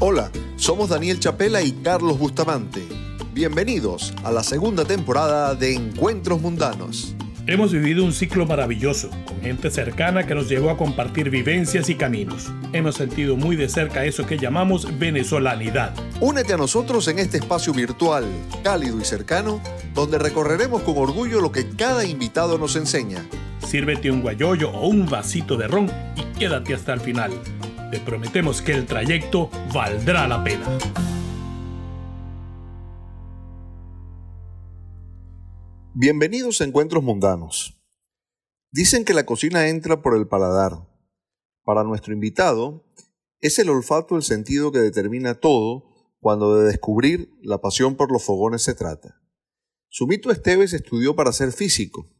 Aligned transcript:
Hola, 0.00 0.30
somos 0.56 0.90
Daniel 0.90 1.18
Chapela 1.18 1.62
y 1.62 1.72
Carlos 1.72 2.18
Bustamante. 2.18 2.82
Bienvenidos 3.32 4.12
a 4.22 4.30
la 4.30 4.42
segunda 4.42 4.84
temporada 4.84 5.54
de 5.54 5.74
Encuentros 5.74 6.40
Mundanos. 6.40 7.16
Hemos 7.46 7.72
vivido 7.72 8.04
un 8.04 8.14
ciclo 8.14 8.46
maravilloso, 8.46 9.10
con 9.26 9.38
gente 9.42 9.70
cercana 9.70 10.26
que 10.26 10.34
nos 10.34 10.48
llevó 10.48 10.70
a 10.70 10.78
compartir 10.78 11.28
vivencias 11.28 11.90
y 11.90 11.94
caminos. 11.94 12.50
Hemos 12.72 12.94
sentido 12.94 13.36
muy 13.36 13.54
de 13.54 13.68
cerca 13.68 14.06
eso 14.06 14.24
que 14.24 14.38
llamamos 14.38 14.98
venezolanidad. 14.98 15.94
Únete 16.20 16.54
a 16.54 16.56
nosotros 16.56 17.06
en 17.08 17.18
este 17.18 17.36
espacio 17.36 17.74
virtual, 17.74 18.24
cálido 18.62 18.98
y 18.98 19.04
cercano, 19.04 19.60
donde 19.92 20.18
recorreremos 20.18 20.80
con 20.84 20.96
orgullo 20.96 21.42
lo 21.42 21.52
que 21.52 21.68
cada 21.68 22.06
invitado 22.06 22.56
nos 22.56 22.76
enseña. 22.76 23.22
Sírvete 23.58 24.10
un 24.10 24.22
guayoyo 24.22 24.70
o 24.70 24.88
un 24.88 25.04
vasito 25.04 25.58
de 25.58 25.68
ron 25.68 25.90
y 26.16 26.38
quédate 26.38 26.72
hasta 26.72 26.94
el 26.94 27.00
final. 27.00 27.30
Te 27.90 28.00
prometemos 28.00 28.62
que 28.62 28.72
el 28.72 28.86
trayecto 28.86 29.50
valdrá 29.70 30.26
la 30.26 30.42
pena. 30.42 30.64
Bienvenidos 35.96 36.60
a 36.60 36.64
Encuentros 36.64 37.04
Mundanos. 37.04 37.80
Dicen 38.72 39.04
que 39.04 39.14
la 39.14 39.24
cocina 39.24 39.68
entra 39.68 40.02
por 40.02 40.16
el 40.16 40.26
paladar. 40.26 40.88
Para 41.62 41.84
nuestro 41.84 42.12
invitado, 42.12 42.84
es 43.40 43.60
el 43.60 43.70
olfato 43.70 44.16
el 44.16 44.24
sentido 44.24 44.72
que 44.72 44.80
determina 44.80 45.36
todo 45.36 45.84
cuando 46.18 46.56
de 46.56 46.66
descubrir 46.66 47.30
la 47.42 47.60
pasión 47.60 47.94
por 47.94 48.10
los 48.10 48.24
fogones 48.24 48.62
se 48.62 48.74
trata. 48.74 49.22
Sumito 49.88 50.32
Esteves 50.32 50.72
estudió 50.72 51.14
para 51.14 51.32
ser 51.32 51.52
físico 51.52 52.10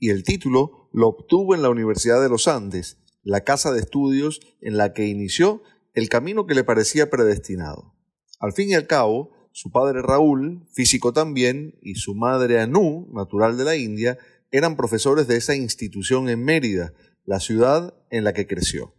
y 0.00 0.10
el 0.10 0.24
título 0.24 0.90
lo 0.92 1.06
obtuvo 1.06 1.54
en 1.54 1.62
la 1.62 1.70
Universidad 1.70 2.20
de 2.20 2.28
los 2.28 2.48
Andes, 2.48 2.98
la 3.22 3.44
casa 3.44 3.70
de 3.70 3.78
estudios 3.78 4.40
en 4.60 4.76
la 4.76 4.94
que 4.94 5.06
inició 5.06 5.62
el 5.94 6.08
camino 6.08 6.44
que 6.48 6.56
le 6.56 6.64
parecía 6.64 7.08
predestinado. 7.08 7.94
Al 8.40 8.52
fin 8.52 8.70
y 8.70 8.74
al 8.74 8.88
cabo, 8.88 9.30
su 9.52 9.70
padre 9.70 10.02
Raúl, 10.02 10.66
físico 10.72 11.12
también, 11.12 11.74
y 11.82 11.96
su 11.96 12.14
madre 12.14 12.60
Anu, 12.60 13.08
natural 13.12 13.56
de 13.56 13.64
la 13.64 13.76
India, 13.76 14.18
eran 14.50 14.76
profesores 14.76 15.26
de 15.28 15.36
esa 15.36 15.54
institución 15.54 16.28
en 16.28 16.44
Mérida, 16.44 16.92
la 17.24 17.40
ciudad 17.40 17.94
en 18.10 18.24
la 18.24 18.32
que 18.32 18.46
creció. 18.46 18.94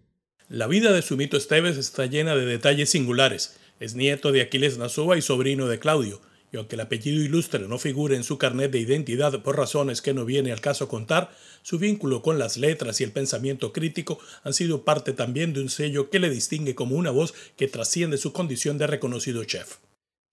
La 0.49 0.67
vida 0.67 0.91
de 0.91 1.01
Sumito 1.01 1.37
Esteves 1.37 1.77
está 1.77 2.05
llena 2.05 2.35
de 2.35 2.45
detalles 2.45 2.89
singulares. 2.89 3.57
Es 3.79 3.95
nieto 3.95 4.31
de 4.31 4.41
Aquiles 4.41 4.77
Nasúa 4.77 5.17
y 5.17 5.21
sobrino 5.21 5.67
de 5.67 5.79
Claudio, 5.79 6.21
y 6.51 6.57
aunque 6.57 6.75
el 6.75 6.81
apellido 6.81 7.23
ilustre 7.23 7.67
no 7.67 7.79
figure 7.79 8.15
en 8.15 8.23
su 8.23 8.37
carnet 8.37 8.71
de 8.71 8.79
identidad 8.79 9.41
por 9.41 9.57
razones 9.57 10.01
que 10.03 10.13
no 10.13 10.25
viene 10.25 10.51
al 10.51 10.61
caso 10.61 10.87
contar, 10.87 11.31
su 11.63 11.79
vínculo 11.79 12.21
con 12.21 12.37
las 12.37 12.57
letras 12.57 13.01
y 13.01 13.03
el 13.03 13.11
pensamiento 13.11 13.73
crítico 13.73 14.19
han 14.43 14.53
sido 14.53 14.85
parte 14.85 15.13
también 15.13 15.53
de 15.53 15.61
un 15.61 15.69
sello 15.69 16.11
que 16.11 16.19
le 16.19 16.29
distingue 16.29 16.75
como 16.75 16.95
una 16.95 17.09
voz 17.09 17.33
que 17.57 17.67
trasciende 17.67 18.17
su 18.17 18.33
condición 18.33 18.77
de 18.77 18.85
reconocido 18.85 19.43
chef. 19.45 19.77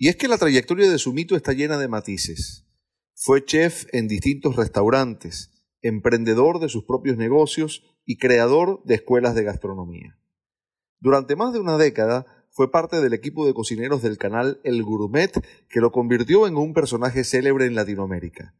Y 0.03 0.09
es 0.09 0.17
que 0.17 0.29
la 0.29 0.39
trayectoria 0.39 0.91
de 0.91 0.97
su 0.97 1.13
mito 1.13 1.37
está 1.37 1.53
llena 1.53 1.77
de 1.77 1.87
matices. 1.87 2.65
Fue 3.15 3.45
chef 3.45 3.85
en 3.93 4.09
distintos 4.09 4.57
restaurantes, 4.57 5.51
emprendedor 5.83 6.59
de 6.59 6.71
sus 6.71 6.85
propios 6.85 7.19
negocios 7.19 7.85
y 8.07 8.17
creador 8.17 8.83
de 8.85 8.95
escuelas 8.95 9.35
de 9.35 9.45
gastronomía. 9.45 10.19
Durante 11.01 11.37
más 11.37 11.53
de 11.53 11.61
una 11.61 11.77
década 11.77 12.25
fue 12.49 12.71
parte 12.71 13.03
del 13.03 13.13
equipo 13.13 13.47
de 13.47 13.53
cocineros 13.53 14.01
del 14.01 14.17
canal 14.17 14.59
El 14.65 14.83
Gourmet 14.85 15.33
que 15.69 15.81
lo 15.81 15.93
convirtió 15.93 16.47
en 16.47 16.57
un 16.57 16.73
personaje 16.73 17.23
célebre 17.23 17.67
en 17.67 17.75
Latinoamérica. 17.75 18.55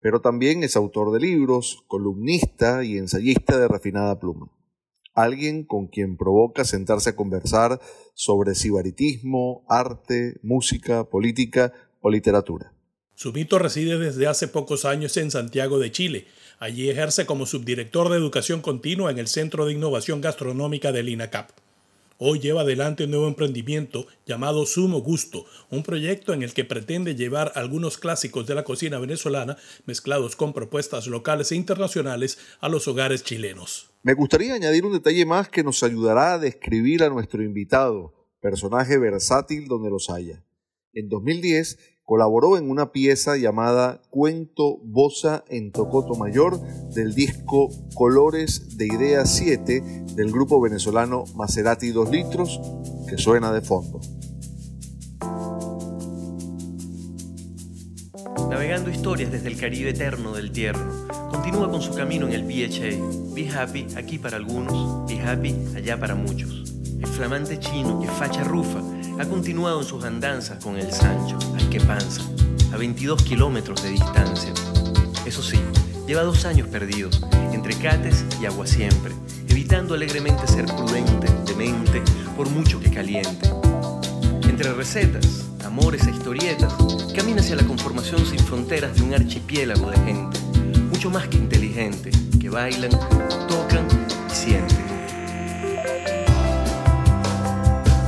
Pero 0.00 0.20
también 0.20 0.62
es 0.64 0.76
autor 0.76 1.12
de 1.12 1.20
libros, 1.20 1.82
columnista 1.86 2.84
y 2.84 2.98
ensayista 2.98 3.58
de 3.58 3.68
refinada 3.68 4.20
pluma. 4.20 4.52
Alguien 5.14 5.64
con 5.64 5.86
quien 5.86 6.16
provoca 6.16 6.64
sentarse 6.64 7.10
a 7.10 7.16
conversar 7.16 7.80
sobre 8.14 8.54
sibaritismo, 8.54 9.64
arte, 9.68 10.38
música, 10.42 11.04
política 11.04 11.72
o 12.00 12.10
literatura. 12.10 12.72
Su 13.14 13.32
mito 13.32 13.60
reside 13.60 13.96
desde 13.96 14.26
hace 14.26 14.48
pocos 14.48 14.84
años 14.84 15.16
en 15.16 15.30
Santiago 15.30 15.78
de 15.78 15.92
Chile. 15.92 16.26
Allí 16.58 16.90
ejerce 16.90 17.26
como 17.26 17.46
subdirector 17.46 18.10
de 18.10 18.16
educación 18.16 18.60
continua 18.60 19.12
en 19.12 19.18
el 19.18 19.28
Centro 19.28 19.66
de 19.66 19.72
Innovación 19.72 20.20
Gastronómica 20.20 20.90
del 20.90 21.08
INACAP. 21.08 21.50
Hoy 22.18 22.40
lleva 22.40 22.62
adelante 22.62 23.04
un 23.04 23.10
nuevo 23.10 23.28
emprendimiento 23.28 24.06
llamado 24.26 24.66
Sumo 24.66 25.00
Gusto, 25.00 25.46
un 25.70 25.84
proyecto 25.84 26.32
en 26.32 26.42
el 26.42 26.54
que 26.54 26.64
pretende 26.64 27.14
llevar 27.14 27.52
algunos 27.54 27.98
clásicos 27.98 28.46
de 28.46 28.54
la 28.54 28.64
cocina 28.64 28.98
venezolana 28.98 29.58
mezclados 29.86 30.34
con 30.34 30.52
propuestas 30.52 31.06
locales 31.06 31.52
e 31.52 31.56
internacionales 31.56 32.38
a 32.60 32.68
los 32.68 32.88
hogares 32.88 33.22
chilenos. 33.22 33.93
Me 34.04 34.12
gustaría 34.12 34.52
añadir 34.52 34.84
un 34.84 34.92
detalle 34.92 35.24
más 35.24 35.48
que 35.48 35.64
nos 35.64 35.82
ayudará 35.82 36.34
a 36.34 36.38
describir 36.38 37.02
a 37.02 37.08
nuestro 37.08 37.42
invitado, 37.42 38.12
personaje 38.38 38.98
versátil 38.98 39.66
donde 39.66 39.88
los 39.88 40.10
haya. 40.10 40.44
En 40.92 41.08
2010 41.08 41.78
colaboró 42.02 42.58
en 42.58 42.68
una 42.68 42.92
pieza 42.92 43.38
llamada 43.38 44.02
Cuento 44.10 44.76
Bosa 44.84 45.42
en 45.48 45.72
Tocoto 45.72 46.16
Mayor 46.16 46.60
del 46.90 47.14
disco 47.14 47.70
Colores 47.94 48.76
de 48.76 48.88
Idea 48.88 49.24
7 49.24 49.82
del 50.14 50.30
grupo 50.30 50.60
venezolano 50.60 51.24
Maserati 51.34 51.88
2 51.88 52.10
litros 52.10 52.60
que 53.08 53.16
suena 53.16 53.54
de 53.54 53.62
fondo. 53.62 54.02
Navegando 58.54 58.88
historias 58.88 59.32
desde 59.32 59.48
el 59.48 59.56
Caribe 59.58 59.90
eterno 59.90 60.32
del 60.32 60.52
tierno, 60.52 61.08
continúa 61.28 61.68
con 61.68 61.82
su 61.82 61.92
camino 61.92 62.28
en 62.28 62.34
el 62.34 62.44
BHA. 62.44 63.34
Be 63.34 63.50
happy 63.50 63.84
aquí 63.96 64.16
para 64.16 64.36
algunos, 64.36 65.08
be 65.08 65.20
happy 65.20 65.56
allá 65.74 65.98
para 65.98 66.14
muchos. 66.14 66.72
El 67.00 67.08
flamante 67.08 67.58
chino 67.58 68.00
que 68.00 68.06
facha 68.06 68.44
rufa 68.44 68.78
ha 69.18 69.24
continuado 69.24 69.80
en 69.80 69.84
sus 69.84 70.04
andanzas 70.04 70.62
con 70.62 70.76
el 70.76 70.92
Sancho, 70.92 71.36
al 71.58 71.68
que 71.68 71.80
panza, 71.80 72.22
a 72.72 72.76
22 72.76 73.24
kilómetros 73.24 73.82
de 73.82 73.90
distancia. 73.90 74.52
Eso 75.26 75.42
sí, 75.42 75.58
lleva 76.06 76.22
dos 76.22 76.44
años 76.44 76.68
perdidos, 76.68 77.26
entre 77.52 77.74
cates 77.74 78.24
y 78.40 78.46
agua 78.46 78.68
siempre, 78.68 79.12
evitando 79.48 79.94
alegremente 79.94 80.46
ser 80.46 80.66
prudente, 80.66 81.26
demente, 81.44 82.02
por 82.36 82.48
mucho 82.48 82.78
que 82.78 82.92
caliente. 82.92 83.50
Entre 84.48 84.72
recetas, 84.72 85.44
amores 85.76 86.06
e 86.06 86.12
historietas, 86.12 86.72
camina 87.16 87.40
hacia 87.40 87.56
la 87.56 87.64
conformación 87.64 88.24
sin 88.24 88.38
fronteras 88.38 88.94
de 88.94 89.02
un 89.02 89.12
archipiélago 89.12 89.90
de 89.90 89.96
gente, 90.04 90.38
mucho 90.88 91.10
más 91.10 91.26
que 91.26 91.36
inteligente, 91.36 92.12
que 92.40 92.48
bailan, 92.48 92.92
tocan 93.48 93.84
y 94.30 94.32
sienten. 94.32 94.78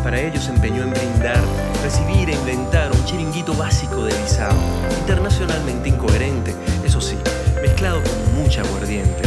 Para 0.04 0.20
ello 0.20 0.40
se 0.40 0.52
empeñó 0.52 0.84
en 0.84 0.90
brindar, 0.90 1.42
recibir 1.82 2.30
e 2.30 2.34
inventar 2.34 2.92
un 2.92 3.04
chiringuito 3.04 3.52
básico 3.52 4.04
de 4.04 4.16
visado, 4.16 4.54
internacionalmente 5.00 5.88
incoherente, 5.88 6.54
eso 6.84 7.00
sí, 7.00 7.16
mezclado 7.60 8.00
con 8.00 8.44
mucha 8.44 8.60
aguardiente. 8.60 9.22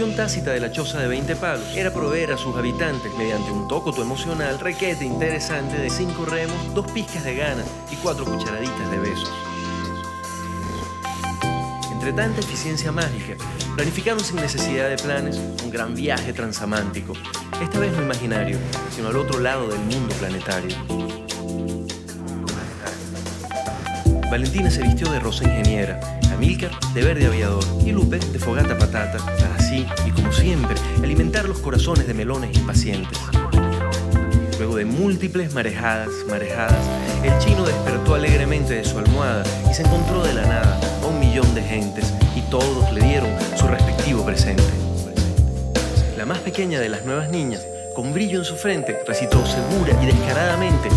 Función 0.00 0.16
tácita 0.16 0.52
de 0.52 0.60
la 0.60 0.72
choza 0.72 0.98
de 0.98 1.08
20 1.08 1.36
palos 1.36 1.76
era 1.76 1.92
proveer 1.92 2.32
a 2.32 2.38
sus 2.38 2.56
habitantes, 2.56 3.12
mediante 3.18 3.50
un 3.50 3.68
tocoto 3.68 4.00
emocional, 4.00 4.58
requete 4.58 5.04
interesante 5.04 5.76
de 5.76 5.90
cinco 5.90 6.24
remos, 6.24 6.74
dos 6.74 6.90
pizcas 6.92 7.22
de 7.22 7.34
gana 7.34 7.62
y 7.92 7.96
cuatro 7.96 8.24
cucharaditas 8.24 8.90
de 8.90 8.98
besos. 8.98 9.30
Entre 11.92 12.14
tanta 12.14 12.40
eficiencia 12.40 12.90
mágica, 12.90 13.36
planificaron 13.76 14.20
sin 14.20 14.36
necesidad 14.36 14.88
de 14.88 14.96
planes 14.96 15.38
un 15.62 15.70
gran 15.70 15.94
viaje 15.94 16.32
transamántico, 16.32 17.12
esta 17.62 17.78
vez 17.78 17.92
no 17.92 18.02
imaginario, 18.02 18.56
sino 18.96 19.08
al 19.08 19.16
otro 19.16 19.38
lado 19.38 19.68
del 19.68 19.80
mundo 19.80 20.14
planetario. 20.14 21.09
Valentina 24.30 24.70
se 24.70 24.82
vistió 24.82 25.10
de 25.10 25.18
rosa 25.18 25.42
ingeniera, 25.42 25.98
Amílcar 26.32 26.70
de 26.94 27.02
verde 27.02 27.26
aviador 27.26 27.64
y 27.84 27.90
Lupe 27.90 28.20
de 28.20 28.38
fogata 28.38 28.78
patata, 28.78 29.18
para 29.18 29.56
así, 29.56 29.84
y 30.06 30.10
como 30.12 30.32
siempre, 30.32 30.76
alimentar 31.02 31.48
los 31.48 31.58
corazones 31.58 32.06
de 32.06 32.14
melones 32.14 32.56
impacientes. 32.56 33.18
Luego 34.58 34.76
de 34.76 34.84
múltiples 34.84 35.52
marejadas, 35.52 36.10
marejadas, 36.28 36.78
el 37.24 37.36
chino 37.40 37.66
despertó 37.66 38.14
alegremente 38.14 38.74
de 38.74 38.84
su 38.84 38.98
almohada 38.98 39.42
y 39.68 39.74
se 39.74 39.82
encontró 39.82 40.22
de 40.22 40.34
la 40.34 40.42
nada 40.42 40.80
a 41.02 41.06
un 41.06 41.18
millón 41.18 41.52
de 41.56 41.62
gentes 41.62 42.14
y 42.36 42.42
todos 42.42 42.92
le 42.92 43.00
dieron 43.04 43.30
su 43.56 43.66
respectivo 43.66 44.24
presente. 44.24 44.62
La 46.16 46.24
más 46.24 46.38
pequeña 46.38 46.78
de 46.78 46.88
las 46.88 47.04
nuevas 47.04 47.30
niñas, 47.30 47.66
con 47.96 48.12
brillo 48.12 48.38
en 48.38 48.44
su 48.44 48.54
frente, 48.54 48.96
recitó 49.08 49.44
segura 49.44 49.92
y 50.00 50.06
descaradamente 50.06 50.88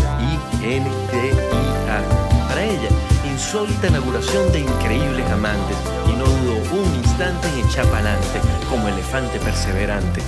I-N-D-I-A. 0.62 2.48
Para 2.48 2.62
ella, 2.62 2.88
insólita 3.34 3.88
inauguración 3.88 4.52
de 4.52 4.60
increíbles 4.60 5.28
amantes 5.28 5.76
y 6.08 6.12
no 6.12 6.24
dudó 6.24 6.82
un 6.82 6.94
instante 6.94 7.48
en 7.48 7.66
echar 7.66 7.84
pa'lante 7.86 8.40
como 8.70 8.86
elefante 8.86 9.40
perseverante. 9.40 10.20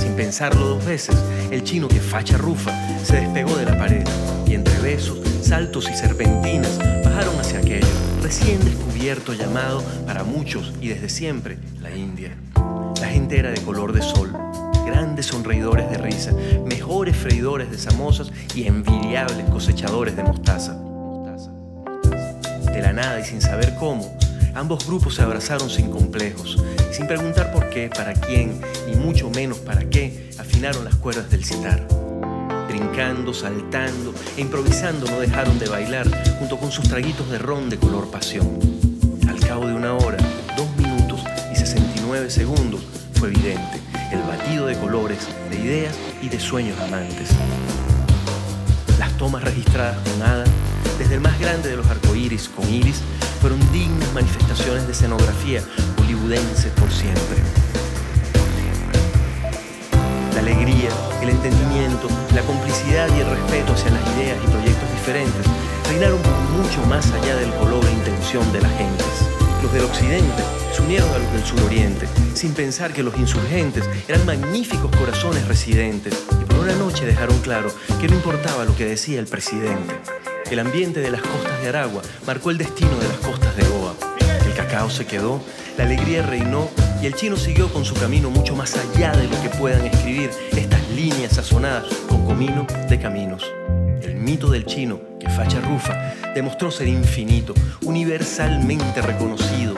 Sin 0.00 0.14
pensarlo 0.14 0.66
dos 0.66 0.84
veces, 0.86 1.14
el 1.50 1.62
chino 1.62 1.88
que 1.88 2.00
facha 2.00 2.38
rufa 2.38 2.72
se 3.04 3.16
despegó 3.16 3.54
de 3.56 3.66
la 3.66 3.76
pared 3.76 4.06
y 4.46 4.54
entre 4.54 4.78
besos, 4.78 5.18
saltos 5.42 5.90
y 5.90 5.94
serpentinas 5.94 6.78
bajaron 7.04 7.38
hacia 7.38 7.58
aquello 7.58 7.86
recién 8.22 8.64
descubierto 8.64 9.34
llamado 9.34 9.82
para 10.06 10.24
muchos 10.24 10.72
y 10.80 10.88
desde 10.88 11.10
siempre 11.10 11.58
la 11.82 11.94
India. 11.94 12.34
La 12.98 13.08
gente 13.08 13.38
era 13.38 13.50
de 13.50 13.60
color 13.60 13.92
de 13.92 14.00
sol 14.00 14.32
grandes 14.84 15.26
sonreidores 15.26 15.90
de 15.90 15.98
risa, 15.98 16.32
mejores 16.64 17.16
freidores 17.16 17.70
de 17.70 17.78
samosas 17.78 18.30
y 18.54 18.66
envidiables 18.66 19.48
cosechadores 19.50 20.16
de 20.16 20.22
mostaza. 20.22 20.74
De 22.72 22.80
la 22.80 22.92
nada 22.92 23.20
y 23.20 23.24
sin 23.24 23.40
saber 23.40 23.74
cómo, 23.78 24.16
ambos 24.54 24.86
grupos 24.86 25.16
se 25.16 25.22
abrazaron 25.22 25.68
sin 25.68 25.90
complejos, 25.90 26.62
sin 26.90 27.06
preguntar 27.06 27.52
por 27.52 27.68
qué, 27.70 27.90
para 27.90 28.14
quién, 28.14 28.60
y 28.90 28.96
mucho 28.96 29.30
menos 29.30 29.58
para 29.58 29.84
qué, 29.84 30.30
afinaron 30.38 30.84
las 30.84 30.96
cuerdas 30.96 31.30
del 31.30 31.44
citar. 31.44 31.86
Brincando, 32.68 33.34
saltando 33.34 34.14
e 34.36 34.40
improvisando 34.40 35.10
no 35.10 35.20
dejaron 35.20 35.58
de 35.58 35.68
bailar 35.68 36.08
junto 36.38 36.56
con 36.56 36.72
sus 36.72 36.88
traguitos 36.88 37.30
de 37.30 37.38
ron 37.38 37.68
de 37.68 37.76
color 37.76 38.10
pasión. 38.10 38.58
Al 39.28 39.38
cabo 39.40 39.66
de 39.66 39.74
una 39.74 39.94
hora, 39.94 40.18
dos 40.56 40.74
minutos 40.76 41.22
y 41.52 41.56
69 41.56 42.30
segundos, 42.30 42.80
fue 43.14 43.28
evidente 43.28 43.91
el 44.12 44.22
batido 44.22 44.66
de 44.66 44.78
colores, 44.78 45.26
de 45.50 45.58
ideas 45.58 45.96
y 46.20 46.28
de 46.28 46.38
sueños 46.38 46.78
amantes. 46.80 47.30
Las 48.98 49.10
tomas 49.16 49.42
registradas 49.42 49.96
con 49.98 50.22
Ada, 50.22 50.44
desde 50.98 51.14
el 51.14 51.20
más 51.20 51.38
grande 51.40 51.70
de 51.70 51.76
los 51.76 51.86
arcoíris 51.86 52.48
con 52.50 52.68
iris, 52.68 53.00
fueron 53.40 53.58
dignas 53.72 54.12
manifestaciones 54.12 54.86
de 54.86 54.92
escenografía 54.92 55.62
hollywoodense 55.96 56.68
por 56.70 56.90
siempre. 56.90 57.38
La 60.34 60.40
alegría, 60.40 60.90
el 61.22 61.30
entendimiento, 61.30 62.08
la 62.34 62.42
complicidad 62.42 63.08
y 63.16 63.20
el 63.20 63.30
respeto 63.30 63.72
hacia 63.72 63.92
las 63.92 64.02
ideas 64.16 64.36
y 64.44 64.50
proyectos 64.50 64.90
diferentes 64.92 65.46
reinaron 65.88 66.20
mucho 66.56 66.84
más 66.86 67.10
allá 67.12 67.36
del 67.36 67.50
color 67.54 67.84
e 67.86 67.92
intención 67.92 68.52
de 68.52 68.60
las 68.60 68.72
gentes. 68.76 69.06
Los 69.62 69.72
del 69.72 69.84
occidente 69.84 70.61
se 70.82 70.86
unieron 70.86 71.10
a 71.10 71.18
los 71.18 71.32
del 71.32 71.44
suroriente, 71.44 72.08
sin 72.34 72.54
pensar 72.54 72.92
que 72.92 73.02
los 73.02 73.16
insurgentes 73.16 73.84
eran 74.08 74.26
magníficos 74.26 74.90
corazones 74.96 75.46
residentes, 75.46 76.24
y 76.40 76.44
por 76.44 76.60
una 76.60 76.74
noche 76.74 77.06
dejaron 77.06 77.38
claro 77.38 77.72
que 78.00 78.08
no 78.08 78.14
importaba 78.14 78.64
lo 78.64 78.74
que 78.76 78.86
decía 78.86 79.20
el 79.20 79.26
presidente. 79.26 79.94
El 80.50 80.58
ambiente 80.58 81.00
de 81.00 81.10
las 81.10 81.22
costas 81.22 81.62
de 81.62 81.68
Aragua 81.68 82.02
marcó 82.26 82.50
el 82.50 82.58
destino 82.58 82.96
de 82.98 83.08
las 83.08 83.18
costas 83.18 83.56
de 83.56 83.64
Goa. 83.64 83.94
El 84.44 84.54
cacao 84.54 84.90
se 84.90 85.06
quedó, 85.06 85.40
la 85.78 85.84
alegría 85.84 86.26
reinó 86.26 86.68
y 87.00 87.06
el 87.06 87.14
chino 87.14 87.36
siguió 87.36 87.72
con 87.72 87.84
su 87.84 87.94
camino 87.94 88.30
mucho 88.30 88.56
más 88.56 88.76
allá 88.76 89.12
de 89.12 89.28
lo 89.28 89.40
que 89.40 89.50
puedan 89.50 89.84
escribir 89.86 90.30
estas 90.56 90.88
líneas 90.90 91.34
sazonadas 91.34 91.84
con 92.08 92.24
comino 92.26 92.66
de 92.88 92.98
caminos. 92.98 93.44
El 94.02 94.16
mito 94.16 94.50
del 94.50 94.66
chino, 94.66 95.00
que 95.20 95.30
facha 95.30 95.60
rufa, 95.60 96.14
demostró 96.34 96.70
ser 96.70 96.88
infinito, 96.88 97.54
universalmente 97.82 99.00
reconocido, 99.00 99.76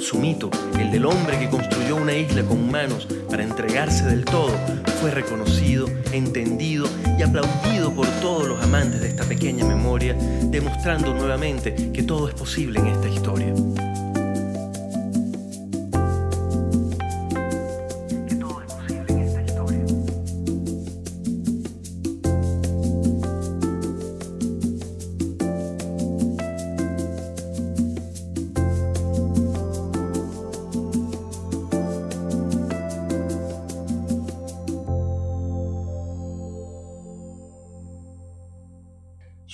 su 0.00 0.18
mito, 0.18 0.50
el 0.78 0.90
del 0.90 1.06
hombre 1.06 1.38
que 1.38 1.48
construyó 1.48 1.96
una 1.96 2.14
isla 2.14 2.42
con 2.42 2.70
manos 2.70 3.06
para 3.28 3.42
entregarse 3.42 4.04
del 4.04 4.24
todo, 4.24 4.52
fue 5.00 5.10
reconocido, 5.10 5.86
entendido 6.12 6.86
y 7.18 7.22
aplaudido 7.22 7.92
por 7.92 8.06
todos 8.20 8.48
los 8.48 8.62
amantes 8.62 9.00
de 9.00 9.08
esta 9.08 9.24
pequeña 9.24 9.64
memoria, 9.64 10.14
demostrando 10.44 11.14
nuevamente 11.14 11.92
que 11.92 12.02
todo 12.02 12.28
es 12.28 12.34
posible 12.34 12.80
en 12.80 12.86
esta 12.88 13.08
historia. 13.08 13.54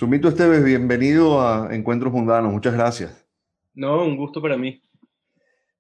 Sumito 0.05 0.29
Esteves, 0.29 0.63
bienvenido 0.63 1.41
a 1.41 1.75
Encuentros 1.75 2.13
Mundanos. 2.13 2.53
Muchas 2.53 2.75
gracias. 2.75 3.27
No, 3.73 4.05
un 4.05 4.19
gusto 4.19 4.43
para 4.43 4.59
mí. 4.59 4.83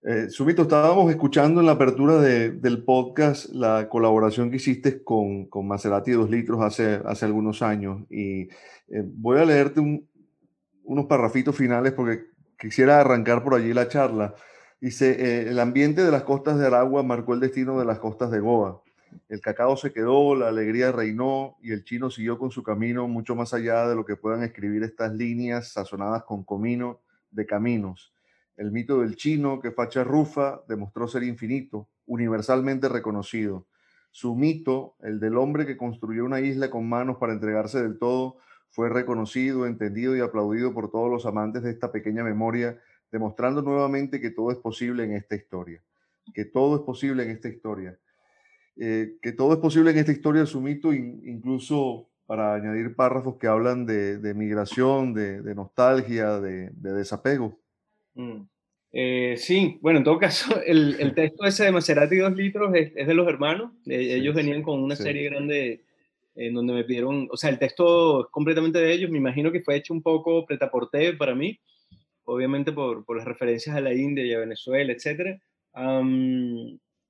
Eh, 0.02 0.30
Sumito, 0.30 0.62
estábamos 0.62 1.10
escuchando 1.10 1.60
en 1.60 1.66
la 1.66 1.72
apertura 1.72 2.18
del 2.22 2.84
podcast 2.84 3.50
la 3.50 3.86
colaboración 3.90 4.48
que 4.48 4.56
hiciste 4.56 5.04
con, 5.04 5.44
con 5.50 5.68
Maserati 5.68 6.12
2 6.12 6.30
litros 6.30 6.62
hace, 6.62 7.02
hace 7.04 7.26
algunos 7.26 7.60
años 7.60 8.00
y 8.08 8.44
eh, 8.44 9.04
voy 9.04 9.40
a 9.40 9.44
leerte 9.44 9.82
unos 10.84 11.04
parrafitos 11.04 11.54
finales 11.54 11.92
porque 11.92 12.22
quisiera 12.58 13.00
arrancar 13.00 13.44
por 13.44 13.54
allí 13.54 13.74
la 13.74 13.88
charla. 13.88 14.34
Dice, 14.80 15.10
eh, 15.10 15.50
el 15.50 15.60
ambiente 15.60 16.02
de 16.02 16.10
las 16.10 16.22
costas 16.22 16.58
de 16.58 16.66
Aragua 16.66 17.02
marcó 17.02 17.34
el 17.34 17.40
destino 17.40 17.78
de 17.78 17.84
las 17.84 17.98
costas 17.98 18.30
de 18.30 18.40
Goa. 18.40 18.83
El 19.28 19.40
cacao 19.40 19.76
se 19.76 19.92
quedó, 19.92 20.34
la 20.34 20.48
alegría 20.48 20.92
reinó 20.92 21.56
y 21.62 21.72
el 21.72 21.84
chino 21.84 22.10
siguió 22.10 22.38
con 22.38 22.50
su 22.50 22.62
camino 22.62 23.08
mucho 23.08 23.34
más 23.34 23.54
allá 23.54 23.88
de 23.88 23.94
lo 23.94 24.04
que 24.04 24.16
puedan 24.16 24.42
escribir 24.42 24.82
estas 24.82 25.12
líneas 25.12 25.72
sazonadas 25.72 26.24
con 26.24 26.44
comino 26.44 27.00
de 27.30 27.46
caminos. 27.46 28.12
El 28.56 28.70
mito 28.70 29.00
del 29.00 29.16
chino 29.16 29.60
que 29.60 29.72
facha 29.72 30.04
rufa 30.04 30.62
demostró 30.68 31.08
ser 31.08 31.24
infinito, 31.24 31.88
universalmente 32.06 32.88
reconocido. 32.88 33.66
Su 34.10 34.36
mito, 34.36 34.94
el 35.00 35.18
del 35.18 35.36
hombre 35.36 35.66
que 35.66 35.76
construyó 35.76 36.24
una 36.24 36.40
isla 36.40 36.70
con 36.70 36.88
manos 36.88 37.16
para 37.16 37.32
entregarse 37.32 37.82
del 37.82 37.98
todo, 37.98 38.36
fue 38.70 38.88
reconocido, 38.88 39.66
entendido 39.66 40.16
y 40.16 40.20
aplaudido 40.20 40.72
por 40.72 40.90
todos 40.90 41.10
los 41.10 41.26
amantes 41.26 41.62
de 41.62 41.70
esta 41.70 41.90
pequeña 41.90 42.22
memoria, 42.22 42.80
demostrando 43.10 43.62
nuevamente 43.62 44.20
que 44.20 44.30
todo 44.30 44.52
es 44.52 44.58
posible 44.58 45.04
en 45.04 45.12
esta 45.12 45.34
historia. 45.34 45.82
Que 46.32 46.44
todo 46.44 46.76
es 46.76 46.82
posible 46.82 47.24
en 47.24 47.30
esta 47.30 47.48
historia. 47.48 47.98
Eh, 48.76 49.18
que 49.22 49.32
todo 49.32 49.52
es 49.52 49.60
posible 49.60 49.92
en 49.92 49.98
esta 49.98 50.12
historia 50.12 50.40
de 50.40 50.46
su 50.48 50.60
mito, 50.60 50.92
incluso 50.92 52.08
para 52.26 52.54
añadir 52.54 52.96
párrafos 52.96 53.36
que 53.36 53.46
hablan 53.46 53.86
de, 53.86 54.34
migración, 54.34 55.14
de, 55.14 55.54
nostalgia, 55.54 56.40
de, 56.40 56.70
desapego. 56.70 57.58
Mm. 58.14 58.42
Eh, 58.96 59.34
sí, 59.38 59.78
bueno, 59.80 59.98
en 59.98 60.04
todo 60.04 60.18
caso, 60.18 60.60
el, 60.66 61.14
texto 61.14 61.44
ese 61.44 61.64
de 61.64 61.72
Maserati 61.72 62.16
2 62.16 62.36
litros 62.36 62.74
es, 62.74 62.94
de 62.94 63.14
los 63.14 63.28
hermanos. 63.28 63.72
Eh, 63.86 64.14
ellos 64.16 64.34
venían 64.34 64.62
con 64.62 64.82
una 64.82 64.96
serie 64.96 65.28
grande 65.28 65.82
en 66.36 66.54
donde 66.54 66.72
me 66.72 66.84
pidieron, 66.84 67.28
o 67.30 67.36
sea, 67.36 67.50
el 67.50 67.58
texto 67.58 68.22
es 68.22 68.26
completamente 68.30 68.78
de 68.78 68.92
ellos. 68.92 69.10
Me 69.10 69.18
imagino 69.18 69.52
que 69.52 69.62
fue 69.62 69.76
hecho 69.76 69.92
un 69.92 70.02
poco 70.02 70.46
pretaporte 70.46 71.12
para 71.14 71.34
mí, 71.34 71.58
obviamente 72.24 72.72
por, 72.72 73.04
por, 73.04 73.16
las 73.16 73.26
referencias 73.26 73.76
a 73.76 73.80
la 73.80 73.92
India 73.92 74.24
y 74.24 74.32
a 74.32 74.40
Venezuela, 74.40 74.92
etc. 74.92 75.40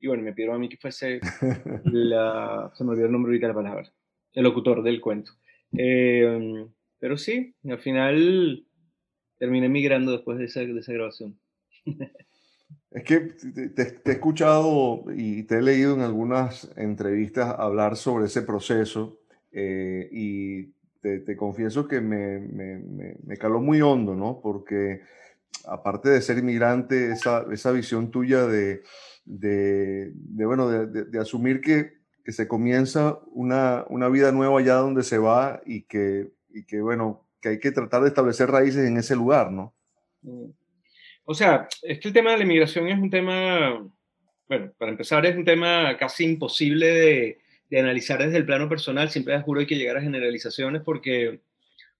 Y 0.05 0.07
bueno, 0.07 0.23
me 0.23 0.35
pidieron 0.35 0.57
a 0.57 0.59
mí 0.59 0.69
que 0.69 0.77
fuese 0.77 1.19
la... 1.85 2.71
Se 2.75 2.85
me 2.85 2.91
olvidó 2.91 3.07
el 3.07 3.13
nombre 3.13 3.31
ahorita 3.31 3.49
la 3.49 3.55
palabra. 3.55 3.93
El 4.35 4.45
locutor 4.45 4.83
del 4.83 5.01
cuento. 5.01 5.33
Eh, 5.73 6.67
pero 6.99 7.17
sí, 7.17 7.55
al 7.67 7.79
final 7.79 8.67
terminé 9.39 9.71
migrando 9.71 10.13
después 10.13 10.37
de 10.37 10.45
esa, 10.45 10.61
de 10.61 10.79
esa 10.79 10.93
grabación. 10.93 11.41
Es 12.91 13.03
que 13.03 13.19
te, 13.75 14.03
he 14.05 14.13
escuchado 14.13 15.05
y 15.17 15.45
te 15.45 15.57
he 15.57 15.63
leído 15.63 15.95
en 15.95 16.03
algunas 16.03 16.71
entrevistas 16.77 17.55
hablar 17.59 17.97
sobre 17.97 18.27
ese 18.27 18.43
proceso 18.43 19.23
eh, 19.53 20.07
y 20.13 20.65
te, 21.01 21.21
te, 21.21 21.35
confieso 21.35 21.89
que 21.89 22.03
me, 22.03 22.41
me, 22.41 23.17
me, 23.25 23.37
caló 23.39 23.59
muy 23.63 23.81
hondo, 23.81 24.15
¿no? 24.15 24.39
Porque 24.43 25.01
aparte 25.67 26.11
de 26.11 26.21
ser 26.21 26.37
inmigrante, 26.37 27.11
esa, 27.11 27.47
esa 27.51 27.73
visión 27.73 28.11
tuya 28.11 28.47
de, 28.47 28.83
de, 29.25 30.13
bueno, 30.45 30.69
de, 30.69 31.19
asumir 31.19 31.61
que, 31.61 32.05
se 32.27 32.49
comienza 32.49 33.19
una, 33.33 33.85
vida 34.11 34.33
nueva 34.33 34.59
allá 34.59 34.77
donde 34.77 35.03
se 35.03 35.19
va 35.19 35.61
y 35.67 35.83
que, 35.83 36.31
que, 36.67 36.81
bueno, 36.81 37.27
que 37.41 37.51
hay 37.51 37.59
que 37.59 37.73
tratar 37.73 38.03
de 38.03 38.09
establecer 38.09 38.51
raíces 38.51 38.87
en 38.89 38.97
ese 38.97 39.15
lugar, 39.15 39.53
¿no? 39.53 39.75
Mm. 40.23 40.51
O 41.27 41.35
sea, 41.35 41.69
es 41.83 42.01
que 42.01 42.09
el 42.09 42.15
tema 42.15 42.33
de 42.33 42.39
la 42.39 42.45
inmigración 42.45 42.89
es 42.89 42.99
un 42.99 43.11
tema, 43.11 43.87
bueno, 44.49 44.73
para 44.79 44.91
empezar 44.91 45.25
es 45.25 45.37
un 45.37 45.45
tema 45.45 45.97
casi 45.99 46.25
imposible 46.25 46.87
de, 46.87 47.39
analizar 47.79 48.21
desde 48.21 48.37
el 48.37 48.47
plano 48.47 48.69
personal, 48.69 49.11
siempre 49.11 49.41
juro 49.41 49.59
hay 49.59 49.67
que 49.67 49.75
llegar 49.75 49.97
a 49.97 50.01
generalizaciones 50.01 50.83
porque 50.83 51.41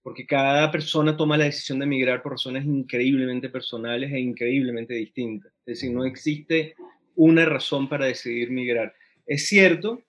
porque 0.01 0.25
cada 0.25 0.71
persona 0.71 1.17
toma 1.17 1.35
la 1.35 1.45
decisión 1.45 1.79
de 1.79 1.85
emigrar 1.85 2.21
por 2.21 2.33
razones 2.33 2.63
increíblemente 2.63 3.49
personales 3.49 4.09
e 4.13 4.19
increíblemente 4.19 4.93
distintas. 4.93 5.51
Es 5.65 5.79
decir, 5.79 5.91
no 5.91 6.05
existe 6.05 6.75
una 7.15 7.45
razón 7.45 7.89
para 7.89 8.05
decidir 8.05 8.51
migrar. 8.51 8.93
Es 9.25 9.47
cierto 9.47 10.03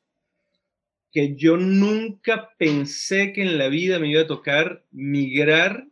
que 1.13 1.35
yo 1.35 1.57
nunca 1.57 2.51
pensé 2.59 3.33
que 3.33 3.43
en 3.43 3.59
la 3.59 3.69
vida 3.69 3.99
me 3.99 4.11
iba 4.11 4.23
a 4.23 4.27
tocar 4.27 4.85
migrar, 4.91 5.87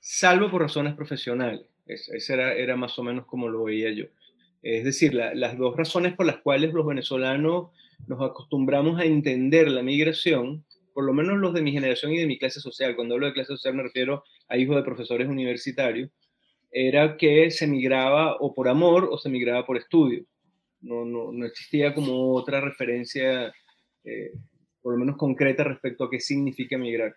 salvo 0.00 0.50
por 0.50 0.62
razones 0.62 0.94
profesionales. 0.94 1.66
Ese 1.86 2.32
era, 2.32 2.54
era 2.54 2.76
más 2.76 2.98
o 2.98 3.02
menos 3.02 3.26
como 3.26 3.48
lo 3.48 3.64
veía 3.64 3.90
yo. 3.92 4.06
Es 4.62 4.84
decir, 4.84 5.14
las 5.14 5.58
dos 5.58 5.76
razones 5.76 6.14
por 6.14 6.24
las 6.24 6.38
cuales 6.38 6.72
los 6.72 6.86
venezolanos 6.86 7.70
nos 8.06 8.22
acostumbramos 8.22 8.98
a 8.98 9.04
entender 9.04 9.70
la 9.70 9.82
migración, 9.82 10.64
por 10.94 11.04
lo 11.04 11.12
menos 11.12 11.38
los 11.38 11.52
de 11.52 11.62
mi 11.62 11.72
generación 11.72 12.12
y 12.12 12.18
de 12.18 12.26
mi 12.26 12.38
clase 12.38 12.60
social, 12.60 12.96
cuando 12.96 13.14
hablo 13.14 13.26
de 13.26 13.34
clase 13.34 13.48
social 13.48 13.74
me 13.74 13.82
refiero 13.82 14.24
a 14.48 14.56
hijos 14.56 14.76
de 14.76 14.82
profesores 14.82 15.28
universitarios, 15.28 16.10
era 16.74 17.16
que 17.16 17.52
se 17.52 17.68
migraba 17.68 18.36
o 18.40 18.52
por 18.52 18.68
amor 18.68 19.08
o 19.10 19.16
se 19.16 19.30
migraba 19.30 19.64
por 19.64 19.76
estudio. 19.76 20.24
No, 20.80 21.04
no, 21.04 21.32
no 21.32 21.46
existía 21.46 21.94
como 21.94 22.34
otra 22.34 22.60
referencia, 22.60 23.54
eh, 24.02 24.32
por 24.82 24.94
lo 24.94 24.98
menos 24.98 25.16
concreta, 25.16 25.62
respecto 25.62 26.04
a 26.04 26.10
qué 26.10 26.18
significa 26.18 26.76
migrar. 26.76 27.14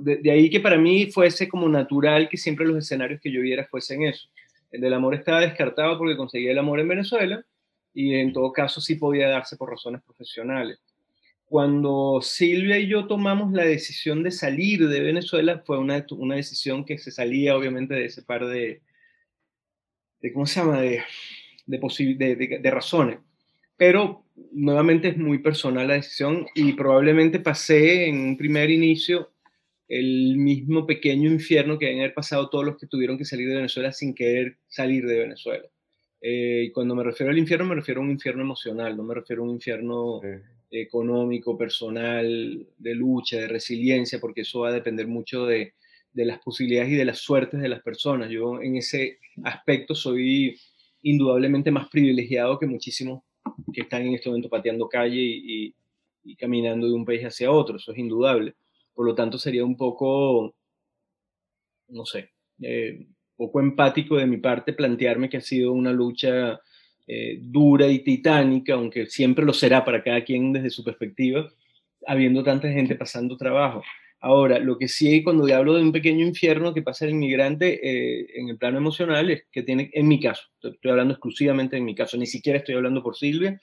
De, 0.00 0.16
de, 0.16 0.30
ahí 0.30 0.48
que 0.48 0.60
para 0.60 0.78
mí 0.78 1.12
fuese 1.12 1.46
como 1.48 1.68
natural 1.68 2.30
que 2.30 2.38
siempre 2.38 2.66
los 2.66 2.78
escenarios 2.78 3.20
que 3.20 3.30
yo 3.30 3.42
viera 3.42 3.68
fuesen 3.70 4.04
eso. 4.04 4.26
El 4.70 4.80
del 4.80 4.94
amor 4.94 5.14
estaba 5.14 5.40
descartado 5.40 5.98
porque 5.98 6.16
conseguía 6.16 6.52
el 6.52 6.58
amor 6.58 6.80
en 6.80 6.88
Venezuela 6.88 7.44
y 7.92 8.14
en 8.14 8.32
todo 8.32 8.52
caso 8.52 8.80
sí 8.80 8.94
podía 8.94 9.28
darse 9.28 9.58
por 9.58 9.70
razones 9.70 10.02
profesionales. 10.02 10.78
Cuando 11.48 12.20
Silvia 12.20 12.78
y 12.78 12.88
yo 12.88 13.06
tomamos 13.06 13.52
la 13.52 13.64
decisión 13.64 14.22
de 14.22 14.30
salir 14.30 14.86
de 14.86 15.00
Venezuela, 15.00 15.62
fue 15.64 15.78
una, 15.78 16.04
una 16.10 16.36
decisión 16.36 16.84
que 16.84 16.98
se 16.98 17.10
salía 17.10 17.56
obviamente 17.56 17.94
de 17.94 18.04
ese 18.04 18.22
par 18.22 18.46
de, 18.46 18.82
de 20.20 20.32
¿cómo 20.32 20.44
se 20.46 20.60
llama?, 20.60 20.80
de, 20.82 21.02
de, 21.66 22.36
de, 22.36 22.58
de 22.60 22.70
razones. 22.70 23.20
Pero 23.78 24.24
nuevamente 24.52 25.08
es 25.08 25.16
muy 25.16 25.38
personal 25.38 25.88
la 25.88 25.94
decisión 25.94 26.46
y 26.54 26.74
probablemente 26.74 27.40
pasé 27.40 28.08
en 28.08 28.20
un 28.20 28.36
primer 28.36 28.70
inicio 28.70 29.30
el 29.88 30.36
mismo 30.36 30.86
pequeño 30.86 31.30
infierno 31.30 31.78
que 31.78 31.86
deben 31.86 32.00
haber 32.00 32.14
pasado 32.14 32.50
todos 32.50 32.64
los 32.64 32.76
que 32.76 32.86
tuvieron 32.86 33.16
que 33.16 33.24
salir 33.24 33.48
de 33.48 33.56
Venezuela 33.56 33.90
sin 33.92 34.14
querer 34.14 34.58
salir 34.66 35.06
de 35.06 35.20
Venezuela. 35.20 35.64
Eh, 36.20 36.64
y 36.66 36.72
cuando 36.72 36.94
me 36.94 37.04
refiero 37.04 37.32
al 37.32 37.38
infierno, 37.38 37.64
me 37.64 37.76
refiero 37.76 38.00
a 38.00 38.04
un 38.04 38.10
infierno 38.10 38.42
emocional, 38.42 38.96
no 38.96 39.02
me 39.02 39.14
refiero 39.14 39.42
a 39.42 39.46
un 39.46 39.52
infierno 39.52 40.20
económico, 40.70 41.56
personal, 41.56 42.66
de 42.76 42.94
lucha, 42.94 43.38
de 43.38 43.48
resiliencia, 43.48 44.18
porque 44.20 44.42
eso 44.42 44.60
va 44.60 44.68
a 44.68 44.72
depender 44.72 45.06
mucho 45.06 45.46
de, 45.46 45.74
de 46.12 46.24
las 46.24 46.40
posibilidades 46.40 46.90
y 46.90 46.96
de 46.96 47.04
las 47.04 47.18
suertes 47.18 47.60
de 47.60 47.68
las 47.68 47.82
personas. 47.82 48.30
Yo 48.30 48.60
en 48.60 48.76
ese 48.76 49.18
aspecto 49.44 49.94
soy 49.94 50.58
indudablemente 51.02 51.70
más 51.70 51.88
privilegiado 51.88 52.58
que 52.58 52.66
muchísimos 52.66 53.22
que 53.72 53.82
están 53.82 54.02
en 54.02 54.14
este 54.14 54.28
momento 54.28 54.48
pateando 54.48 54.88
calle 54.88 55.20
y, 55.20 55.74
y, 56.24 56.36
caminando 56.36 56.86
de 56.86 56.92
un 56.92 57.04
país 57.04 57.22
hacia 57.22 57.50
otro, 57.50 57.76
eso 57.76 57.92
es 57.92 57.98
indudable. 57.98 58.54
Por 58.94 59.06
lo 59.06 59.14
tanto, 59.14 59.38
sería 59.38 59.64
un 59.64 59.76
poco, 59.76 60.54
no 61.88 62.04
sé, 62.04 62.32
eh, 62.60 63.06
poco 63.36 63.60
empático 63.60 64.16
de 64.16 64.26
mi 64.26 64.38
parte 64.38 64.72
plantearme 64.72 65.30
que 65.30 65.38
ha 65.38 65.40
sido 65.40 65.72
una 65.72 65.92
lucha 65.92 66.60
eh, 67.08 67.38
dura 67.40 67.88
y 67.88 68.00
titánica, 68.00 68.74
aunque 68.74 69.06
siempre 69.06 69.44
lo 69.44 69.54
será 69.54 69.84
para 69.84 70.02
cada 70.02 70.22
quien 70.22 70.52
desde 70.52 70.68
su 70.68 70.84
perspectiva, 70.84 71.48
habiendo 72.06 72.44
tanta 72.44 72.70
gente 72.70 72.94
pasando 72.94 73.36
trabajo. 73.38 73.82
Ahora, 74.20 74.58
lo 74.58 74.76
que 74.76 74.88
sí, 74.88 75.22
cuando 75.22 75.46
hablo 75.54 75.74
de 75.74 75.82
un 75.82 75.92
pequeño 75.92 76.26
infierno 76.26 76.74
que 76.74 76.82
pasa 76.82 77.04
el 77.04 77.12
inmigrante 77.12 77.80
eh, 77.82 78.26
en 78.34 78.48
el 78.48 78.58
plano 78.58 78.76
emocional, 78.76 79.30
es 79.30 79.44
que 79.50 79.62
tiene, 79.62 79.90
en 79.94 80.06
mi 80.06 80.20
caso, 80.20 80.42
estoy 80.62 80.90
hablando 80.90 81.14
exclusivamente 81.14 81.76
en 81.76 81.84
mi 81.84 81.94
caso, 81.94 82.16
ni 82.18 82.26
siquiera 82.26 82.58
estoy 82.58 82.74
hablando 82.74 83.02
por 83.02 83.16
Silvia, 83.16 83.60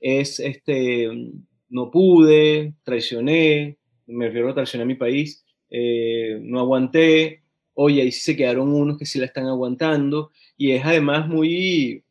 es 0.00 0.40
este, 0.40 1.08
no 1.70 1.90
pude, 1.90 2.74
traicioné, 2.82 3.78
me 4.06 4.26
refiero 4.26 4.50
a 4.50 4.54
traicionar 4.54 4.84
a 4.84 4.88
mi 4.88 4.96
país, 4.96 5.44
eh, 5.70 6.38
no 6.42 6.60
aguanté, 6.60 7.42
oye, 7.74 8.02
ahí 8.02 8.12
sí 8.12 8.20
se 8.20 8.36
quedaron 8.36 8.72
unos 8.72 8.98
que 8.98 9.06
sí 9.06 9.18
la 9.18 9.26
están 9.26 9.46
aguantando, 9.46 10.32
y 10.56 10.72
es 10.72 10.84
además 10.84 11.28
muy, 11.28 12.04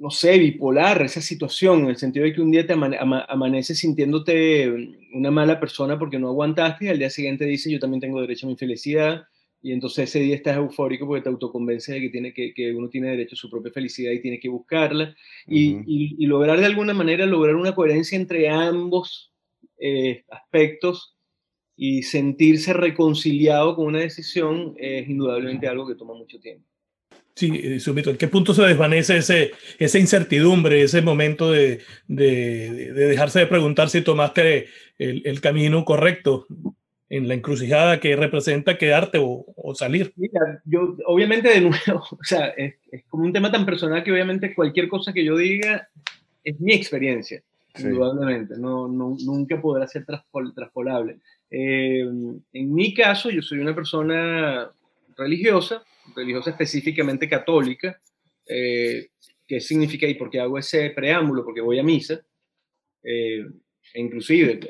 no 0.00 0.10
sé, 0.10 0.38
bipolar 0.38 1.02
esa 1.02 1.20
situación, 1.20 1.80
en 1.80 1.90
el 1.90 1.96
sentido 1.98 2.24
de 2.24 2.32
que 2.32 2.40
un 2.40 2.50
día 2.50 2.66
te 2.66 2.72
amane 2.72 2.96
amaneces 3.28 3.78
sintiéndote 3.78 4.96
una 5.12 5.30
mala 5.30 5.60
persona 5.60 5.98
porque 5.98 6.18
no 6.18 6.28
aguantaste 6.28 6.86
y 6.86 6.88
al 6.88 6.98
día 6.98 7.10
siguiente 7.10 7.44
dices 7.44 7.70
yo 7.70 7.78
también 7.78 8.00
tengo 8.00 8.18
derecho 8.18 8.46
a 8.46 8.50
mi 8.50 8.56
felicidad 8.56 9.24
y 9.60 9.72
entonces 9.72 10.08
ese 10.08 10.20
día 10.20 10.36
estás 10.36 10.56
eufórico 10.56 11.06
porque 11.06 11.20
te 11.20 11.28
autoconvence 11.28 11.92
de 11.92 12.00
que, 12.00 12.08
tiene 12.08 12.32
que, 12.32 12.54
que 12.54 12.72
uno 12.74 12.88
tiene 12.88 13.10
derecho 13.10 13.34
a 13.34 13.36
su 13.36 13.50
propia 13.50 13.72
felicidad 13.72 14.12
y 14.12 14.22
tiene 14.22 14.40
que 14.40 14.48
buscarla 14.48 15.14
y, 15.46 15.74
uh 15.74 15.78
-huh. 15.80 15.84
y, 15.86 16.16
y, 16.18 16.26
lograr 16.26 16.58
de 16.58 16.64
alguna 16.64 16.94
manera 16.94 17.26
lograr 17.26 17.54
una 17.56 17.74
coherencia 17.74 18.16
entre 18.16 18.48
ambos 18.48 19.34
eh, 19.78 20.24
aspectos 20.30 21.14
y 21.76 22.04
sentirse 22.04 22.72
reconciliado 22.72 23.76
con 23.76 23.84
una 23.88 23.98
decisión 23.98 24.74
es 24.78 25.06
indudablemente 25.10 25.68
algo 25.68 25.86
que 25.86 25.94
toma 25.94 26.14
mucho 26.14 26.40
tiempo. 26.40 26.69
Sí, 27.34 27.60
eh, 27.62 27.80
Sumito, 27.80 28.10
¿en 28.10 28.16
qué 28.16 28.28
punto 28.28 28.52
se 28.52 28.62
desvanece 28.62 29.18
ese, 29.18 29.52
esa 29.78 29.98
incertidumbre, 29.98 30.82
ese 30.82 31.00
momento 31.00 31.50
de, 31.50 31.80
de, 32.06 32.92
de 32.92 33.06
dejarse 33.06 33.40
de 33.40 33.46
preguntar 33.46 33.88
si 33.88 34.02
tomaste 34.02 34.66
el, 34.98 35.22
el, 35.24 35.40
camino 35.40 35.84
correcto 35.84 36.46
en 37.08 37.28
la 37.28 37.34
encrucijada 37.34 37.98
que 38.00 38.16
representa 38.16 38.78
quedarte 38.78 39.18
o, 39.18 39.46
o 39.56 39.74
salir? 39.74 40.12
Mira, 40.16 40.60
yo, 40.64 40.96
obviamente, 41.06 41.48
de 41.48 41.60
nuevo, 41.60 42.04
o 42.10 42.24
sea, 42.24 42.48
es, 42.48 42.74
es, 42.90 43.04
como 43.08 43.24
un 43.24 43.32
tema 43.32 43.50
tan 43.50 43.64
personal 43.64 44.02
que 44.02 44.12
obviamente 44.12 44.54
cualquier 44.54 44.88
cosa 44.88 45.12
que 45.12 45.24
yo 45.24 45.36
diga 45.36 45.88
es 46.44 46.58
mi 46.60 46.72
experiencia, 46.72 47.42
sí. 47.74 47.82
indudablemente, 47.84 48.56
no, 48.58 48.88
no, 48.88 49.16
nunca 49.24 49.60
podrá 49.60 49.86
ser 49.86 50.04
traspol, 50.04 50.54
traspolable. 50.54 51.18
Eh, 51.50 52.00
en 52.00 52.74
mi 52.74 52.94
caso, 52.94 53.30
yo 53.30 53.42
soy 53.42 53.58
una 53.58 53.74
persona 53.74 54.70
religiosa, 55.16 55.82
religiosa 56.14 56.50
específicamente 56.50 57.28
católica. 57.28 58.00
Eh, 58.46 59.08
¿Qué 59.46 59.60
significa 59.60 60.06
y 60.06 60.14
por 60.14 60.30
qué 60.30 60.40
hago 60.40 60.58
ese 60.58 60.90
preámbulo? 60.90 61.44
Porque 61.44 61.60
voy 61.60 61.78
a 61.78 61.82
misa. 61.82 62.20
Eh, 63.02 63.44
e 63.92 64.00
inclusive, 64.00 64.60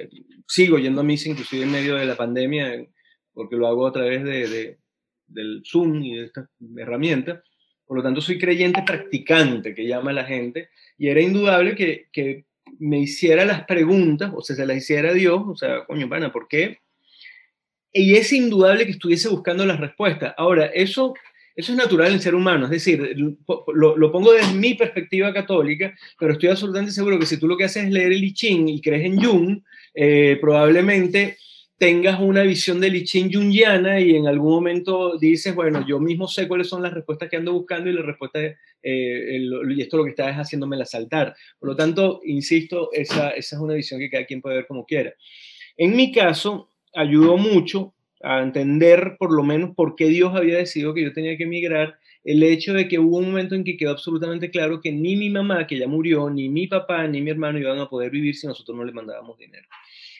sigo 0.46 0.78
yendo 0.78 1.02
a 1.02 1.04
misa 1.04 1.28
inclusive 1.28 1.64
en 1.64 1.72
medio 1.72 1.96
de 1.96 2.06
la 2.06 2.16
pandemia, 2.16 2.87
porque 3.32 3.56
lo 3.56 3.66
hago 3.66 3.87
a 3.87 3.92
través 3.92 4.25
de, 4.25 4.49
de, 4.49 4.78
del 5.26 5.62
Zoom 5.64 6.02
y 6.02 6.16
de 6.16 6.25
esta 6.26 6.49
herramienta. 6.76 7.42
Por 7.84 7.96
lo 7.96 8.02
tanto, 8.02 8.20
soy 8.20 8.38
creyente 8.38 8.82
practicante, 8.87 9.75
que 9.75 9.87
llama 9.87 10.12
la 10.12 10.25
gente, 10.25 10.70
y 10.96 11.08
era 11.08 11.20
indudable 11.20 11.75
que, 11.75 12.08
que 12.12 12.46
me 12.78 13.00
hiciera 13.00 13.44
las 13.44 13.64
preguntas, 13.64 14.32
o 14.34 14.42
sea, 14.42 14.56
se 14.56 14.66
las 14.66 14.76
hiciera 14.76 15.10
a 15.10 15.14
Dios, 15.14 15.42
o 15.46 15.56
sea, 15.56 15.84
coño, 15.87 16.08
pana, 16.08 16.32
¿por 16.32 16.46
qué? 16.49 16.78
Y 17.92 18.14
es 18.14 18.32
indudable 18.32 18.85
que 18.85 18.92
estuviese 18.92 19.28
buscando 19.28 19.66
las 19.66 19.80
respuestas. 19.80 20.35
Ahora, 20.37 20.66
eso, 20.66 21.14
eso 21.56 21.73
es 21.73 21.78
natural 21.78 22.12
en 22.12 22.20
ser 22.20 22.35
humano, 22.35 22.66
es 22.66 22.70
decir, 22.70 23.16
lo, 23.16 23.97
lo, 23.97 24.12
pongo 24.12 24.32
desde 24.32 24.54
mi 24.54 24.75
perspectiva 24.75 25.32
católica, 25.32 25.94
pero 26.18 26.32
estoy 26.32 26.50
absolutamente 26.50 26.92
seguro 26.92 27.18
que 27.18 27.26
si 27.26 27.38
tú 27.38 27.49
lo 27.49 27.56
que 27.56 27.64
haces 27.64 27.85
es 27.85 27.90
leer 27.90 28.12
el 28.12 28.23
I 28.23 28.32
Ching 28.32 28.68
y 28.68 28.80
crees 28.80 29.04
en 29.04 29.20
Jung, 29.20 29.62
eh, 29.94 30.38
probablemente 30.40 31.37
tengas 31.80 32.20
una 32.20 32.42
visión 32.42 32.78
del 32.78 32.94
I 32.94 33.04
Ching 33.04 33.32
jungiana 33.32 33.99
y 34.00 34.14
en 34.14 34.28
algún 34.28 34.52
momento 34.52 35.16
dices, 35.18 35.54
bueno, 35.54 35.85
yo 35.88 35.99
mismo 35.99 36.28
sé 36.28 36.47
cuáles 36.47 36.68
son 36.68 36.82
las 36.82 36.92
respuestas 36.92 37.28
que 37.28 37.38
ando 37.38 37.54
buscando 37.54 37.88
y 37.88 37.94
la 37.94 38.02
respuesta, 38.02 38.38
eh, 38.38 39.38
y 39.68 39.80
esto 39.80 39.97
lo 39.97 40.04
que 40.04 40.11
está 40.11 40.30
es 40.30 40.37
haciéndomela 40.37 40.85
saltar. 40.85 41.35
Por 41.59 41.70
lo 41.70 41.76
tanto, 41.76 42.20
insisto, 42.25 42.90
esa, 42.92 43.30
esa 43.30 43.56
es 43.56 43.62
una 43.62 43.75
visión 43.75 43.99
que 43.99 44.11
cada 44.11 44.26
quien 44.26 44.42
puede 44.42 44.56
ver 44.56 44.66
como 44.66 44.85
quiera. 44.85 45.14
En 45.76 45.97
mi 45.97 46.12
caso, 46.12 46.70
ayudó 46.94 47.37
mucho 47.37 47.94
a 48.23 48.42
entender 48.42 49.16
por 49.18 49.32
lo 49.32 49.42
menos 49.42 49.75
por 49.75 49.97
qué 49.97 50.06
Dios 50.06 50.35
había 50.35 50.59
decidido 50.59 50.94
que 50.94 51.02
yo 51.02 51.12
tenía 51.12 51.37
que 51.37 51.44
emigrar, 51.44 51.99
el 52.23 52.42
hecho 52.42 52.75
de 52.75 52.87
que 52.87 52.99
hubo 52.99 53.16
un 53.16 53.26
momento 53.26 53.54
en 53.54 53.64
que 53.64 53.76
quedó 53.76 53.92
absolutamente 53.92 54.50
claro 54.50 54.80
que 54.80 54.92
ni 54.92 55.16
mi 55.16 55.30
mamá, 55.30 55.66
que 55.66 55.78
ya 55.78 55.88
murió, 55.88 56.28
ni 56.28 56.50
mi 56.50 56.66
papá, 56.66 57.06
ni 57.06 57.23
mi 57.23 57.30
hermano 57.30 57.59
iban 57.59 57.78
a 57.78 57.88
poder 57.88 58.11
vivir 58.11 58.37
si 58.37 58.47
nosotros 58.47 58.76
no 58.76 58.85
le 58.85 58.92
mandábamos 58.92 59.38
dinero. 59.38 59.66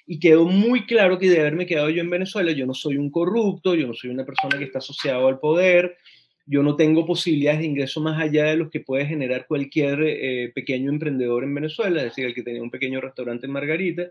Y 0.07 0.19
quedó 0.19 0.47
muy 0.47 0.87
claro 0.87 1.19
que 1.19 1.29
de 1.29 1.41
haberme 1.41 1.67
quedado 1.67 1.91
yo 1.91 2.01
en 2.01 2.09
Venezuela, 2.09 2.53
yo 2.53 2.67
no 2.67 2.73
soy 2.73 2.97
un 2.97 3.11
corrupto, 3.11 3.75
yo 3.75 3.87
no 3.87 3.93
soy 3.93 4.11
una 4.11 4.25
persona 4.25 4.59
que 4.59 4.65
está 4.65 4.79
asociado 4.79 5.29
al 5.29 5.39
poder, 5.39 5.99
yo 6.47 6.63
no 6.63 6.75
tengo 6.75 7.07
posibilidades 7.07 7.61
de 7.61 7.67
ingreso 7.67 8.01
más 8.01 8.21
allá 8.21 8.47
de 8.47 8.57
los 8.57 8.71
que 8.71 8.81
puede 8.81 9.07
generar 9.07 9.47
cualquier 9.47 10.03
eh, 10.03 10.51
pequeño 10.55 10.91
emprendedor 10.91 11.45
en 11.45 11.55
Venezuela, 11.55 12.01
es 12.01 12.07
decir, 12.07 12.25
el 12.25 12.35
que 12.35 12.43
tenía 12.43 12.63
un 12.63 12.71
pequeño 12.71 13.01
restaurante 13.01 13.47
en 13.47 13.53
Margarita, 13.53 14.11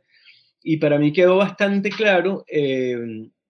y 0.61 0.77
para 0.77 0.99
mí 0.99 1.13
quedó 1.13 1.37
bastante 1.37 1.89
claro, 1.89 2.43
eh, 2.47 2.97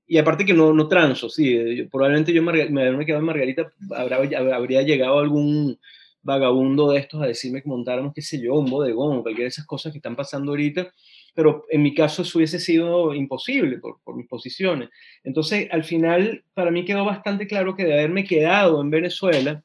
y 0.07 0.17
aparte 0.17 0.45
que 0.45 0.53
no, 0.53 0.73
no 0.73 0.87
transo, 0.87 1.29
sí, 1.29 1.55
eh, 1.55 1.75
yo, 1.75 1.89
probablemente 1.89 2.33
yo 2.33 2.41
me, 2.43 2.69
me 2.69 3.05
quedado 3.05 3.19
en 3.19 3.25
Margarita, 3.25 3.71
habrá, 3.95 4.17
habría 4.55 4.81
llegado 4.81 5.19
algún 5.19 5.79
vagabundo 6.21 6.91
de 6.91 6.99
estos 6.99 7.21
a 7.21 7.27
decirme 7.27 7.61
que 7.61 7.69
montáramos, 7.69 8.13
qué 8.13 8.21
sé 8.21 8.41
yo, 8.41 8.55
un 8.55 8.69
bodegón, 8.69 9.21
cualquiera 9.21 9.45
de 9.45 9.49
esas 9.49 9.65
cosas 9.65 9.91
que 9.91 9.99
están 9.99 10.15
pasando 10.15 10.51
ahorita, 10.51 10.91
pero 11.33 11.65
en 11.69 11.81
mi 11.81 11.93
caso 11.93 12.23
eso 12.23 12.37
hubiese 12.37 12.59
sido 12.59 13.13
imposible 13.13 13.77
por, 13.77 14.01
por 14.03 14.15
mis 14.15 14.27
posiciones. 14.27 14.89
Entonces, 15.23 15.67
al 15.71 15.83
final, 15.83 16.43
para 16.53 16.71
mí 16.71 16.85
quedó 16.85 17.05
bastante 17.05 17.47
claro 17.47 17.75
que 17.75 17.85
de 17.85 17.93
haberme 17.93 18.25
quedado 18.25 18.81
en 18.81 18.89
Venezuela, 18.89 19.63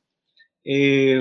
eh, 0.62 1.20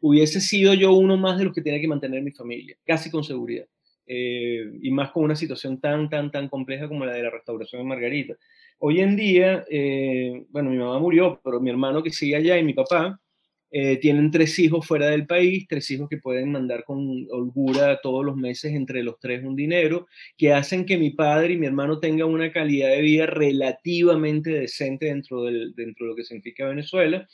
hubiese 0.00 0.40
sido 0.40 0.74
yo 0.74 0.92
uno 0.92 1.16
más 1.16 1.38
de 1.38 1.44
los 1.44 1.54
que 1.54 1.62
tenía 1.62 1.80
que 1.80 1.88
mantener 1.88 2.22
mi 2.22 2.32
familia, 2.32 2.76
casi 2.86 3.10
con 3.10 3.24
seguridad 3.24 3.66
eh, 4.06 4.64
y 4.82 4.90
más 4.90 5.10
con 5.10 5.24
una 5.24 5.36
situación 5.36 5.80
tan, 5.80 6.08
tan, 6.08 6.30
tan 6.30 6.48
compleja 6.48 6.88
como 6.88 7.04
la 7.04 7.12
de 7.12 7.22
la 7.22 7.30
restauración 7.30 7.82
de 7.82 7.88
Margarita. 7.88 8.34
Hoy 8.78 9.00
en 9.00 9.16
día, 9.16 9.64
eh, 9.70 10.44
bueno, 10.50 10.70
mi 10.70 10.78
mamá 10.78 10.98
murió, 10.98 11.40
pero 11.44 11.60
mi 11.60 11.70
hermano 11.70 12.02
que 12.02 12.10
sigue 12.10 12.36
allá 12.36 12.58
y 12.58 12.64
mi 12.64 12.74
papá 12.74 13.20
eh, 13.70 13.96
tienen 13.98 14.30
tres 14.30 14.58
hijos 14.58 14.86
fuera 14.86 15.06
del 15.06 15.26
país, 15.26 15.66
tres 15.68 15.90
hijos 15.92 16.08
que 16.08 16.18
pueden 16.18 16.52
mandar 16.52 16.84
con 16.84 17.26
holgura 17.30 18.00
todos 18.02 18.24
los 18.24 18.36
meses 18.36 18.74
entre 18.74 19.02
los 19.02 19.18
tres 19.18 19.44
un 19.44 19.56
dinero, 19.56 20.08
que 20.36 20.52
hacen 20.52 20.84
que 20.84 20.98
mi 20.98 21.10
padre 21.10 21.54
y 21.54 21.58
mi 21.58 21.66
hermano 21.66 22.00
tengan 22.00 22.28
una 22.28 22.52
calidad 22.52 22.90
de 22.90 23.00
vida 23.00 23.26
relativamente 23.26 24.50
decente 24.50 25.06
dentro, 25.06 25.44
del, 25.44 25.74
dentro 25.74 26.04
de 26.04 26.10
lo 26.10 26.16
que 26.16 26.24
significa 26.24 26.66
Venezuela. 26.66 27.26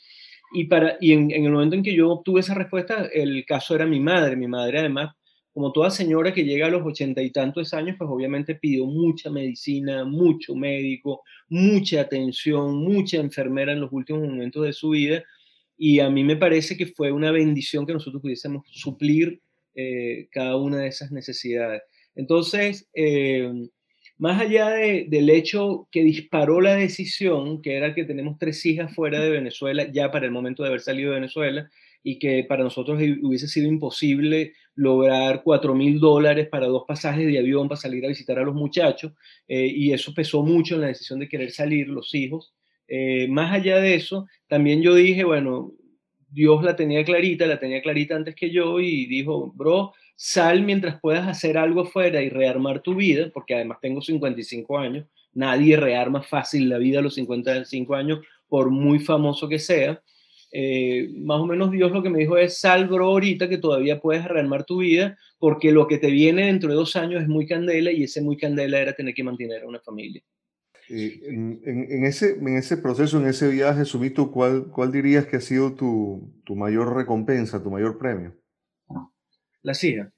Y, 0.53 0.65
para, 0.65 0.97
y 1.01 1.11
en, 1.11 1.29
en 1.31 1.45
el 1.45 1.51
momento 1.51 1.75
en 1.75 1.83
que 1.83 1.93
yo 1.93 2.09
obtuve 2.09 2.39
esa 2.39 2.53
respuesta, 2.53 3.09
el 3.13 3.45
caso 3.45 3.75
era 3.75 3.85
mi 3.85 3.99
madre. 3.99 4.35
Mi 4.35 4.47
madre 4.47 4.79
además 4.79 5.15
como 5.53 5.71
toda 5.71 5.89
señora 5.89 6.33
que 6.33 6.43
llega 6.43 6.67
a 6.67 6.69
los 6.69 6.85
ochenta 6.85 7.21
y 7.21 7.31
tantos 7.31 7.73
años, 7.73 7.95
pues 7.97 8.09
obviamente 8.09 8.55
pidió 8.55 8.85
mucha 8.85 9.29
medicina, 9.29 10.05
mucho 10.05 10.55
médico, 10.55 11.23
mucha 11.49 12.01
atención, 12.01 12.77
mucha 12.77 13.17
enfermera 13.17 13.73
en 13.73 13.81
los 13.81 13.91
últimos 13.91 14.27
momentos 14.27 14.63
de 14.63 14.73
su 14.73 14.89
vida, 14.91 15.23
y 15.77 15.99
a 15.99 16.09
mí 16.09 16.23
me 16.23 16.35
parece 16.35 16.75
que 16.75 16.87
fue 16.87 17.11
una 17.11 17.31
bendición 17.31 17.85
que 17.85 17.93
nosotros 17.93 18.21
pudiésemos 18.21 18.63
suplir 18.69 19.41
eh, 19.75 20.27
cada 20.31 20.57
una 20.57 20.79
de 20.79 20.87
esas 20.87 21.11
necesidades. 21.11 21.81
Entonces, 22.15 22.89
eh, 22.93 23.49
más 24.17 24.41
allá 24.41 24.71
del 24.71 25.29
hecho 25.29 25.87
que 25.89 26.03
disparó 26.03 26.59
la 26.59 26.75
decisión, 26.75 27.61
que 27.61 27.77
era 27.77 27.95
que 27.95 28.03
tenemos 28.03 28.37
tres 28.37 28.65
hijas 28.65 28.93
fuera 28.93 29.21
de 29.21 29.29
Venezuela, 29.29 29.89
ya 29.89 30.11
para 30.11 30.25
el 30.25 30.31
momento 30.31 30.61
de 30.61 30.69
haber 30.69 30.81
salido 30.81 31.11
de 31.11 31.19
Venezuela, 31.21 31.69
y 32.03 32.19
que 32.19 32.45
para 32.47 32.63
nosotros 32.63 32.99
hubiese 33.21 33.47
sido 33.47 33.67
imposible 33.67 34.53
lograr 34.75 35.41
cuatro 35.43 35.75
mil 35.75 35.99
dólares 35.99 36.47
para 36.47 36.67
dos 36.67 36.83
pasajes 36.87 37.27
de 37.27 37.39
avión 37.39 37.67
para 37.67 37.81
salir 37.81 38.05
a 38.05 38.09
visitar 38.09 38.39
a 38.39 38.43
los 38.43 38.55
muchachos, 38.55 39.13
eh, 39.47 39.67
y 39.67 39.91
eso 39.91 40.13
pesó 40.13 40.43
mucho 40.43 40.75
en 40.75 40.81
la 40.81 40.87
decisión 40.87 41.19
de 41.19 41.27
querer 41.27 41.51
salir 41.51 41.89
los 41.89 42.15
hijos. 42.15 42.53
Eh, 42.87 43.27
más 43.27 43.53
allá 43.53 43.79
de 43.79 43.95
eso, 43.95 44.27
también 44.47 44.81
yo 44.81 44.95
dije, 44.95 45.23
bueno, 45.23 45.73
Dios 46.29 46.63
la 46.63 46.75
tenía 46.75 47.03
clarita, 47.03 47.45
la 47.45 47.59
tenía 47.59 47.81
clarita 47.81 48.15
antes 48.15 48.35
que 48.35 48.51
yo 48.51 48.79
y 48.79 49.05
dijo, 49.07 49.51
bro, 49.55 49.93
sal 50.15 50.63
mientras 50.63 50.99
puedas 50.99 51.27
hacer 51.27 51.57
algo 51.57 51.81
afuera 51.81 52.21
y 52.21 52.29
rearmar 52.29 52.81
tu 52.81 52.95
vida, 52.95 53.29
porque 53.33 53.55
además 53.55 53.79
tengo 53.81 54.01
55 54.01 54.77
años, 54.77 55.07
nadie 55.33 55.77
rearma 55.77 56.21
fácil 56.21 56.69
la 56.69 56.77
vida 56.77 56.99
a 56.99 57.01
los 57.01 57.15
55 57.15 57.95
años, 57.95 58.19
por 58.47 58.69
muy 58.69 58.99
famoso 58.99 59.47
que 59.47 59.59
sea. 59.59 60.01
Eh, 60.51 61.09
más 61.15 61.39
o 61.39 61.45
menos 61.45 61.71
Dios 61.71 61.91
lo 61.91 62.01
que 62.01 62.09
me 62.09 62.19
dijo 62.19 62.37
es, 62.37 62.59
sal, 62.59 62.87
bro, 62.87 63.05
ahorita 63.05 63.47
que 63.49 63.57
todavía 63.57 63.99
puedes 63.99 64.25
rearmar 64.25 64.65
tu 64.65 64.79
vida, 64.79 65.17
porque 65.37 65.71
lo 65.71 65.87
que 65.87 65.97
te 65.97 66.09
viene 66.09 66.47
dentro 66.47 66.69
de 66.69 66.75
dos 66.75 66.95
años 66.95 67.21
es 67.21 67.27
muy 67.27 67.45
candela 67.45 67.91
y 67.91 68.03
ese 68.03 68.21
muy 68.21 68.37
candela 68.37 68.79
era 68.79 68.93
tener 68.93 69.13
que 69.13 69.23
mantener 69.23 69.63
a 69.63 69.67
una 69.67 69.79
familia. 69.79 70.23
Eh, 70.89 71.19
en, 71.23 72.03
ese, 72.03 72.31
en 72.31 72.57
ese 72.57 72.77
proceso, 72.77 73.19
en 73.19 73.27
ese 73.27 73.47
viaje, 73.49 73.85
Sumito, 73.85 74.31
¿cuál, 74.31 74.71
cuál 74.71 74.91
dirías 74.91 75.27
que 75.27 75.37
ha 75.37 75.41
sido 75.41 75.75
tu, 75.75 76.33
tu 76.43 76.55
mayor 76.55 76.95
recompensa, 76.95 77.61
tu 77.61 77.69
mayor 77.69 77.99
premio? 77.99 78.35
La 79.61 79.73
hijas, 79.73 80.11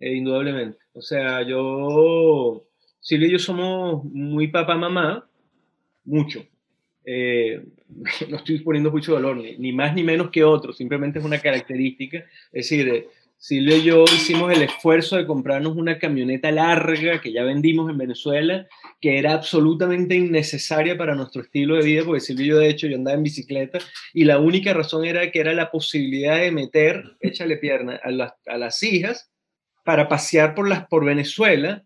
eh, 0.00 0.14
indudablemente. 0.14 0.78
O 0.92 1.00
sea, 1.00 1.46
yo, 1.48 2.66
Silvia 3.00 3.28
y 3.28 3.32
yo 3.32 3.38
somos 3.38 4.04
muy 4.04 4.48
papá-mamá, 4.48 5.26
mucho. 6.04 6.44
Eh, 7.04 7.62
no 8.28 8.36
estoy 8.36 8.60
poniendo 8.60 8.90
mucho 8.90 9.14
valor, 9.14 9.36
ni, 9.36 9.72
más 9.72 9.94
ni 9.94 10.02
menos 10.02 10.30
que 10.30 10.44
otro, 10.44 10.72
simplemente 10.72 11.18
es 11.18 11.24
una 11.24 11.38
característica. 11.38 12.18
Es 12.52 12.68
decir, 12.68 13.08
Silvia 13.36 13.76
y 13.76 13.82
yo 13.82 14.04
hicimos 14.04 14.52
el 14.52 14.62
esfuerzo 14.62 15.16
de 15.16 15.26
comprarnos 15.26 15.76
una 15.76 15.98
camioneta 15.98 16.52
larga 16.52 17.20
que 17.20 17.32
ya 17.32 17.42
vendimos 17.42 17.90
en 17.90 17.98
Venezuela, 17.98 18.68
que 19.00 19.18
era 19.18 19.34
absolutamente 19.34 20.14
innecesaria 20.14 20.96
para 20.96 21.16
nuestro 21.16 21.42
estilo 21.42 21.74
de 21.74 21.82
vida, 21.82 22.04
porque 22.04 22.20
Silvia 22.20 22.44
y 22.44 22.48
yo, 22.50 22.58
de 22.58 22.68
hecho, 22.68 22.86
yo 22.86 22.96
andaba 22.96 23.16
en 23.16 23.24
bicicleta 23.24 23.80
y 24.14 24.24
la 24.24 24.38
única 24.38 24.72
razón 24.72 25.04
era 25.04 25.28
que 25.32 25.40
era 25.40 25.54
la 25.54 25.72
posibilidad 25.72 26.38
de 26.38 26.52
meter, 26.52 27.16
échale 27.20 27.56
pierna, 27.56 27.98
a 28.02 28.12
las, 28.12 28.32
a 28.46 28.58
las 28.58 28.80
hijas 28.84 29.32
para 29.84 30.08
pasear 30.08 30.54
por, 30.54 30.68
las, 30.68 30.86
por 30.86 31.04
Venezuela, 31.04 31.82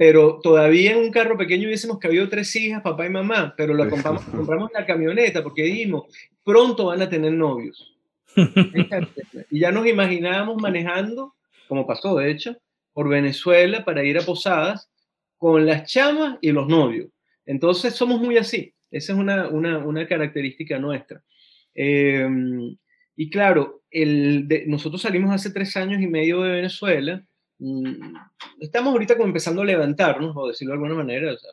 pero 0.00 0.40
todavía 0.42 0.92
en 0.92 0.96
un 0.96 1.10
carro 1.10 1.36
pequeño 1.36 1.66
hubiésemos 1.66 1.98
cabido 1.98 2.26
tres 2.30 2.56
hijas, 2.56 2.80
papá 2.80 3.04
y 3.04 3.10
mamá, 3.10 3.52
pero 3.54 3.74
la 3.74 3.86
compramos, 3.86 4.24
compramos 4.24 4.70
la 4.72 4.86
camioneta 4.86 5.42
porque 5.42 5.64
dijimos, 5.64 6.04
pronto 6.42 6.86
van 6.86 7.02
a 7.02 7.10
tener 7.10 7.32
novios 7.32 7.94
y 9.50 9.58
ya 9.60 9.70
nos 9.70 9.86
imaginábamos 9.86 10.56
manejando, 10.56 11.34
como 11.68 11.86
pasó 11.86 12.16
de 12.16 12.30
hecho, 12.30 12.56
por 12.94 13.10
Venezuela 13.10 13.84
para 13.84 14.02
ir 14.02 14.16
a 14.16 14.22
posadas 14.22 14.90
con 15.36 15.66
las 15.66 15.92
chamas 15.92 16.38
y 16.40 16.50
los 16.50 16.66
novios. 16.66 17.10
Entonces 17.44 17.94
somos 17.94 18.22
muy 18.22 18.38
así. 18.38 18.72
Esa 18.90 19.12
es 19.12 19.18
una, 19.18 19.48
una, 19.48 19.76
una 19.84 20.08
característica 20.08 20.78
nuestra. 20.78 21.22
Em, 21.74 22.74
y 23.16 23.28
claro, 23.28 23.82
el 23.90 24.48
nosotros 24.66 25.02
salimos 25.02 25.30
hace 25.34 25.50
tres 25.50 25.76
años 25.76 26.00
y 26.00 26.06
medio 26.06 26.40
de 26.40 26.52
Venezuela. 26.52 27.22
Mm, 27.60 28.16
estamos 28.58 28.92
ahorita 28.92 29.14
como 29.14 29.26
empezando 29.26 29.62
a 29.62 29.64
levantarnos, 29.64 30.34
o 30.36 30.48
decirlo 30.48 30.72
de 30.72 30.76
alguna 30.76 30.94
manera. 30.94 31.32
O 31.32 31.38
sea, 31.38 31.50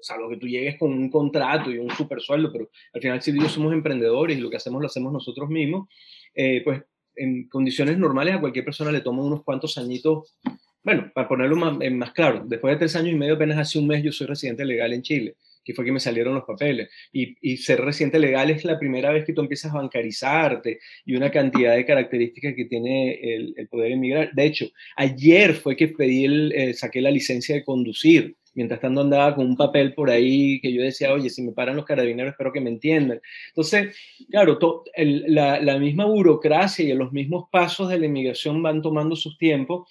salvo 0.00 0.28
que 0.28 0.36
tú 0.36 0.46
llegues 0.46 0.78
con 0.78 0.92
un 0.92 1.10
contrato 1.10 1.70
y 1.70 1.78
un 1.78 1.90
super 1.90 2.20
sueldo, 2.20 2.50
pero 2.52 2.70
al 2.94 3.00
final 3.00 3.22
si 3.22 3.38
somos 3.48 3.72
emprendedores 3.72 4.36
y 4.36 4.40
lo 4.40 4.50
que 4.50 4.56
hacemos 4.56 4.80
lo 4.80 4.86
hacemos 4.86 5.12
nosotros 5.12 5.48
mismos, 5.48 5.88
eh, 6.34 6.62
pues 6.64 6.82
en 7.14 7.48
condiciones 7.48 7.98
normales 7.98 8.34
a 8.34 8.40
cualquier 8.40 8.64
persona 8.64 8.90
le 8.90 9.02
toma 9.02 9.22
unos 9.22 9.44
cuantos 9.44 9.78
añitos, 9.78 10.34
bueno, 10.82 11.10
para 11.14 11.28
ponerlo 11.28 11.56
más, 11.56 11.78
más 11.92 12.12
claro, 12.12 12.42
después 12.44 12.74
de 12.74 12.78
tres 12.78 12.96
años 12.96 13.12
y 13.12 13.16
medio, 13.16 13.34
apenas 13.34 13.58
hace 13.58 13.78
un 13.78 13.86
mes 13.86 14.02
yo 14.02 14.10
soy 14.10 14.26
residente 14.26 14.64
legal 14.64 14.92
en 14.92 15.02
Chile 15.02 15.36
que 15.64 15.74
fue 15.74 15.84
que 15.84 15.92
me 15.92 16.00
salieron 16.00 16.34
los 16.34 16.44
papeles. 16.44 16.88
Y, 17.12 17.36
y, 17.40 17.56
ser 17.56 17.80
residente 17.80 18.18
legal 18.18 18.50
es 18.50 18.64
la 18.64 18.78
primera 18.78 19.12
vez 19.12 19.24
que 19.24 19.32
tú 19.32 19.40
empiezas 19.40 19.72
a 19.72 19.76
bancarizarte 19.76 20.80
y 21.04 21.14
una 21.14 21.30
cantidad 21.30 21.74
de 21.74 21.84
características 21.84 22.54
que 22.54 22.64
tiene 22.64 23.14
el, 23.14 23.54
el 23.56 23.68
poder 23.68 23.92
emigrar. 23.92 24.32
De 24.32 24.44
hecho, 24.44 24.66
ayer 24.96 25.54
fue 25.54 25.76
que 25.76 25.88
pedí 25.88 26.24
el, 26.24 26.52
eh, 26.52 26.74
saqué 26.74 27.00
la 27.00 27.10
licencia 27.10 27.54
de 27.54 27.64
conducir 27.64 28.36
mientras 28.54 28.80
tanto 28.80 29.00
andaba 29.00 29.34
con 29.34 29.46
un 29.46 29.56
papel 29.56 29.94
por 29.94 30.10
ahí 30.10 30.60
que 30.60 30.72
yo 30.72 30.82
decía, 30.82 31.12
oye, 31.12 31.30
si 31.30 31.42
me 31.42 31.52
paran 31.52 31.76
los 31.76 31.84
carabineros, 31.84 32.32
espero 32.32 32.52
que 32.52 32.60
me 32.60 32.70
entiendan. 32.70 33.20
Entonces, 33.48 33.96
claro, 34.30 34.58
la, 34.96 35.60
la, 35.60 35.78
misma 35.78 36.04
burocracia 36.04 36.84
y 36.84 36.92
los 36.94 37.12
mismos 37.12 37.46
pasos 37.50 37.88
de 37.88 37.98
la 37.98 38.06
inmigración 38.06 38.62
van 38.62 38.82
tomando 38.82 39.16
sus 39.16 39.38
tiempos, 39.38 39.90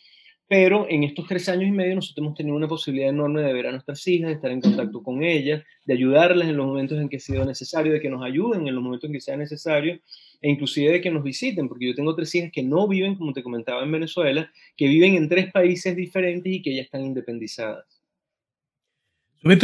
pero 0.51 0.85
en 0.89 1.05
estos 1.05 1.25
tres 1.29 1.47
años 1.47 1.69
y 1.69 1.71
medio 1.71 1.95
nosotros 1.95 2.25
hemos 2.25 2.37
tenido 2.37 2.57
una 2.57 2.67
posibilidad 2.67 3.07
enorme 3.07 3.41
de 3.41 3.53
ver 3.53 3.67
a 3.67 3.71
nuestras 3.71 4.05
hijas, 4.05 4.27
de 4.27 4.33
estar 4.33 4.51
en 4.51 4.59
contacto 4.59 5.01
con 5.01 5.23
ellas, 5.23 5.63
de 5.85 5.93
ayudarlas 5.93 6.49
en 6.49 6.57
los 6.57 6.67
momentos 6.67 6.99
en 6.99 7.07
que 7.07 7.15
ha 7.15 7.19
sido 7.21 7.45
necesario, 7.45 7.93
de 7.93 8.01
que 8.01 8.09
nos 8.09 8.21
ayuden 8.21 8.67
en 8.67 8.75
los 8.75 8.83
momentos 8.83 9.07
en 9.07 9.13
que 9.13 9.21
sea 9.21 9.37
necesario, 9.37 9.97
e 10.41 10.49
inclusive 10.49 10.91
de 10.91 10.99
que 10.99 11.09
nos 11.09 11.23
visiten, 11.23 11.69
porque 11.69 11.87
yo 11.87 11.95
tengo 11.95 12.13
tres 12.15 12.35
hijas 12.35 12.51
que 12.51 12.63
no 12.63 12.85
viven, 12.85 13.15
como 13.15 13.31
te 13.31 13.43
comentaba, 13.43 13.81
en 13.81 13.93
Venezuela, 13.93 14.51
que 14.75 14.89
viven 14.89 15.15
en 15.15 15.29
tres 15.29 15.49
países 15.53 15.95
diferentes 15.95 16.51
y 16.51 16.61
que 16.61 16.75
ya 16.75 16.81
están 16.81 17.05
independizadas 17.05 17.85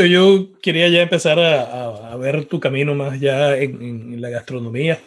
yo 0.10 0.54
quería 0.62 0.88
ya 0.88 1.02
empezar 1.02 1.38
a, 1.38 2.16
ver 2.16 2.46
tu 2.46 2.62
camino 2.62 2.96
más 2.96 3.20
ya 3.20 3.58
en, 3.58 4.22
la 4.22 4.30
gastronomía. 4.30 5.00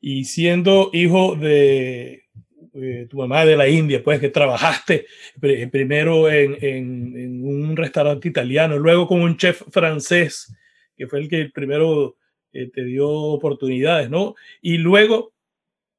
Y 0.00 0.24
siendo 0.24 0.90
hijo 0.92 1.36
de 1.36 2.21
tu 3.08 3.18
mamá 3.18 3.44
de 3.44 3.56
la 3.56 3.68
India, 3.68 4.02
pues 4.02 4.18
que 4.20 4.30
trabajaste 4.30 5.06
primero 5.70 6.30
en, 6.30 7.44
un 7.44 7.76
restaurante 7.76 8.28
italiano, 8.28 8.78
luego 8.78 9.06
con 9.06 9.20
un 9.20 9.36
chef 9.36 9.62
francés, 9.70 10.54
que 10.96 11.06
fue 11.06 11.20
el 11.20 11.28
que 11.28 11.50
primero 11.52 12.16
eh, 12.52 12.70
te 12.70 12.84
dio 12.84 13.08
oportunidades, 13.08 14.08
¿no? 14.08 14.34
Y 14.60 14.78
luego 14.78 15.32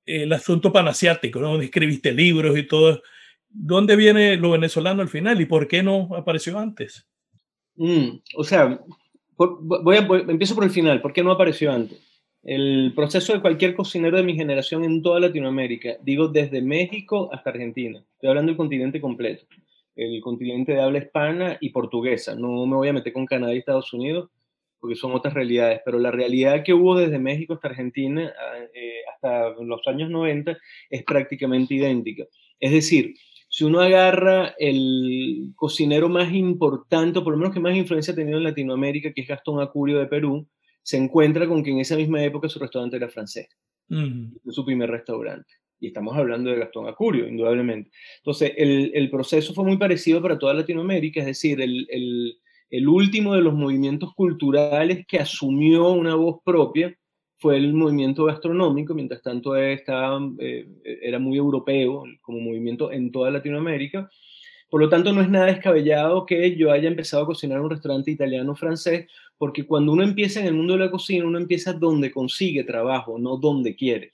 el 0.05 0.33
asunto 0.33 0.71
panasiático, 0.71 1.39
¿no? 1.39 1.51
Donde 1.51 1.65
escribiste 1.65 2.11
libros 2.11 2.57
y 2.57 2.63
todo. 2.63 3.01
¿Dónde 3.49 3.95
viene 3.95 4.35
lo 4.37 4.51
venezolano 4.51 5.01
al 5.01 5.09
final 5.09 5.39
y 5.39 5.45
por 5.45 5.67
qué 5.67 5.83
no 5.83 6.09
apareció 6.15 6.57
antes? 6.57 7.07
Mm, 7.75 8.19
o 8.35 8.43
sea, 8.43 8.79
voy 9.37 9.95
a, 9.95 9.99
empiezo 9.99 10.55
por 10.55 10.63
el 10.63 10.71
final. 10.71 11.01
¿Por 11.01 11.13
qué 11.13 11.23
no 11.23 11.31
apareció 11.31 11.71
antes? 11.71 12.12
El 12.43 12.91
proceso 12.93 13.31
de 13.31 13.39
cualquier 13.39 13.73
cocinero 13.73 14.17
de 14.17 14.23
mi 14.23 14.35
generación 14.35 14.83
en 14.83 15.01
toda 15.01 15.21
Latinoamérica, 15.21 15.95
digo 16.01 16.27
desde 16.27 16.61
México 16.61 17.29
hasta 17.31 17.51
Argentina, 17.51 18.03
estoy 18.15 18.29
hablando 18.29 18.49
del 18.49 18.57
continente 18.57 18.99
completo, 18.99 19.45
el 19.95 20.19
continente 20.19 20.73
de 20.73 20.81
habla 20.81 20.99
hispana 20.99 21.57
y 21.61 21.69
portuguesa, 21.69 22.35
no 22.35 22.65
me 22.65 22.75
voy 22.75 22.89
a 22.89 22.93
meter 22.93 23.13
con 23.13 23.25
Canadá 23.25 23.53
y 23.53 23.59
Estados 23.59 23.93
Unidos 23.93 24.29
porque 24.81 24.97
son 24.97 25.13
otras 25.13 25.33
realidades, 25.33 25.79
pero 25.85 25.97
la 25.97 26.11
realidad 26.11 26.61
que 26.65 26.73
hubo 26.73 26.97
desde 26.97 27.17
México 27.17 27.53
hasta 27.53 27.69
Argentina 27.69 28.33
ah, 28.37 28.57
eh, 28.73 29.03
hasta 29.13 29.51
los 29.63 29.79
años 29.87 30.09
90 30.09 30.57
es 30.89 31.03
prácticamente 31.03 31.75
idéntica. 31.75 32.25
Es 32.59 32.73
decir, 32.73 33.13
si 33.47 33.63
uno 33.63 33.79
agarra 33.79 34.53
el 34.59 35.53
cocinero 35.55 36.09
más 36.09 36.33
importante, 36.33 37.21
por 37.21 37.31
lo 37.31 37.39
menos 37.39 37.53
que 37.53 37.61
más 37.61 37.77
influencia 37.77 38.11
ha 38.11 38.17
tenido 38.17 38.37
en 38.37 38.43
Latinoamérica, 38.43 39.13
que 39.13 39.21
es 39.21 39.27
Gastón 39.29 39.61
Acurio 39.61 39.99
de 39.99 40.07
Perú, 40.07 40.45
se 40.83 40.97
encuentra 40.97 41.47
con 41.47 41.63
que 41.63 41.71
en 41.71 41.79
esa 41.79 41.95
misma 41.95 42.23
época 42.23 42.49
su 42.49 42.59
restaurante 42.59 42.97
era 42.97 43.09
francés. 43.09 43.47
su 44.49 44.65
primer 44.65 44.89
restaurante. 44.89 45.51
Y 45.79 45.87
estamos 45.87 46.15
hablando 46.15 46.49
de 46.49 46.59
Gastón 46.59 46.87
Acurio, 46.87 47.27
indudablemente. 47.27 47.91
Entonces, 48.17 48.53
el, 48.55 48.91
el 48.93 49.09
proceso 49.09 49.53
fue 49.53 49.65
muy 49.65 49.77
parecido 49.77 50.21
para 50.21 50.39
toda 50.39 50.53
Latinoamérica, 50.53 51.19
es 51.19 51.25
decir, 51.25 51.59
el, 51.61 51.85
el, 51.89 52.37
el 52.69 52.87
último 52.87 53.35
de 53.35 53.41
los 53.41 53.53
movimientos 53.53 54.13
culturales 54.13 55.05
que 55.07 55.19
asumió 55.19 55.91
una 55.91 56.15
voz 56.15 56.39
propia 56.43 56.97
fue 57.37 57.57
el 57.57 57.73
movimiento 57.73 58.23
gastronómico, 58.25 58.93
mientras 58.93 59.21
tanto 59.21 59.57
estaba, 59.57 60.17
eh, 60.39 60.65
era 61.01 61.19
muy 61.19 61.37
europeo 61.37 62.05
como 62.21 62.39
movimiento 62.39 62.89
en 62.91 63.11
toda 63.11 63.31
Latinoamérica. 63.31 64.09
Por 64.73 64.81
lo 64.81 64.89
tanto, 64.89 65.13
no 65.13 65.21
es 65.21 65.29
nada 65.29 65.45
descabellado 65.45 66.25
que 66.25 66.55
yo 66.55 66.71
haya 66.71 66.87
empezado 66.87 67.21
a 67.21 67.25
cocinar 67.27 67.59
en 67.59 67.65
un 67.65 67.69
restaurante 67.69 68.09
italiano-francés, 68.09 69.05
porque 69.37 69.67
cuando 69.67 69.91
uno 69.91 70.01
empieza 70.01 70.39
en 70.39 70.47
el 70.47 70.55
mundo 70.55 70.73
de 70.73 70.79
la 70.79 70.89
cocina, 70.89 71.27
uno 71.27 71.37
empieza 71.37 71.73
donde 71.73 72.11
consigue 72.11 72.63
trabajo, 72.63 73.19
no 73.19 73.37
donde 73.37 73.75
quiere. 73.75 74.13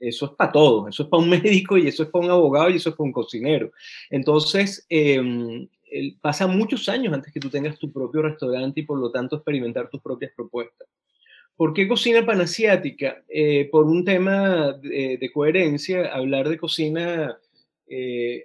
Eso 0.00 0.26
es 0.26 0.32
para 0.32 0.50
todos, 0.50 0.88
eso 0.88 1.04
es 1.04 1.08
para 1.08 1.22
un 1.22 1.30
médico 1.44 1.78
y 1.78 1.86
eso 1.86 2.02
es 2.02 2.08
para 2.08 2.24
un 2.24 2.32
abogado 2.32 2.70
y 2.70 2.78
eso 2.78 2.90
es 2.90 2.96
para 2.96 3.06
un 3.06 3.12
cocinero. 3.12 3.70
Entonces, 4.10 4.84
eh, 4.90 5.68
pasa 6.20 6.48
muchos 6.48 6.88
años 6.88 7.14
antes 7.14 7.32
que 7.32 7.38
tú 7.38 7.48
tengas 7.48 7.78
tu 7.78 7.92
propio 7.92 8.22
restaurante 8.22 8.80
y 8.80 8.82
por 8.82 8.98
lo 8.98 9.12
tanto 9.12 9.36
experimentar 9.36 9.88
tus 9.88 10.02
propias 10.02 10.32
propuestas. 10.34 10.88
¿Por 11.54 11.72
qué 11.72 11.86
cocina 11.86 12.26
panasiática? 12.26 13.22
Eh, 13.28 13.68
por 13.70 13.86
un 13.86 14.04
tema 14.04 14.72
de, 14.72 15.30
coherencia, 15.32 16.12
hablar 16.12 16.48
de 16.48 16.58
cocina 16.58 17.38
eh, 17.86 18.42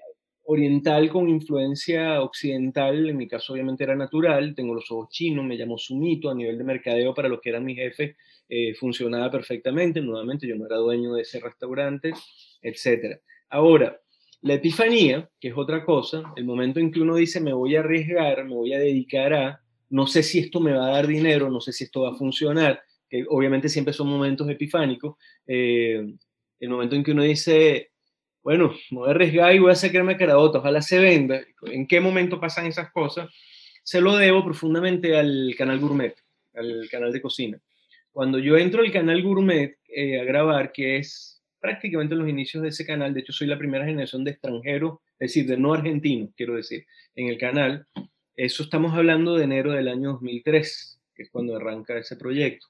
oriental 0.49 1.09
con 1.09 1.27
influencia 1.27 2.21
occidental, 2.21 3.09
en 3.09 3.17
mi 3.17 3.27
caso 3.27 3.51
obviamente 3.51 3.83
era 3.83 3.95
natural, 3.95 4.55
tengo 4.55 4.73
los 4.73 4.89
ojos 4.91 5.09
chinos, 5.09 5.43
me 5.43 5.57
llamo 5.57 5.77
Sumito, 5.77 6.29
a 6.29 6.35
nivel 6.35 6.57
de 6.57 6.63
mercadeo 6.63 7.13
para 7.13 7.27
los 7.27 7.41
que 7.41 7.49
eran 7.49 7.65
mis 7.65 7.77
jefes 7.77 8.15
eh, 8.47 8.73
funcionaba 8.75 9.29
perfectamente, 9.29 9.99
nuevamente 9.99 10.47
yo 10.47 10.55
no 10.55 10.65
era 10.65 10.77
dueño 10.77 11.13
de 11.15 11.23
ese 11.23 11.41
restaurante, 11.41 12.13
etc. 12.61 13.19
Ahora, 13.49 13.99
la 14.41 14.53
epifanía, 14.53 15.29
que 15.37 15.49
es 15.49 15.53
otra 15.57 15.83
cosa, 15.83 16.31
el 16.37 16.45
momento 16.45 16.79
en 16.79 16.91
que 16.91 17.01
uno 17.01 17.15
dice 17.15 17.41
me 17.41 17.51
voy 17.51 17.75
a 17.75 17.81
arriesgar, 17.81 18.45
me 18.45 18.55
voy 18.55 18.71
a 18.73 18.79
dedicar 18.79 19.33
a, 19.33 19.61
no 19.89 20.07
sé 20.07 20.23
si 20.23 20.39
esto 20.39 20.61
me 20.61 20.71
va 20.71 20.87
a 20.87 20.91
dar 20.91 21.07
dinero, 21.07 21.49
no 21.49 21.59
sé 21.59 21.73
si 21.73 21.83
esto 21.83 22.03
va 22.03 22.11
a 22.11 22.17
funcionar, 22.17 22.81
que 23.09 23.25
obviamente 23.27 23.67
siempre 23.67 23.93
son 23.93 24.07
momentos 24.07 24.49
epifánicos, 24.49 25.17
eh, 25.45 26.07
el 26.61 26.69
momento 26.69 26.95
en 26.95 27.03
que 27.03 27.11
uno 27.11 27.23
dice, 27.23 27.91
bueno, 28.47 28.73
me 28.91 28.99
voy 28.99 29.09
a 29.09 29.11
arriesgar 29.11 29.53
y 29.53 29.59
voy 29.59 29.73
a 29.73 29.75
sacarme 29.75 30.15
carabota, 30.15 30.59
ojalá 30.59 30.81
se 30.81 30.99
venda, 30.99 31.41
¿en 31.63 31.85
qué 31.85 31.99
momento 31.99 32.39
pasan 32.39 32.65
esas 32.65 32.89
cosas? 32.93 33.29
Se 33.83 33.99
lo 33.99 34.15
debo 34.15 34.41
profundamente 34.41 35.17
al 35.17 35.53
canal 35.57 35.79
Gourmet, 35.79 36.15
al 36.53 36.87
canal 36.89 37.11
de 37.11 37.21
cocina. 37.21 37.59
Cuando 38.09 38.39
yo 38.39 38.55
entro 38.55 38.83
al 38.83 38.91
canal 38.93 39.21
Gourmet 39.21 39.77
eh, 39.89 40.21
a 40.21 40.23
grabar, 40.23 40.71
que 40.71 40.95
es 40.95 41.43
prácticamente 41.59 42.15
los 42.15 42.29
inicios 42.29 42.63
de 42.63 42.69
ese 42.69 42.85
canal, 42.85 43.13
de 43.13 43.19
hecho 43.19 43.33
soy 43.33 43.47
la 43.47 43.57
primera 43.57 43.83
generación 43.83 44.23
de 44.23 44.31
extranjeros, 44.31 44.99
es 45.19 45.33
decir, 45.33 45.45
de 45.45 45.57
no 45.57 45.73
argentinos, 45.73 46.29
quiero 46.37 46.55
decir, 46.55 46.85
en 47.17 47.27
el 47.27 47.37
canal, 47.37 47.85
eso 48.37 48.63
estamos 48.63 48.93
hablando 48.93 49.35
de 49.35 49.43
enero 49.43 49.73
del 49.73 49.89
año 49.89 50.13
2003, 50.13 51.01
que 51.13 51.23
es 51.23 51.29
cuando 51.29 51.57
arranca 51.57 51.97
ese 51.97 52.15
proyecto. 52.15 52.67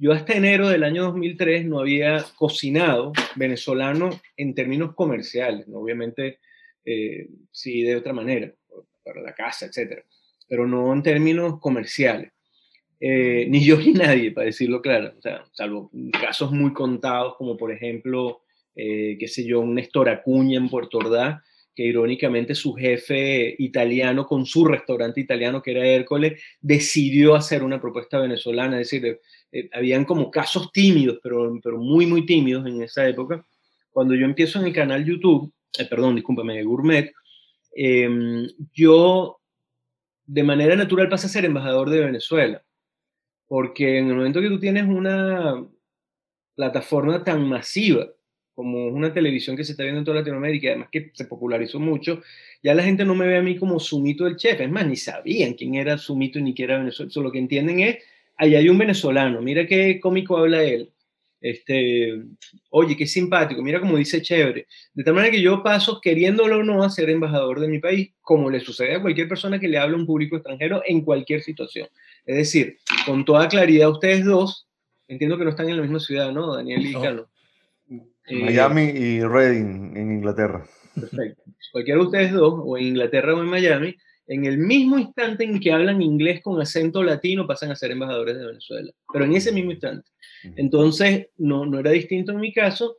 Yo 0.00 0.12
hasta 0.12 0.34
enero 0.34 0.68
del 0.68 0.84
año 0.84 1.02
2003 1.04 1.66
no 1.66 1.80
había 1.80 2.24
cocinado 2.36 3.12
venezolano 3.34 4.10
en 4.36 4.54
términos 4.54 4.94
comerciales, 4.94 5.66
obviamente 5.72 6.38
eh, 6.84 7.28
sí 7.50 7.82
de 7.82 7.96
otra 7.96 8.12
manera, 8.12 8.52
para 9.04 9.20
la 9.20 9.34
casa, 9.34 9.66
etcétera, 9.66 10.04
pero 10.48 10.68
no 10.68 10.92
en 10.92 11.02
términos 11.02 11.58
comerciales. 11.60 12.30
Eh, 13.00 13.46
ni 13.48 13.64
yo 13.64 13.76
ni 13.76 13.92
nadie, 13.92 14.30
para 14.30 14.46
decirlo 14.46 14.80
claro, 14.80 15.14
o 15.18 15.20
sea, 15.20 15.44
salvo 15.50 15.90
casos 16.12 16.52
muy 16.52 16.72
contados, 16.72 17.34
como 17.36 17.56
por 17.56 17.72
ejemplo, 17.72 18.42
eh, 18.76 19.16
qué 19.18 19.26
sé 19.26 19.44
yo, 19.44 19.58
un 19.60 19.74
Néstor 19.74 20.08
Acuña 20.10 20.58
en 20.58 20.68
Puerto 20.68 20.98
Ordaz, 20.98 21.42
que 21.78 21.84
irónicamente 21.84 22.56
su 22.56 22.74
jefe 22.74 23.54
italiano 23.56 24.26
con 24.26 24.44
su 24.44 24.64
restaurante 24.64 25.20
italiano, 25.20 25.62
que 25.62 25.70
era 25.70 25.86
Hércules, 25.86 26.42
decidió 26.60 27.36
hacer 27.36 27.62
una 27.62 27.80
propuesta 27.80 28.18
venezolana, 28.18 28.80
es 28.80 28.90
decir, 28.90 29.20
eh, 29.52 29.70
habían 29.72 30.04
como 30.04 30.28
casos 30.28 30.72
tímidos, 30.72 31.20
pero, 31.22 31.56
pero 31.62 31.78
muy, 31.78 32.04
muy 32.04 32.26
tímidos 32.26 32.66
en 32.66 32.82
esa 32.82 33.08
época. 33.08 33.46
Cuando 33.92 34.16
yo 34.16 34.24
empiezo 34.24 34.58
en 34.58 34.66
el 34.66 34.72
canal 34.72 35.04
YouTube, 35.04 35.52
eh, 35.78 35.84
perdón, 35.84 36.16
discúlpame, 36.16 36.64
Gourmet, 36.64 37.12
em, 37.76 38.48
yo 38.74 39.38
de 40.26 40.42
manera 40.42 40.74
natural 40.74 41.08
pasé 41.08 41.28
a 41.28 41.30
ser 41.30 41.44
embajador 41.44 41.90
de 41.90 42.00
Venezuela, 42.00 42.60
porque 43.46 43.98
en 43.98 44.08
el 44.08 44.16
momento 44.16 44.40
que 44.40 44.48
tú 44.48 44.58
tienes 44.58 44.82
una 44.82 45.64
plataforma 46.56 47.22
tan 47.22 47.48
masiva, 47.48 48.08
como 48.58 48.88
una 48.88 49.14
televisión 49.14 49.56
que 49.56 49.62
se 49.62 49.70
está 49.70 49.84
viendo 49.84 50.00
en 50.00 50.04
toda 50.04 50.16
Latinoamérica, 50.16 50.70
además 50.70 50.88
que 50.90 51.12
se 51.14 51.26
popularizó 51.26 51.78
mucho, 51.78 52.22
ya 52.60 52.74
la 52.74 52.82
gente 52.82 53.04
no 53.04 53.14
me 53.14 53.24
ve 53.24 53.36
a 53.36 53.40
mí 53.40 53.56
como 53.56 53.78
Sumito 53.78 54.24
del 54.24 54.34
chef, 54.34 54.60
es 54.60 54.68
más, 54.68 54.84
ni 54.84 54.96
sabían 54.96 55.52
quién 55.52 55.76
era 55.76 55.96
Sumito 55.96 56.40
ni 56.40 56.52
quién 56.54 56.70
era 56.70 56.80
Venezuela, 56.80 57.08
solo 57.08 57.28
lo 57.28 57.32
que 57.32 57.38
entienden 57.38 57.78
es, 57.78 57.98
ahí 58.36 58.56
hay 58.56 58.68
un 58.68 58.76
venezolano, 58.76 59.40
mira 59.40 59.64
qué 59.64 60.00
cómico 60.00 60.36
habla 60.36 60.64
él, 60.64 60.90
este, 61.40 62.20
oye, 62.70 62.96
qué 62.96 63.06
simpático, 63.06 63.62
mira 63.62 63.78
cómo 63.78 63.96
dice 63.96 64.20
chévere. 64.20 64.66
De 64.92 65.04
tal 65.04 65.14
manera 65.14 65.30
que 65.30 65.40
yo 65.40 65.62
paso, 65.62 66.00
queriéndolo 66.00 66.58
o 66.58 66.64
no, 66.64 66.82
a 66.82 66.90
ser 66.90 67.10
embajador 67.10 67.60
de 67.60 67.68
mi 67.68 67.78
país, 67.78 68.10
como 68.20 68.50
le 68.50 68.58
sucede 68.58 68.96
a 68.96 69.00
cualquier 69.00 69.28
persona 69.28 69.60
que 69.60 69.68
le 69.68 69.78
hable 69.78 69.94
a 69.94 70.00
un 70.00 70.04
público 70.04 70.34
extranjero 70.34 70.82
en 70.84 71.02
cualquier 71.02 71.42
situación. 71.42 71.86
Es 72.26 72.36
decir, 72.36 72.78
con 73.06 73.24
toda 73.24 73.46
claridad, 73.46 73.88
ustedes 73.88 74.24
dos, 74.24 74.66
entiendo 75.06 75.38
que 75.38 75.44
no 75.44 75.50
están 75.50 75.68
en 75.68 75.76
la 75.76 75.82
misma 75.82 76.00
ciudad, 76.00 76.32
¿no, 76.32 76.56
Daniel 76.56 76.84
y 76.84 76.92
Carlos? 76.92 77.28
Eh, 78.28 78.44
Miami 78.44 78.82
y 78.82 79.20
Reading 79.22 79.96
en 79.96 80.12
Inglaterra. 80.12 80.64
Perfecto. 80.94 81.42
Cualquiera 81.72 82.00
de 82.00 82.06
ustedes 82.06 82.32
dos, 82.32 82.54
o 82.64 82.76
en 82.76 82.86
Inglaterra 82.86 83.34
o 83.34 83.40
en 83.40 83.48
Miami, 83.48 83.94
en 84.26 84.44
el 84.44 84.58
mismo 84.58 84.98
instante 84.98 85.44
en 85.44 85.58
que 85.58 85.72
hablan 85.72 86.02
inglés 86.02 86.42
con 86.42 86.60
acento 86.60 87.02
latino, 87.02 87.46
pasan 87.46 87.70
a 87.70 87.76
ser 87.76 87.90
embajadores 87.90 88.36
de 88.36 88.46
Venezuela. 88.46 88.92
Pero 89.12 89.24
en 89.24 89.34
ese 89.34 89.52
mismo 89.52 89.70
instante. 89.70 90.08
Entonces, 90.56 91.28
no, 91.38 91.64
no 91.66 91.78
era 91.78 91.90
distinto 91.90 92.32
en 92.32 92.40
mi 92.40 92.52
caso. 92.52 92.96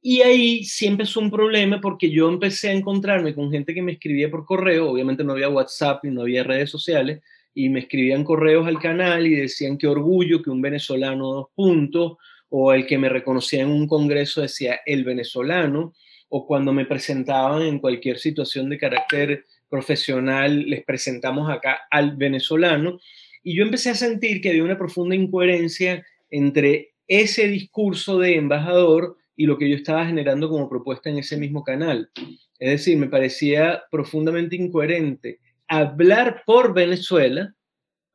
Y 0.00 0.22
ahí 0.22 0.64
siempre 0.64 1.04
es 1.04 1.16
un 1.16 1.30
problema 1.30 1.80
porque 1.80 2.10
yo 2.10 2.28
empecé 2.28 2.70
a 2.70 2.72
encontrarme 2.72 3.34
con 3.34 3.52
gente 3.52 3.72
que 3.72 3.82
me 3.82 3.92
escribía 3.92 4.30
por 4.30 4.44
correo, 4.44 4.90
obviamente 4.90 5.22
no 5.22 5.32
había 5.32 5.48
WhatsApp 5.48 6.04
y 6.04 6.10
no 6.10 6.22
había 6.22 6.42
redes 6.42 6.70
sociales, 6.70 7.20
y 7.54 7.68
me 7.68 7.80
escribían 7.80 8.24
correos 8.24 8.66
al 8.66 8.80
canal 8.80 9.26
y 9.26 9.36
decían 9.36 9.78
qué 9.78 9.86
orgullo 9.86 10.42
que 10.42 10.50
un 10.50 10.60
venezolano 10.60 11.32
dos 11.32 11.46
puntos, 11.54 12.16
o 12.54 12.74
el 12.74 12.86
que 12.86 12.98
me 12.98 13.08
reconocía 13.08 13.62
en 13.62 13.70
un 13.70 13.88
congreso 13.88 14.42
decía 14.42 14.80
el 14.84 15.04
venezolano, 15.04 15.94
o 16.28 16.46
cuando 16.46 16.74
me 16.74 16.84
presentaban 16.84 17.62
en 17.62 17.78
cualquier 17.78 18.18
situación 18.18 18.68
de 18.68 18.76
carácter 18.76 19.46
profesional, 19.70 20.68
les 20.68 20.84
presentamos 20.84 21.50
acá 21.50 21.80
al 21.90 22.14
venezolano. 22.14 23.00
Y 23.42 23.56
yo 23.56 23.64
empecé 23.64 23.88
a 23.88 23.94
sentir 23.94 24.42
que 24.42 24.50
había 24.50 24.64
una 24.64 24.76
profunda 24.76 25.16
incoherencia 25.16 26.04
entre 26.30 26.92
ese 27.08 27.48
discurso 27.48 28.18
de 28.18 28.36
embajador 28.36 29.16
y 29.34 29.46
lo 29.46 29.56
que 29.56 29.70
yo 29.70 29.76
estaba 29.76 30.04
generando 30.04 30.50
como 30.50 30.68
propuesta 30.68 31.08
en 31.08 31.16
ese 31.18 31.38
mismo 31.38 31.64
canal. 31.64 32.10
Es 32.58 32.70
decir, 32.70 32.98
me 32.98 33.08
parecía 33.08 33.84
profundamente 33.90 34.56
incoherente 34.56 35.40
hablar 35.68 36.42
por 36.44 36.74
Venezuela, 36.74 37.54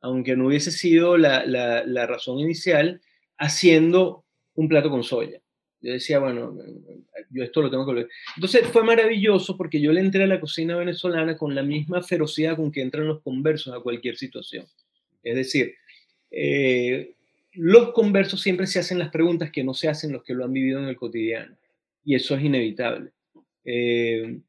aunque 0.00 0.36
no 0.36 0.46
hubiese 0.46 0.70
sido 0.70 1.16
la, 1.16 1.44
la, 1.44 1.84
la 1.84 2.06
razón 2.06 2.38
inicial, 2.38 3.00
haciendo 3.36 4.24
un 4.58 4.68
plato 4.68 4.90
con 4.90 5.04
soya. 5.04 5.40
Yo 5.80 5.92
decía, 5.92 6.18
bueno, 6.18 6.56
yo 7.30 7.44
esto 7.44 7.62
lo 7.62 7.70
tengo 7.70 7.86
que 7.86 7.92
ver. 7.92 8.08
Entonces 8.34 8.66
fue 8.66 8.82
maravilloso 8.82 9.56
porque 9.56 9.80
yo 9.80 9.92
le 9.92 10.00
entré 10.00 10.24
a 10.24 10.26
la 10.26 10.40
cocina 10.40 10.76
venezolana 10.76 11.36
con 11.36 11.54
la 11.54 11.62
misma 11.62 12.02
ferocidad 12.02 12.56
con 12.56 12.72
que 12.72 12.82
entran 12.82 13.06
los 13.06 13.22
conversos 13.22 13.72
a 13.72 13.80
cualquier 13.80 14.16
situación. 14.16 14.66
Es 15.22 15.36
decir, 15.36 15.76
eh, 16.32 17.14
los 17.52 17.92
conversos 17.92 18.40
siempre 18.40 18.66
se 18.66 18.80
hacen 18.80 18.98
las 18.98 19.10
preguntas 19.10 19.52
que 19.52 19.62
no 19.62 19.74
se 19.74 19.88
hacen 19.88 20.12
los 20.12 20.24
que 20.24 20.34
lo 20.34 20.44
han 20.44 20.52
vivido 20.52 20.80
en 20.80 20.88
el 20.88 20.96
cotidiano. 20.96 21.56
Y 22.04 22.16
eso 22.16 22.34
es 22.34 22.42
inevitable. 22.42 23.12
Eh, 23.64 24.40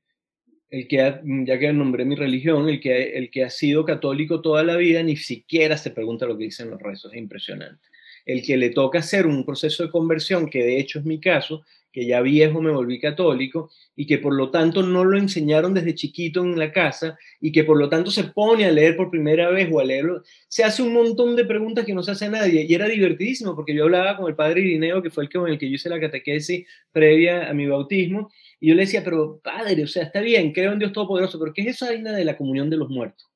el 0.72 0.88
que 0.88 1.20
ya 1.46 1.60
que 1.60 1.74
nombré 1.74 2.06
mi 2.06 2.16
religión, 2.16 2.68
el 2.68 2.80
que, 2.80 3.18
el 3.18 3.30
que 3.30 3.44
ha 3.44 3.52
sido 3.52 3.86
católico 3.86 4.42
toda 4.42 4.64
la 4.64 4.76
vida 4.78 5.04
ni 5.04 5.18
siquiera 5.18 5.78
se 5.78 5.92
pregunta 5.92 6.26
lo 6.26 6.36
que 6.36 6.46
dicen 6.46 6.72
los 6.72 6.82
rezos. 6.82 7.14
Es 7.14 7.20
impresionante 7.20 7.89
el 8.26 8.44
que 8.44 8.58
le 8.58 8.70
toca 8.70 9.00
hacer 9.00 9.28
un 9.28 9.46
proceso 9.46 9.84
de 9.84 9.92
conversión, 9.92 10.50
que 10.50 10.64
de 10.64 10.80
hecho 10.80 11.00
es 11.00 11.06
mi 11.06 11.20
caso, 11.20 11.64
que 11.92 12.06
ya 12.06 12.22
viejo 12.22 12.62
me 12.62 12.72
volví 12.72 13.00
católico 13.00 13.72
y 13.96 14.06
que 14.06 14.20
por 14.20 14.34
lo 14.34 14.52
tanto 14.52 14.84
no 14.84 15.04
lo 15.04 15.18
enseñaron 15.18 15.74
desde 15.74 15.96
chiquito 15.96 16.44
en 16.44 16.58
la 16.58 16.72
casa 16.72 17.18
y 17.42 17.52
que 17.52 17.64
por 17.64 17.78
lo 17.78 17.90
tanto 17.90 18.12
se 18.12 18.26
pone 18.26 18.66
a 18.66 18.72
leer 18.72 18.96
por 18.96 19.10
primera 19.10 19.50
vez 19.50 19.70
o 19.72 19.80
a 19.80 19.84
leerlo, 19.84 20.22
se 20.48 20.64
hace 20.64 20.84
un 20.84 20.94
montón 20.94 21.36
de 21.36 21.46
preguntas 21.46 21.86
que 21.86 21.94
no 21.94 22.04
se 22.04 22.12
hace 22.12 22.30
nadie 22.30 22.66
y 22.68 22.74
era 22.74 22.88
divertidísimo 22.88 23.56
porque 23.56 23.74
yo 23.74 23.86
hablaba 23.86 24.18
con 24.18 24.28
el 24.28 24.36
padre 24.36 24.62
Irineo, 24.62 25.02
que 25.02 25.10
fue 25.10 25.24
el 25.24 25.30
que, 25.30 25.40
con 25.40 25.50
el 25.50 25.58
que 25.58 25.68
yo 25.68 25.76
hice 25.76 25.90
la 25.90 26.00
catequesis 26.00 26.68
previa 26.92 27.50
a 27.50 27.54
mi 27.54 27.68
bautismo, 27.68 28.30
y 28.60 28.70
yo 28.70 28.76
le 28.76 28.82
decía, 28.82 29.04
pero 29.04 29.40
padre, 29.42 29.84
o 29.84 29.88
sea, 29.88 30.04
está 30.04 30.22
bien, 30.22 30.52
creo 30.52 30.74
en 30.74 30.80
Dios 30.80 30.92
Todopoderoso, 30.92 31.40
pero 31.40 31.54
¿qué 31.54 31.62
es 31.62 31.68
esa 31.68 31.88
vaina 31.88 32.12
de 32.12 32.26
la 32.26 32.38
comunión 32.38 32.70
de 32.70 32.78
los 32.78 32.90
muertos? 32.90 33.29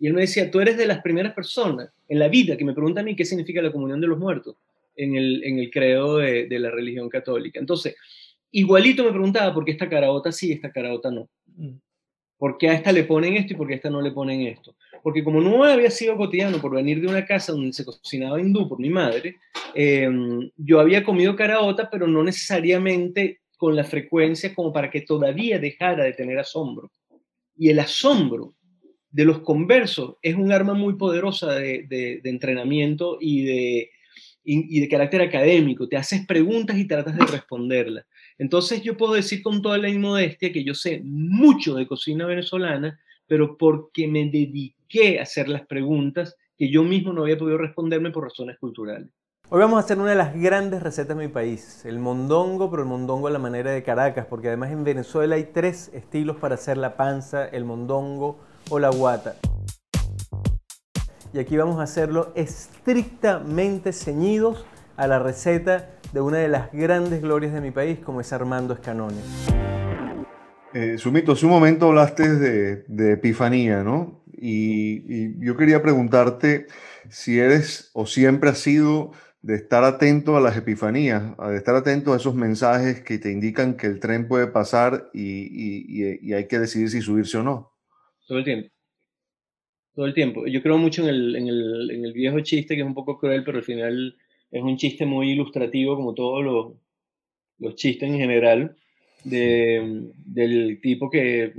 Y 0.00 0.06
él 0.06 0.14
me 0.14 0.22
decía, 0.22 0.50
tú 0.50 0.60
eres 0.60 0.78
de 0.78 0.86
las 0.86 1.02
primeras 1.02 1.34
personas 1.34 1.90
en 2.08 2.18
la 2.18 2.28
vida 2.28 2.56
que 2.56 2.64
me 2.64 2.72
pregunta 2.72 3.02
a 3.02 3.04
mí 3.04 3.14
qué 3.14 3.26
significa 3.26 3.60
la 3.60 3.70
comunión 3.70 4.00
de 4.00 4.06
los 4.06 4.18
muertos 4.18 4.56
en 4.96 5.14
el, 5.14 5.44
en 5.44 5.58
el 5.58 5.70
credo 5.70 6.16
de, 6.16 6.46
de, 6.46 6.58
la 6.58 6.70
religión 6.70 7.10
católica. 7.10 7.60
Entonces, 7.60 7.94
igualito 8.50 9.04
me 9.04 9.10
preguntaba 9.10 9.52
por 9.52 9.64
qué 9.64 9.72
esta 9.72 9.88
caraota 9.88 10.32
sí, 10.32 10.52
esta 10.52 10.72
caraota 10.72 11.10
no. 11.10 11.28
Mm. 11.54 11.76
¿Por 12.38 12.56
qué 12.56 12.70
a 12.70 12.72
esta 12.72 12.90
le 12.90 13.04
ponen 13.04 13.34
esto 13.34 13.52
y 13.52 13.56
por 13.56 13.66
qué 13.66 13.74
a 13.74 13.76
esta 13.76 13.90
no 13.90 14.00
le 14.00 14.12
ponen 14.12 14.40
esto? 14.40 14.74
Porque 15.02 15.22
como 15.22 15.42
no 15.42 15.62
había 15.62 15.90
sido 15.90 16.16
cotidiano 16.16 16.58
por 16.58 16.74
venir 16.74 16.98
de 17.02 17.06
una 17.06 17.26
casa 17.26 17.52
donde 17.52 17.74
se 17.74 17.84
cocinaba 17.84 18.40
hindú 18.40 18.66
por 18.66 18.80
mi 18.80 18.88
madre, 18.88 19.36
em, 19.74 20.50
yo 20.56 20.80
había 20.80 21.04
comido 21.04 21.36
caraota, 21.36 21.90
pero 21.90 22.06
no 22.06 22.24
necesariamente 22.24 23.40
con 23.58 23.76
la 23.76 23.84
frecuencia 23.84 24.54
como 24.54 24.72
para 24.72 24.90
que 24.90 25.02
todavía 25.02 25.58
dejara 25.58 26.04
de 26.04 26.14
tener 26.14 26.38
asombro. 26.38 26.90
Y 27.58 27.68
el 27.68 27.78
asombro 27.78 28.54
de 29.10 29.24
los 29.24 29.40
conversos 29.40 30.16
es 30.22 30.34
un 30.36 30.52
arma 30.52 30.74
muy 30.74 30.94
poderosa 30.94 31.52
de, 31.54 32.20
entrenamiento 32.24 33.18
y 33.20 33.44
de, 33.44 33.90
y 34.44 34.80
de 34.80 34.88
carácter 34.88 35.22
académico. 35.22 35.88
Te 35.88 35.96
haces 35.96 36.26
preguntas 36.26 36.78
y 36.78 36.86
tratas 36.86 37.16
de 37.16 37.26
responderlas. 37.26 38.06
Entonces 38.38 38.82
yo 38.82 38.96
puedo 38.96 39.14
decir 39.14 39.42
con 39.42 39.60
toda 39.60 39.78
la 39.78 39.88
inmodestia 39.88 40.52
que 40.52 40.64
yo 40.64 40.74
sé 40.74 41.02
mucho 41.04 41.74
de 41.74 41.86
cocina 41.86 42.26
venezolana, 42.26 42.98
pero 43.26 43.58
porque 43.58 44.08
me 44.08 44.24
dediqué 44.30 45.18
a 45.18 45.24
hacer 45.24 45.48
las 45.48 45.66
preguntas 45.66 46.36
que 46.56 46.70
yo 46.70 46.82
mismo 46.82 47.12
no 47.12 47.22
había 47.22 47.38
podido 47.38 47.58
responderme 47.58 48.10
por 48.10 48.24
razones 48.24 48.58
culturales. 48.58 49.08
Hoy 49.50 49.58
vamos 49.58 49.76
a 49.76 49.80
hacer 49.80 49.98
una 49.98 50.10
de 50.10 50.16
las 50.16 50.40
grandes 50.40 50.82
recetas 50.82 51.16
de 51.16 51.26
mi 51.26 51.32
país, 51.32 51.84
el 51.84 51.98
mondongo, 51.98 52.70
pero 52.70 52.82
el 52.82 52.88
mondongo 52.88 53.26
a 53.26 53.30
la 53.30 53.38
manera 53.38 53.72
de 53.72 53.82
Caracas, 53.82 54.26
porque 54.26 54.48
además 54.48 54.70
en 54.70 54.84
Venezuela 54.84 55.34
hay 55.34 55.50
tres 55.52 55.90
estilos 55.92 56.36
para 56.36 56.54
hacer 56.54 56.76
la 56.76 56.96
panza, 56.96 57.46
el 57.46 57.64
mondongo 57.64 58.38
o 58.70 58.78
la 58.78 58.88
guata. 58.88 59.36
Y 61.32 61.38
aquí 61.38 61.56
vamos 61.56 61.78
a 61.78 61.82
hacerlo 61.82 62.32
estrictamente 62.34 63.92
ceñidos 63.92 64.64
a 64.96 65.06
la 65.06 65.18
receta 65.18 65.90
de 66.12 66.20
una 66.20 66.38
de 66.38 66.48
las 66.48 66.72
grandes 66.72 67.22
glorias 67.22 67.52
de 67.52 67.60
mi 67.60 67.70
país, 67.70 67.98
como 68.00 68.20
es 68.20 68.32
Armando 68.32 68.74
Escanone. 68.74 69.20
Eh, 70.72 70.98
Sumito, 70.98 71.32
hace 71.32 71.46
un 71.46 71.52
momento 71.52 71.88
hablaste 71.88 72.28
de, 72.28 73.12
Epifanía, 73.12 73.82
¿no? 73.82 74.22
Y, 74.32 75.44
yo 75.44 75.56
quería 75.56 75.82
preguntarte 75.82 76.66
si 77.08 77.38
eres 77.38 77.90
o 77.92 78.06
siempre 78.06 78.50
has 78.50 78.58
sido 78.58 79.12
de 79.42 79.54
estar 79.54 79.84
atento 79.84 80.36
a 80.36 80.40
las 80.40 80.56
epifanías, 80.56 81.22
de 81.38 81.56
estar 81.56 81.74
atento 81.74 82.12
a 82.12 82.16
esos 82.16 82.34
mensajes 82.34 83.00
que 83.00 83.18
te 83.18 83.32
indican 83.32 83.74
que 83.74 83.86
el 83.86 83.98
tren 83.98 84.28
puede 84.28 84.46
pasar 84.48 85.10
y, 85.12 86.32
hay 86.32 86.46
que 86.46 86.58
decidir 86.58 86.90
si 86.90 87.00
subirse 87.00 87.38
o 87.38 87.42
no. 87.42 87.69
Todo 88.30 88.38
el 88.38 88.44
tiempo. 88.44 88.70
Todo 89.92 90.06
el 90.06 90.14
tiempo. 90.14 90.46
Yo 90.46 90.62
creo 90.62 90.78
mucho 90.78 91.02
en 91.02 91.08
el, 91.08 91.34
en 91.34 91.48
el, 91.48 91.90
en 91.90 92.04
el 92.04 92.12
viejo 92.12 92.38
chiste 92.38 92.76
que 92.76 92.82
es 92.82 92.86
un 92.86 92.94
poco 92.94 93.18
cruel, 93.18 93.42
pero 93.42 93.58
al 93.58 93.64
final 93.64 94.16
es 94.52 94.62
un 94.62 94.76
chiste 94.76 95.04
muy 95.04 95.32
ilustrativo, 95.32 95.96
como 95.96 96.14
todos 96.14 96.44
los, 96.44 96.74
los 97.58 97.74
chistes 97.74 98.08
en 98.08 98.18
general, 98.18 98.76
de, 99.24 100.12
del 100.14 100.80
tipo 100.80 101.10
que 101.10 101.54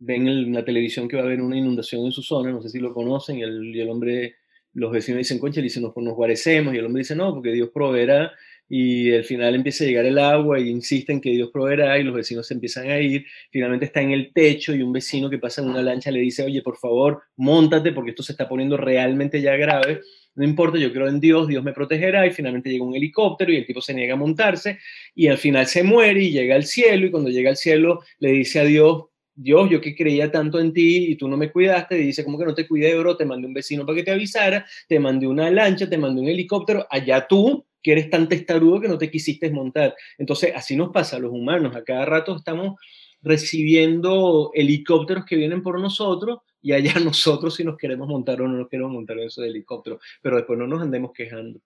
ven 0.00 0.26
en 0.26 0.52
la 0.52 0.64
televisión 0.64 1.06
que 1.06 1.14
va 1.14 1.22
a 1.22 1.26
haber 1.26 1.40
una 1.40 1.56
inundación 1.56 2.04
en 2.04 2.10
su 2.10 2.22
zona, 2.22 2.50
no 2.50 2.60
sé 2.62 2.70
si 2.70 2.80
lo 2.80 2.92
conocen, 2.92 3.38
y 3.38 3.42
el, 3.42 3.72
y 3.72 3.80
el 3.80 3.88
hombre, 3.88 4.34
los 4.72 4.90
vecinos 4.90 5.18
dicen, 5.18 5.38
concha, 5.38 5.60
y 5.60 5.62
dicen, 5.62 5.84
nos, 5.84 5.96
nos 5.96 6.16
guarecemos, 6.16 6.74
y 6.74 6.78
el 6.78 6.86
hombre 6.86 7.02
dice, 7.02 7.14
no, 7.14 7.32
porque 7.32 7.52
Dios 7.52 7.70
proveerá, 7.72 8.32
y 8.74 9.12
al 9.12 9.24
final 9.24 9.54
empieza 9.54 9.84
a 9.84 9.86
llegar 9.86 10.06
el 10.06 10.18
agua 10.18 10.58
y 10.58 10.70
insisten 10.70 11.20
que 11.20 11.28
Dios 11.28 11.50
proveerá 11.52 11.98
y 11.98 12.04
los 12.04 12.14
vecinos 12.14 12.46
se 12.46 12.54
empiezan 12.54 12.88
a 12.88 12.98
ir, 12.98 13.26
finalmente 13.50 13.84
está 13.84 14.00
en 14.00 14.12
el 14.12 14.32
techo 14.32 14.74
y 14.74 14.80
un 14.80 14.94
vecino 14.94 15.28
que 15.28 15.36
pasa 15.36 15.60
en 15.60 15.68
una 15.68 15.82
lancha 15.82 16.10
le 16.10 16.20
dice, 16.20 16.42
oye, 16.42 16.62
por 16.62 16.78
favor, 16.78 17.20
montate 17.36 17.92
porque 17.92 18.12
esto 18.12 18.22
se 18.22 18.32
está 18.32 18.48
poniendo 18.48 18.78
realmente 18.78 19.42
ya 19.42 19.56
grave, 19.56 20.00
no 20.34 20.42
importa, 20.42 20.78
yo 20.78 20.90
creo 20.90 21.06
en 21.06 21.20
Dios, 21.20 21.48
Dios 21.48 21.62
me 21.62 21.74
protegerá 21.74 22.26
y 22.26 22.30
finalmente 22.30 22.70
llega 22.70 22.82
un 22.82 22.96
helicóptero 22.96 23.52
y 23.52 23.56
el 23.56 23.66
tipo 23.66 23.82
se 23.82 23.92
niega 23.92 24.14
a 24.14 24.16
montarse 24.16 24.78
y 25.14 25.26
al 25.26 25.36
final 25.36 25.66
se 25.66 25.82
muere 25.82 26.22
y 26.22 26.30
llega 26.30 26.54
al 26.54 26.64
cielo. 26.64 27.06
Y 27.06 27.10
cuando 27.10 27.28
llega 27.28 27.50
al 27.50 27.58
cielo 27.58 28.00
le 28.20 28.30
dice 28.32 28.60
a 28.60 28.64
Dios, 28.64 29.04
Dios, 29.34 29.68
yo 29.68 29.82
que 29.82 29.94
creía 29.94 30.30
tanto 30.30 30.58
en 30.58 30.72
ti 30.72 31.08
y 31.10 31.16
tú 31.16 31.28
no 31.28 31.36
me 31.36 31.52
cuidaste, 31.52 32.00
y 32.00 32.06
dice, 32.06 32.24
como 32.24 32.38
que 32.38 32.46
no 32.46 32.54
te 32.54 32.66
cuidé, 32.66 32.98
bro? 32.98 33.18
Te 33.18 33.26
mandé 33.26 33.46
un 33.46 33.52
vecino 33.52 33.84
para 33.84 33.96
que 33.96 34.04
te 34.04 34.12
avisara, 34.12 34.64
te 34.88 34.98
mandé 34.98 35.26
una 35.26 35.50
lancha, 35.50 35.90
te 35.90 35.98
mandé 35.98 36.22
un 36.22 36.28
helicóptero, 36.28 36.86
allá 36.88 37.26
tú, 37.26 37.66
que 37.82 37.92
eres 37.92 38.10
tan 38.10 38.28
testarudo 38.28 38.80
que 38.80 38.88
no 38.88 38.98
te 38.98 39.10
quisiste 39.10 39.50
montar. 39.50 39.94
Entonces, 40.18 40.52
así 40.54 40.76
nos 40.76 40.90
pasa 40.90 41.16
a 41.16 41.20
los 41.20 41.32
humanos, 41.32 41.74
a 41.74 41.82
cada 41.82 42.04
rato 42.04 42.36
estamos 42.36 42.78
recibiendo 43.22 44.50
helicópteros 44.54 45.24
que 45.24 45.36
vienen 45.36 45.62
por 45.62 45.80
nosotros 45.80 46.40
y 46.60 46.72
allá 46.72 46.94
nosotros 47.04 47.54
si 47.54 47.64
nos 47.64 47.76
queremos 47.76 48.08
montar 48.08 48.40
o 48.40 48.48
no 48.48 48.56
nos 48.58 48.68
queremos 48.68 48.92
montar 48.92 49.18
en 49.18 49.26
esos 49.26 49.44
helicópteros, 49.44 50.00
pero 50.20 50.36
después 50.36 50.58
no 50.58 50.66
nos 50.66 50.82
andemos 50.82 51.12
quejando. 51.12 51.60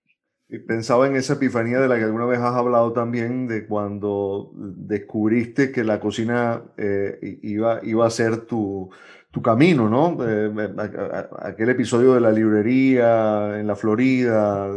Pensaba 0.68 1.08
en 1.08 1.16
esa 1.16 1.32
epifanía 1.32 1.80
de 1.80 1.88
la 1.88 1.96
que 1.96 2.04
alguna 2.04 2.24
vez 2.24 2.38
has 2.38 2.54
hablado 2.54 2.92
también, 2.92 3.48
de 3.48 3.66
cuando 3.66 4.52
descubriste 4.54 5.72
que 5.72 5.82
la 5.82 5.98
cocina 5.98 6.62
eh, 6.78 7.40
iba, 7.42 7.80
iba 7.82 8.06
a 8.06 8.10
ser 8.10 8.46
tu, 8.46 8.88
tu 9.32 9.42
camino, 9.42 9.88
¿no? 9.88 10.16
Eh, 10.24 10.50
aquel 11.40 11.70
episodio 11.70 12.14
de 12.14 12.20
la 12.20 12.30
librería 12.30 13.58
en 13.58 13.66
la 13.66 13.74
Florida, 13.74 14.70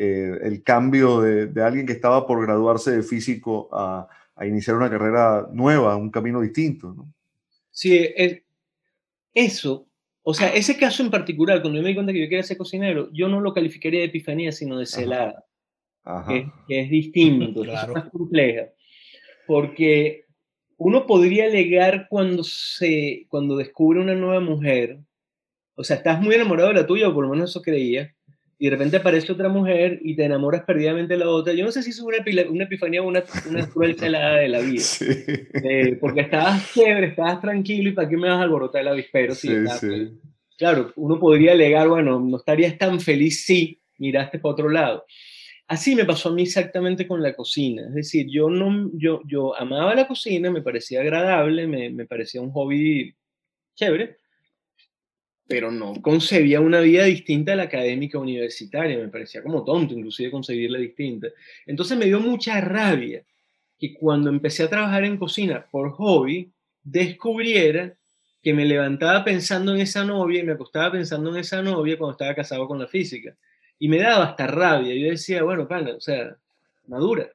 eh, 0.00 0.38
el 0.42 0.62
cambio 0.62 1.20
de, 1.20 1.46
de, 1.46 1.60
alguien 1.60 1.84
que 1.84 1.92
estaba 1.92 2.24
por 2.24 2.40
graduarse 2.40 2.92
de 2.92 3.02
físico 3.02 3.68
a, 3.72 4.06
a, 4.36 4.46
iniciar 4.46 4.76
una 4.76 4.88
carrera 4.88 5.48
nueva, 5.52 5.96
un 5.96 6.12
camino 6.12 6.40
distinto, 6.40 6.94
¿no? 6.94 7.12
Sí, 7.72 8.08
es, 8.14 8.42
eso, 9.34 9.88
o 10.22 10.34
sea, 10.34 10.54
ese 10.54 10.76
caso 10.76 11.02
en 11.02 11.10
particular, 11.10 11.60
cuando 11.62 11.78
yo 11.78 11.82
me 11.82 11.88
di 11.88 11.94
cuenta 11.96 12.12
que 12.12 12.20
yo 12.20 12.28
quería 12.28 12.44
ser 12.44 12.58
cocinero, 12.58 13.08
yo 13.12 13.28
no 13.28 13.40
lo 13.40 13.52
calificaría 13.52 14.00
de 14.00 14.06
epifanía, 14.06 14.52
sino 14.52 14.78
de 14.78 14.86
celada, 14.86 15.44
Que, 16.28 16.50
es 16.68 16.90
distinto, 16.90 17.64
es 17.64 17.88
más 17.88 18.10
compleja. 18.10 18.68
Porque 19.48 20.26
uno 20.76 21.06
podría 21.06 21.46
alegar 21.46 22.06
cuando, 22.08 22.44
se, 22.44 23.26
cuando 23.28 23.56
descubre 23.56 24.00
una 24.00 24.14
nueva 24.14 24.38
mujer, 24.38 25.00
o 25.74 25.82
sea, 25.82 25.96
estás 25.96 26.20
muy 26.20 26.36
enamorado 26.36 26.68
de 26.68 26.74
la 26.74 26.86
tuya, 26.86 27.08
o 27.08 27.14
por 27.14 27.24
lo 27.24 27.30
menos 27.30 27.50
eso 27.50 27.62
creía, 27.62 28.14
y 28.58 28.64
de 28.64 28.70
repente 28.70 28.96
aparece 28.96 29.32
otra 29.32 29.48
mujer 29.48 30.00
y 30.02 30.16
te 30.16 30.24
enamoras 30.24 30.64
perdidamente 30.64 31.14
de 31.14 31.20
la 31.20 31.30
otra. 31.30 31.52
Yo 31.52 31.64
no 31.64 31.70
sé 31.70 31.82
si 31.82 31.90
es 31.90 32.00
una, 32.00 32.18
una 32.50 32.64
epifanía 32.64 33.02
o 33.02 33.06
una, 33.06 33.22
una 33.48 33.68
cruel 33.68 33.96
celada 33.96 34.38
de 34.38 34.48
la 34.48 34.60
vida. 34.60 34.82
Eh, 35.70 35.96
porque 36.00 36.20
estabas 36.20 36.72
chévere, 36.72 37.08
estabas 37.08 37.40
tranquilo 37.40 37.90
y 37.90 37.92
para 37.92 38.08
qué 38.08 38.16
me 38.16 38.28
vas 38.28 38.38
a 38.38 38.42
alborotar 38.42 38.82
el 38.82 38.88
avispero. 38.88 39.34
sí, 39.34 39.48
sí. 39.80 40.18
Claro, 40.56 40.92
uno 40.96 41.20
podría 41.20 41.52
alegar, 41.52 41.88
bueno, 41.88 42.18
no 42.18 42.36
estarías 42.36 42.76
tan 42.76 43.00
feliz 43.00 43.44
si 43.44 43.80
miraste 43.98 44.38
para 44.38 44.52
otro 44.52 44.68
lado. 44.68 45.04
Así 45.68 45.94
me 45.94 46.04
pasó 46.04 46.30
a 46.30 46.32
mí 46.32 46.42
exactamente 46.42 47.06
con 47.06 47.22
la 47.22 47.34
cocina. 47.34 47.86
Es 47.88 47.94
decir, 47.94 48.26
yo, 48.28 48.50
no, 48.50 48.90
yo, 48.94 49.20
yo 49.26 49.54
amaba 49.56 49.94
la 49.94 50.08
cocina, 50.08 50.50
me 50.50 50.62
parecía 50.62 51.00
agradable, 51.00 51.66
me, 51.66 51.90
me 51.90 52.06
parecía 52.06 52.40
un 52.40 52.50
hobby 52.50 53.14
chévere, 53.76 54.17
pero 55.48 55.72
no 55.72 55.94
concebía 56.02 56.60
una 56.60 56.80
vida 56.80 57.04
distinta 57.04 57.54
a 57.54 57.56
la 57.56 57.62
académica 57.64 58.18
universitaria, 58.18 58.98
me 58.98 59.08
parecía 59.08 59.42
como 59.42 59.64
tonto 59.64 59.94
inclusive 59.94 60.30
concebirla 60.30 60.78
distinta. 60.78 61.28
Entonces 61.66 61.96
me 61.96 62.04
dio 62.04 62.20
mucha 62.20 62.60
rabia 62.60 63.24
que 63.78 63.94
cuando 63.94 64.28
empecé 64.28 64.64
a 64.64 64.68
trabajar 64.68 65.04
en 65.04 65.16
cocina 65.16 65.66
por 65.70 65.92
hobby, 65.92 66.52
descubriera 66.82 67.94
que 68.42 68.52
me 68.52 68.66
levantaba 68.66 69.24
pensando 69.24 69.74
en 69.74 69.80
esa 69.80 70.04
novia 70.04 70.40
y 70.40 70.42
me 70.44 70.52
acostaba 70.52 70.92
pensando 70.92 71.30
en 71.30 71.38
esa 71.38 71.62
novia 71.62 71.96
cuando 71.96 72.12
estaba 72.12 72.34
casado 72.34 72.68
con 72.68 72.78
la 72.78 72.86
física. 72.86 73.34
Y 73.78 73.88
me 73.88 73.98
daba 73.98 74.24
hasta 74.24 74.46
rabia. 74.46 74.94
Yo 74.94 75.08
decía, 75.08 75.42
bueno, 75.44 75.66
pana, 75.66 75.92
o 75.96 76.00
sea, 76.00 76.36
madura. 76.86 77.30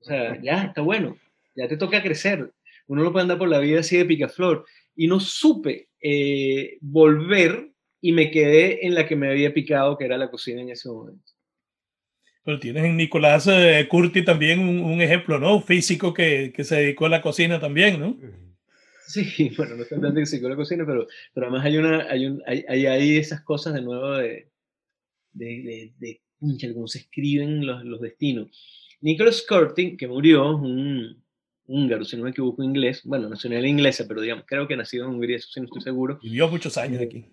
O 0.00 0.04
sea, 0.04 0.40
ya, 0.42 0.64
está 0.64 0.82
bueno. 0.82 1.16
Ya 1.54 1.66
te 1.66 1.76
toca 1.76 2.02
crecer. 2.02 2.50
Uno 2.88 3.02
no 3.02 3.12
puede 3.12 3.22
andar 3.22 3.38
por 3.38 3.48
la 3.48 3.58
vida 3.58 3.80
así 3.80 3.96
de 3.96 4.04
picaflor. 4.04 4.66
Y 4.96 5.06
no 5.06 5.20
supe 5.20 5.90
eh, 6.00 6.78
volver 6.80 7.70
y 8.00 8.12
me 8.12 8.30
quedé 8.30 8.86
en 8.86 8.94
la 8.94 9.06
que 9.06 9.16
me 9.16 9.30
había 9.30 9.52
picado, 9.52 9.96
que 9.96 10.04
era 10.04 10.18
la 10.18 10.30
cocina 10.30 10.62
en 10.62 10.70
ese 10.70 10.88
momento. 10.88 11.32
Pero 12.44 12.60
tienes 12.60 12.84
en 12.84 12.96
Nicolás 12.96 13.48
eh, 13.48 13.86
Curti 13.88 14.24
también 14.24 14.60
un, 14.60 15.00
ejemplo, 15.02 15.38
¿no? 15.40 15.60
Físico 15.60 16.14
que, 16.14 16.52
que, 16.54 16.62
se 16.62 16.76
dedicó 16.76 17.06
a 17.06 17.08
la 17.08 17.20
cocina 17.20 17.58
también, 17.58 17.98
¿no? 17.98 18.16
Sí, 19.06 19.50
bueno, 19.56 19.76
no 19.76 19.82
está 19.82 19.96
se 19.96 20.36
dedicó 20.36 20.46
a 20.46 20.50
la 20.50 20.56
cocina, 20.56 20.84
pero, 20.86 21.06
pero 21.34 21.46
además 21.46 21.64
hay, 21.64 21.76
una, 21.76 22.08
hay, 22.08 22.26
un, 22.26 22.42
hay, 22.46 22.86
hay, 22.86 23.16
esas 23.16 23.40
cosas 23.42 23.74
de 23.74 23.82
nuevo 23.82 24.12
de, 24.12 24.48
de, 25.32 25.92
de, 25.98 26.20
de 26.38 26.74
cómo 26.74 26.86
se 26.86 27.00
escriben 27.00 27.66
los, 27.66 27.84
los 27.84 28.00
destinos. 28.00 28.48
Nicholas 29.00 29.44
Curti, 29.48 29.96
que 29.96 30.06
murió, 30.06 30.56
un, 30.56 31.24
húngaro, 31.66 32.04
si 32.04 32.16
no 32.16 32.24
me 32.24 32.30
equivoco, 32.30 32.62
inglés, 32.62 33.02
bueno, 33.04 33.28
nacionalidad 33.28 33.68
inglesa, 33.68 34.04
pero 34.06 34.20
digamos, 34.20 34.44
creo 34.46 34.66
que 34.66 34.76
nacido 34.76 35.06
en 35.06 35.12
Hungría, 35.12 35.36
eso 35.36 35.48
sí 35.52 35.60
no 35.60 35.66
estoy 35.66 35.82
seguro. 35.82 36.18
Vivió 36.22 36.48
muchos 36.48 36.76
años 36.76 37.00
aquí. 37.00 37.26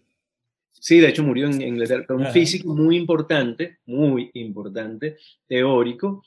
Sí, 0.72 1.00
de 1.00 1.10
hecho 1.10 1.24
murió 1.24 1.48
en 1.48 1.62
Inglaterra, 1.62 2.04
pero 2.08 2.20
un 2.20 2.28
físico 2.28 2.76
muy 2.76 2.98
importante, 2.98 3.78
muy 3.86 4.30
importante, 4.34 5.18
teórico. 5.48 6.24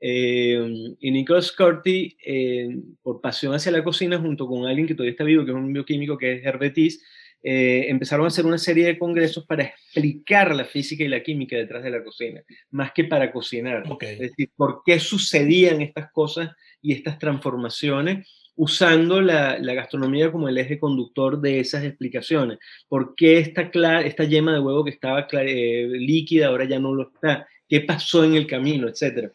Eh, 0.00 0.96
y 0.98 1.10
Nicholas 1.10 1.52
Curti, 1.52 2.16
eh, 2.24 2.76
por 3.02 3.20
pasión 3.20 3.54
hacia 3.54 3.70
la 3.70 3.84
cocina, 3.84 4.18
junto 4.18 4.48
con 4.48 4.66
alguien 4.66 4.88
que 4.88 4.94
todavía 4.94 5.12
está 5.12 5.24
vivo, 5.24 5.44
que 5.44 5.52
es 5.52 5.56
un 5.56 5.72
bioquímico, 5.72 6.18
que 6.18 6.32
es 6.32 6.44
Herbetis, 6.44 7.00
eh, 7.42 7.86
empezaron 7.88 8.24
a 8.24 8.28
hacer 8.28 8.44
una 8.44 8.58
serie 8.58 8.84
de 8.84 8.98
congresos 8.98 9.46
para 9.46 9.64
explicar 9.64 10.54
la 10.54 10.64
física 10.64 11.04
y 11.04 11.08
la 11.08 11.22
química 11.22 11.56
detrás 11.56 11.82
de 11.82 11.90
la 11.90 12.04
cocina, 12.04 12.42
más 12.70 12.92
que 12.92 13.04
para 13.04 13.32
cocinar. 13.32 13.84
Es 14.00 14.18
decir, 14.18 14.50
por 14.56 14.82
qué 14.84 14.98
sucedían 14.98 15.80
estas 15.80 16.10
cosas 16.12 16.50
y 16.82 16.92
estas 16.92 17.18
transformaciones 17.18 18.26
usando 18.56 19.22
la, 19.22 19.56
gastronomía 19.58 20.30
como 20.30 20.48
el 20.48 20.58
eje 20.58 20.78
conductor 20.78 21.40
de 21.40 21.60
esas 21.60 21.82
explicaciones. 21.82 22.58
¿Por 22.88 23.14
qué 23.14 23.38
esta, 23.38 23.70
esta 24.02 24.24
yema 24.24 24.52
de 24.52 24.60
huevo 24.60 24.84
que 24.84 24.90
estaba 24.90 25.26
eh, 25.32 25.88
líquida 25.88 26.48
ahora 26.48 26.66
ya 26.66 26.78
no 26.78 26.94
lo 26.94 27.04
está? 27.04 27.46
¿Qué 27.66 27.80
pasó 27.80 28.22
en 28.22 28.34
el 28.34 28.46
camino? 28.46 28.86
Etcétera. 28.86 29.32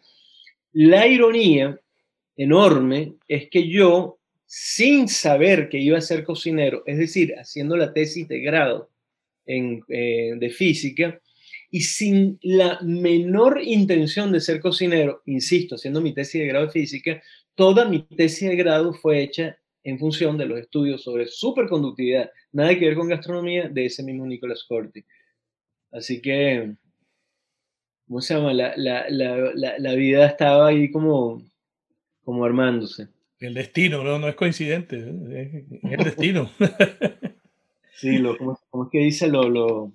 La 0.73 1.07
ironía 1.07 1.79
enorme 2.37 3.15
es 3.27 3.49
que 3.49 3.67
yo, 3.67 4.19
sin 4.45 5.07
saber 5.07 5.69
que 5.69 5.79
iba 5.79 5.97
a 5.97 6.01
ser 6.01 6.23
cocinero, 6.23 6.83
es 6.85 6.99
decir, 6.99 7.33
haciendo 7.35 7.77
la 7.77 7.93
tesis 7.93 8.27
de 8.27 8.41
grado 8.41 8.91
en, 9.47 9.81
eh, 9.87 10.33
de 10.37 10.49
física, 10.49 11.19
y 11.75 11.81
sin 11.81 12.39
la 12.41 12.79
menor 12.83 13.59
intención 13.61 14.31
de 14.31 14.39
ser 14.39 14.61
cocinero, 14.61 15.21
insisto, 15.25 15.75
haciendo 15.75 15.99
mi 15.99 16.13
tesis 16.13 16.39
de 16.39 16.47
grado 16.47 16.67
de 16.67 16.71
física, 16.71 17.21
toda 17.53 17.83
mi 17.83 18.03
tesis 18.03 18.47
de 18.47 18.55
grado 18.55 18.93
fue 18.93 19.21
hecha 19.21 19.57
en 19.83 19.99
función 19.99 20.37
de 20.37 20.45
los 20.45 20.57
estudios 20.57 21.03
sobre 21.03 21.27
superconductividad, 21.27 22.31
nada 22.53 22.79
que 22.79 22.85
ver 22.85 22.95
con 22.95 23.09
gastronomía, 23.09 23.67
de 23.67 23.87
ese 23.87 24.03
mismo 24.03 24.25
Nicolás 24.25 24.63
Corti. 24.63 25.03
Así 25.91 26.21
que, 26.21 26.75
¿cómo 28.07 28.21
se 28.21 28.35
llama? 28.35 28.53
La, 28.53 28.71
la, 28.77 29.09
la, 29.09 29.77
la 29.77 29.95
vida 29.95 30.27
estaba 30.27 30.67
ahí 30.67 30.89
como, 30.89 31.43
como 32.23 32.45
armándose. 32.45 33.09
El 33.37 33.53
destino, 33.53 34.01
no, 34.01 34.17
no 34.17 34.29
es 34.29 34.35
coincidente, 34.35 34.95
es 34.99 35.91
el 35.91 36.03
destino. 36.05 36.49
sí, 37.95 38.17
lo, 38.17 38.37
¿cómo, 38.37 38.85
es 38.85 38.89
que 38.93 38.99
dice 38.99 39.27
lo, 39.27 39.49
lo 39.49 39.91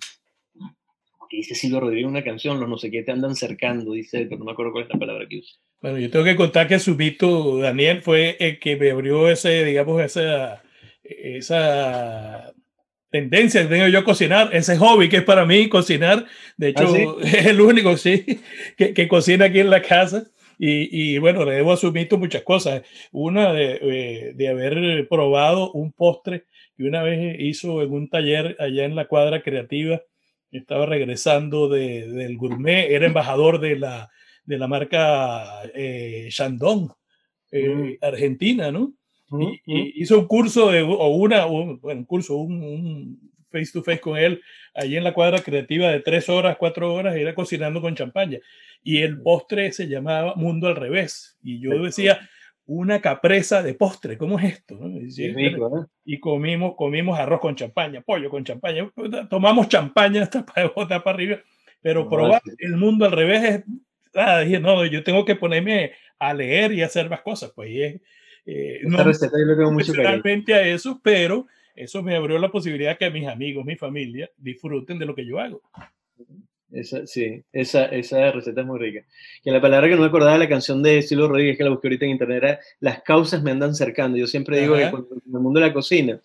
que 1.31 1.39
dice 1.39 1.55
Silvio 1.55 1.81
Rodríguez 1.81 2.09
una 2.09 2.25
canción, 2.25 2.59
los 2.59 2.69
no 2.69 2.77
sé 2.77 2.91
qué 2.91 3.05
te 3.05 3.13
andan 3.13 3.37
cercando, 3.37 3.93
dice, 3.93 4.27
pero 4.27 4.41
no 4.41 4.45
me 4.45 4.53
acuerdo 4.53 4.73
cuál 4.73 4.85
es 4.85 4.91
la 4.91 4.99
palabra 4.99 5.27
que 5.29 5.39
usa. 5.39 5.57
Bueno, 5.81 5.99
yo 5.99 6.11
tengo 6.11 6.25
que 6.25 6.37
contar 6.37 6.67
que 6.67 6.81
su 6.81 6.97
mito, 6.97 7.59
Daniel, 7.59 8.03
fue 8.03 8.37
el 8.41 8.59
que 8.59 8.77
me 8.77 8.91
abrió 8.91 9.31
ese, 9.31 9.65
digamos, 9.65 10.03
esa, 10.03 10.61
esa 11.05 12.53
tendencia 13.11 13.63
que 13.63 13.69
tengo 13.69 13.87
yo 13.87 14.01
a 14.01 14.05
cocinar, 14.05 14.51
ese 14.53 14.77
hobby 14.77 15.09
que 15.09 15.19
es 15.19 15.23
para 15.23 15.47
mí 15.47 15.69
cocinar. 15.69 16.27
De 16.57 16.71
hecho, 16.71 16.93
¿Ah, 16.93 17.17
es 17.23 17.47
el 17.47 17.61
único, 17.61 17.97
sí, 17.97 18.41
que, 18.77 18.93
que, 18.93 19.07
cocina 19.07 19.47
aquí 19.47 19.61
en 19.61 19.71
la 19.71 19.83
casa. 19.83 20.27
Y, 20.59 21.15
y 21.15 21.19
bueno, 21.19 21.45
le 21.45 21.53
debo 21.53 21.73
a 21.73 21.77
su 21.77 21.93
mito 21.93 22.19
muchas 22.19 22.43
cosas. 22.43 22.83
Una 23.13 23.53
de, 23.53 23.79
eh, 23.81 24.33
de 24.35 24.49
haber 24.49 25.09
probado 25.09 25.71
un 25.73 25.93
postre 25.93 26.45
que 26.77 26.83
una 26.83 27.03
vez 27.03 27.37
hizo 27.39 27.83
en 27.83 27.93
un 27.93 28.11
taller 28.11 28.57
allá 28.59 28.85
en 28.85 28.97
la 28.97 29.07
cuadra 29.07 29.43
creativa 29.43 30.03
estaba 30.59 30.87
regresando 30.87 31.69
de, 31.69 32.09
del 32.09 32.37
gourmet, 32.37 32.91
era 32.91 33.07
embajador 33.07 33.61
de 33.61 33.77
la, 33.77 34.11
de 34.45 34.59
la 34.59 34.67
marca 34.67 35.63
eh, 35.75 36.29
Shandong, 36.31 36.91
eh, 37.53 37.69
mm. 37.69 38.05
Argentina, 38.05 38.71
¿no? 38.71 38.93
Mm, 39.31 39.53
y, 39.65 39.75
mm. 39.75 39.93
hizo 39.97 40.19
un 40.19 40.27
curso 40.27 40.71
de, 40.71 40.83
o 40.83 41.09
una, 41.09 41.47
un, 41.47 41.81
bueno, 41.81 42.01
un 42.01 42.07
curso, 42.07 42.37
un, 42.37 43.31
face 43.51 43.73
to 43.73 43.83
face 43.83 44.01
con 44.01 44.17
él 44.17 44.41
allí 44.75 44.97
en 44.97 45.05
la 45.05 45.13
cuadra 45.13 45.41
creativa 45.41 45.91
de 45.91 46.01
tres 46.01 46.29
horas, 46.29 46.57
cuatro 46.57 46.95
horas, 46.95 47.17
era 47.17 47.35
cocinando 47.35 47.81
con 47.81 47.95
champaña. 47.95 48.39
Y 48.83 48.99
el 48.99 49.21
postre 49.21 49.73
se 49.73 49.89
llamaba 49.89 50.35
Mundo 50.37 50.69
al 50.69 50.77
Revés. 50.77 51.37
Y 51.43 51.61
yo 51.61 51.83
decía, 51.83 52.29
una 52.73 53.01
capresa 53.01 53.65
de 53.65 53.75
postre, 53.75 54.17
¿cómo 54.17 54.39
es 54.39 54.45
esto? 54.45 54.79
Y, 56.05 56.21
comimos, 56.21 56.77
comimos 56.77 57.19
arroz 57.19 57.41
con 57.41 57.57
champaña, 57.57 58.01
pollo 58.01 58.31
con 58.31 58.45
champaña, 58.45 58.89
tomamos 59.29 59.69
champaña 59.69 60.23
hasta 60.23 60.47
para 60.47 60.69
botar 60.69 61.03
para 61.03 61.17
arriba, 61.17 61.41
pero 61.83 62.09
probar 62.09 62.41
el 62.59 62.77
mundo 62.77 63.07
al 63.07 63.11
revés 63.11 63.43
es, 63.43 63.65
ah, 64.15 64.39
dije, 64.41 64.61
no, 64.61 64.87
yo 64.87 65.03
tengo 65.03 65.25
que 65.25 65.35
ponerme 65.35 65.95
a 66.21 66.33
leer 66.33 66.71
y 66.71 66.83
hacer 66.83 67.11
más 67.11 67.23
cosas, 67.23 67.51
pues 67.57 67.71
es, 67.73 68.01
eh, 68.47 68.81
no 68.85 69.03
receta 69.03 69.37
yo 69.37 69.57
tengo 69.57 69.73
mucho 69.73 69.93
a 69.93 70.63
eso, 70.63 71.01
pero 71.03 71.49
eso 71.75 72.05
me 72.05 72.15
abrió 72.15 72.39
la 72.39 72.53
posibilidad 72.53 72.97
que 72.97 73.11
mis 73.11 73.27
amigos, 73.27 73.65
mi 73.65 73.75
familia 73.75 74.31
disfruten 74.37 74.97
de 74.97 75.07
lo 75.07 75.17
que 75.17 75.27
yo 75.27 75.41
hago. 75.41 75.61
Esa, 76.73 77.07
sí, 77.07 77.43
esa, 77.53 77.87
esa 77.87 78.31
receta 78.31 78.61
es 78.61 78.67
muy 78.67 78.79
rica. 78.79 79.05
Que 79.43 79.51
la 79.51 79.61
palabra 79.61 79.89
que 79.89 79.95
no 79.95 80.03
me 80.03 80.07
acordaba 80.07 80.35
de 80.35 80.39
la 80.41 80.49
canción 80.49 80.83
de 80.83 81.03
Silvio 81.03 81.29
Rodríguez, 81.29 81.57
que 81.57 81.65
la 81.65 81.71
busqué 81.71 81.89
ahorita 81.89 82.05
en 82.05 82.13
internet, 82.13 82.37
era 82.43 82.61
las 82.79 83.03
causas 83.03 83.43
me 83.43 83.51
andan 83.51 83.75
cercando. 83.75 84.17
Yo 84.17 84.27
siempre 84.27 84.61
digo 84.61 84.77
que 84.77 84.85
en 84.85 84.95
el 85.35 85.41
mundo 85.41 85.61
de 85.61 85.67
la 85.67 85.73
cocina, 85.73 86.21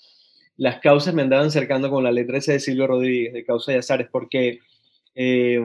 las 0.58 0.80
causas 0.80 1.14
me 1.14 1.24
andaban 1.24 1.52
cercando 1.52 1.90
con 1.90 2.04
la 2.04 2.12
letra 2.12 2.38
esa 2.38 2.54
de 2.54 2.60
Silvio 2.60 2.88
Rodríguez, 2.88 3.34
de 3.34 3.44
Causa 3.44 3.74
y 3.74 3.78
Azares, 3.78 4.08
porque 4.12 4.60
eh, 5.16 5.60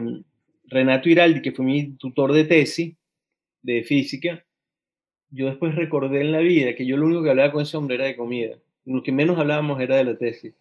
Renato 0.67 1.09
Iraldi, 1.09 1.43
que 1.43 1.53
fue 1.53 1.65
mi 1.65 1.93
tutor 1.97 2.33
de 2.33 2.45
tesis 2.45 2.95
de 3.63 3.83
física, 3.83 4.45
yo 5.31 5.47
después 5.47 5.75
recordé 5.75 6.23
en 6.23 6.33
la 6.33 6.41
vida 6.41 6.75
que 6.75 6.87
yo 6.87 6.97
lo 6.97 7.07
único 7.07 7.23
que 7.23 7.31
hablaba 7.31 7.53
con 7.53 7.63
ese 7.63 7.77
hombre 7.77 7.97
era 7.97 8.07
de 8.07 8.17
comida. 8.17 8.57
Lo 8.85 9.03
que 9.03 9.13
menos 9.13 9.39
hablábamos 9.39 9.81
era 9.81 9.97
de 9.97 10.05
la 10.05 10.17
tesis. 10.17 10.55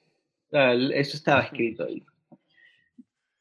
eso 0.52 1.18
estaba 1.18 1.42
escrito 1.42 1.86
ahí. 1.86 2.04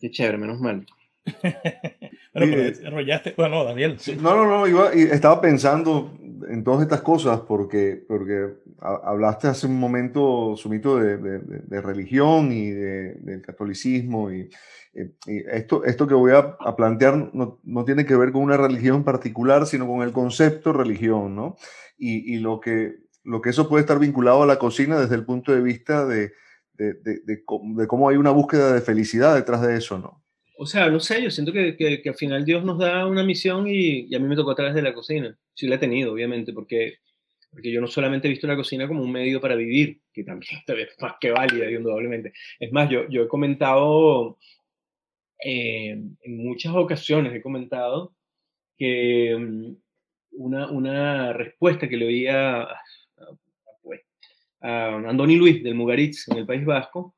Qué 0.01 0.11
chévere, 0.11 0.39
menos 0.39 0.61
mal. 0.61 0.87
bueno, 2.35 2.57
desarrollaste, 2.57 3.35
bueno, 3.37 3.65
Daniel. 3.65 3.99
No, 4.21 4.37
no, 4.37 4.47
no, 4.47 4.67
iba, 4.67 4.93
estaba 4.93 5.41
pensando 5.41 6.17
en 6.49 6.65
todas 6.65 6.83
estas 6.83 7.03
cosas 7.03 7.41
porque, 7.41 8.03
porque 8.07 8.55
hablaste 8.81 9.49
hace 9.49 9.67
un 9.67 9.79
momento, 9.79 10.55
Sumito, 10.57 10.99
de, 10.99 11.19
de, 11.19 11.39
de 11.41 11.81
religión 11.83 12.53
y 12.53 12.71
del 12.71 13.43
catolicismo 13.43 14.33
y, 14.33 14.49
esto, 15.53 15.85
esto 15.85 16.09
que 16.09 16.15
voy 16.15 16.33
a, 16.33 16.57
a 16.59 16.75
plantear 16.75 17.31
no, 17.33 17.61
no, 17.63 17.85
tiene 17.85 18.05
que 18.05 18.17
ver 18.17 18.33
con 18.33 18.43
una 18.43 18.57
religión 18.57 18.97
en 18.97 19.05
particular, 19.05 19.67
sino 19.67 19.87
con 19.87 20.03
el 20.03 20.13
concepto 20.13 20.73
religión, 20.73 21.37
¿no? 21.37 21.57
Y, 21.97 22.35
y, 22.35 22.39
lo, 22.39 22.59
que, 22.59 22.97
lo 23.23 23.41
que 23.41 23.51
eso 23.51 23.69
puede 23.69 23.83
estar 23.83 24.01
vinculado 24.01 24.43
a 24.43 24.47
la 24.47 24.59
cocina 24.59 24.99
desde 24.99 25.15
el 25.15 25.25
punto 25.25 25.53
de 25.53 25.61
vista 25.61 26.05
de, 26.05 26.33
de, 26.79 27.21
de, 27.25 27.45
cómo 27.45 28.09
hay 28.09 28.17
una 28.17 28.31
búsqueda 28.31 28.73
de 28.73 28.81
felicidad 28.81 29.35
detrás 29.35 29.63
de 29.63 29.77
eso, 29.77 29.99
¿no? 29.99 30.25
O 30.57 30.67
sea, 30.67 30.89
no 30.89 30.99
sé, 30.99 31.23
yo 31.23 31.31
siento 31.31 31.53
que, 31.53 31.77
que, 31.77 32.09
al 32.09 32.15
final 32.17 32.45
Dios 32.45 32.65
nos 32.65 32.79
da 32.79 33.07
una 33.07 33.23
misión 33.23 33.69
y, 33.69 34.07
y, 34.09 34.15
a 34.15 34.19
mí 34.19 34.27
me 34.27 34.35
tocó 34.35 34.51
a 34.53 34.57
través 34.57 34.75
de 34.75 34.83
la 34.83 34.93
cocina. 34.93 35.37
Sí 35.55 35.69
la 35.69 35.77
he 35.77 35.79
tenido, 35.79 36.13
obviamente, 36.13 36.53
porque, 36.53 36.99
porque 37.51 37.71
yo 37.71 37.81
no 37.81 37.87
solamente 37.87 38.27
he 38.27 38.31
visto 38.31 38.49
la 38.49 38.57
cocina 38.57 38.89
como 38.89 39.03
un 39.03 39.13
medio 39.13 39.41
para 39.41 39.55
vivir, 39.55 40.01
que 40.13 40.25
también 40.25 40.61
es 40.67 40.97
más 41.01 41.15
que 41.21 41.31
válida, 41.31 41.71
indudablemente. 41.71 42.33
Es 42.59 42.73
más, 42.73 42.91
yo, 42.91 43.09
yo 43.09 43.23
he 43.23 43.29
comentado, 43.29 44.39
eh, 45.45 45.91
en 45.91 46.37
muchas 46.37 46.75
ocasiones 46.75 47.35
he 47.35 47.43
comentado 47.43 48.17
que 48.77 49.37
mm, 49.39 49.77
una, 50.33 50.71
una 50.71 51.33
respuesta 51.33 51.89
que 51.89 51.97
le 51.97 52.07
oía 52.07 52.67
a 54.61 54.97
Andoni 54.97 55.37
Luis 55.37 55.63
del 55.63 55.75
Mugaritz 55.75 56.29
en 56.29 56.39
el 56.39 56.47
País 56.47 56.65
Vasco, 56.65 57.15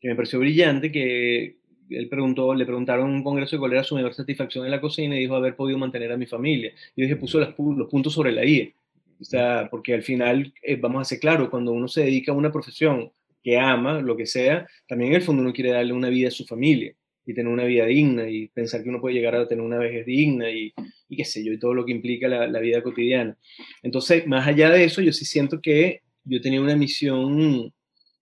que 0.00 0.08
me 0.08 0.16
pareció 0.16 0.38
brillante, 0.40 0.90
que 0.90 1.56
él 1.88 2.08
preguntó, 2.08 2.54
le 2.54 2.66
preguntaron 2.66 3.10
en 3.10 3.16
un 3.16 3.24
congreso 3.24 3.58
cuál 3.58 3.72
era 3.72 3.84
su 3.84 3.94
mayor 3.94 4.14
satisfacción 4.14 4.64
en 4.64 4.70
la 4.70 4.80
cocina 4.80 5.16
y 5.16 5.20
dijo 5.20 5.36
haber 5.36 5.56
podido 5.56 5.78
mantener 5.78 6.12
a 6.12 6.16
mi 6.16 6.26
familia. 6.26 6.72
Y 6.96 7.02
dije, 7.02 7.16
puso 7.16 7.38
los, 7.38 7.54
puntos 7.54 8.12
sobre 8.12 8.32
la 8.32 8.44
I. 8.44 8.74
O 9.20 9.24
sea, 9.24 9.68
porque 9.70 9.94
al 9.94 10.02
final, 10.02 10.52
eh, 10.62 10.76
vamos 10.76 11.02
a 11.02 11.04
ser 11.04 11.20
claros, 11.20 11.48
cuando 11.48 11.72
uno 11.72 11.86
se 11.86 12.02
dedica 12.02 12.32
a 12.32 12.34
una 12.34 12.50
profesión 12.50 13.12
que 13.42 13.58
ama, 13.58 14.00
lo 14.00 14.16
que 14.16 14.26
sea, 14.26 14.66
también 14.88 15.10
en 15.10 15.16
el 15.16 15.22
fondo 15.22 15.42
uno 15.42 15.52
quiere 15.52 15.70
darle 15.70 15.92
una 15.92 16.08
vida 16.08 16.28
a 16.28 16.32
su 16.32 16.44
familia 16.44 16.94
y 17.24 17.34
tener 17.34 17.52
una 17.52 17.64
vida 17.64 17.86
digna 17.86 18.28
y 18.28 18.48
pensar 18.48 18.82
que 18.82 18.88
uno 18.88 19.00
puede 19.00 19.14
llegar 19.14 19.36
a 19.36 19.46
tener 19.46 19.64
una 19.64 19.78
vejez 19.78 20.04
digna 20.06 20.50
y, 20.50 20.72
y 21.08 21.16
qué 21.16 21.24
sé 21.24 21.44
yo, 21.44 21.52
y 21.52 21.58
todo 21.58 21.74
lo 21.74 21.84
que 21.84 21.92
implica 21.92 22.26
la, 22.26 22.48
la 22.48 22.58
vida 22.58 22.82
cotidiana. 22.82 23.36
Entonces, 23.82 24.26
más 24.26 24.46
allá 24.46 24.70
de 24.70 24.84
eso, 24.84 25.00
yo 25.02 25.12
sí 25.12 25.24
siento 25.24 25.60
que 25.60 26.02
yo 26.24 26.40
tenía 26.40 26.60
una 26.60 26.76
misión 26.76 27.72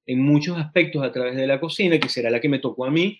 en 0.07 0.21
muchos 0.21 0.59
aspectos 0.59 1.03
a 1.03 1.13
través 1.13 1.37
de 1.37 1.47
la 1.47 1.61
cocina, 1.61 1.99
que 1.99 2.09
será 2.09 2.31
la 2.31 2.41
que 2.41 2.49
me 2.49 2.59
tocó 2.59 2.85
a 2.85 2.91
mí. 2.91 3.19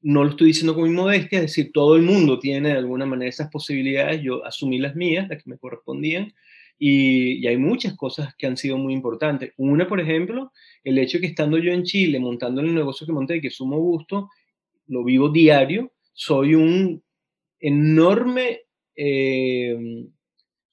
No 0.00 0.24
lo 0.24 0.30
estoy 0.30 0.48
diciendo 0.48 0.74
con 0.74 0.92
modestia, 0.92 1.38
es 1.38 1.42
decir, 1.42 1.70
todo 1.72 1.96
el 1.96 2.02
mundo 2.02 2.38
tiene 2.38 2.70
de 2.70 2.78
alguna 2.78 3.06
manera 3.06 3.28
esas 3.28 3.50
posibilidades, 3.50 4.20
yo 4.22 4.44
asumí 4.44 4.78
las 4.78 4.96
mías, 4.96 5.28
las 5.28 5.42
que 5.42 5.50
me 5.50 5.58
correspondían, 5.58 6.32
y, 6.78 7.46
hay 7.46 7.56
muchas 7.56 7.96
cosas 7.96 8.34
que 8.36 8.48
han 8.48 8.56
sido 8.56 8.76
muy 8.76 8.92
importantes. 8.92 9.52
Una, 9.56 9.86
por 9.86 10.00
ejemplo, 10.00 10.52
el 10.82 10.98
hecho 10.98 11.18
de 11.18 11.22
que 11.22 11.26
estando 11.28 11.58
yo 11.58 11.72
en 11.72 11.84
Chile, 11.84 12.18
montando 12.18 12.60
el 12.60 12.74
negocio 12.74 13.06
que 13.06 13.12
monté, 13.12 13.40
que 13.40 13.50
sumo 13.50 13.78
gusto, 13.78 14.28
lo 14.88 15.04
vivo 15.04 15.28
diario, 15.28 15.92
soy 16.12 16.56
un 16.56 17.00
enorme 17.60 18.62
eh, 18.96 19.76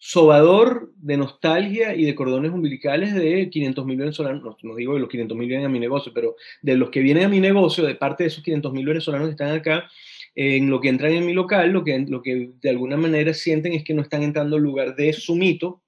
sobador 0.02 0.94
de 0.96 1.18
nostalgia 1.18 1.94
y 1.94 2.06
de 2.06 2.16
cordones 2.16 2.52
umbilicales 2.52 3.14
de 3.14 3.50
500 3.50 3.86
mil 3.86 3.98
venezolanos, 3.98 4.56
no, 4.64 4.76
digo 4.76 4.94
de 4.94 5.02
los 5.02 5.10
500 5.10 5.38
mil 5.38 5.50
vienen 5.50 5.66
a 5.66 5.70
mi 5.70 5.80
negocio, 5.80 6.14
pero 6.16 6.38
de 6.62 6.78
los 6.78 6.90
que 6.90 7.02
vienen 7.02 7.26
a 7.26 7.30
mi 7.30 7.42
negocio, 7.42 7.86
de 7.86 7.96
parte 7.96 8.24
de 8.24 8.30
esos 8.30 8.44
500 8.44 8.72
mil 8.72 8.86
venezolanos 8.86 9.28
que 9.28 9.32
están 9.32 9.52
acá, 9.52 9.90
en 10.36 10.70
lo 10.70 10.80
que 10.80 10.88
entran 10.88 11.12
en 11.12 11.26
mi 11.26 11.34
local, 11.34 11.72
lo 11.72 11.84
que, 11.84 12.00
lo 12.08 12.22
que 12.22 12.52
de 12.62 12.70
alguna 12.70 12.96
manera 12.96 13.34
sienten 13.34 13.74
es 13.74 13.84
que 13.84 13.94
no 13.94 14.02
están 14.02 14.24
entrando 14.24 14.56
al 14.56 14.64
lugar 14.64 14.96
de 14.96 15.12
su 15.12 15.36
mito, 15.36 15.82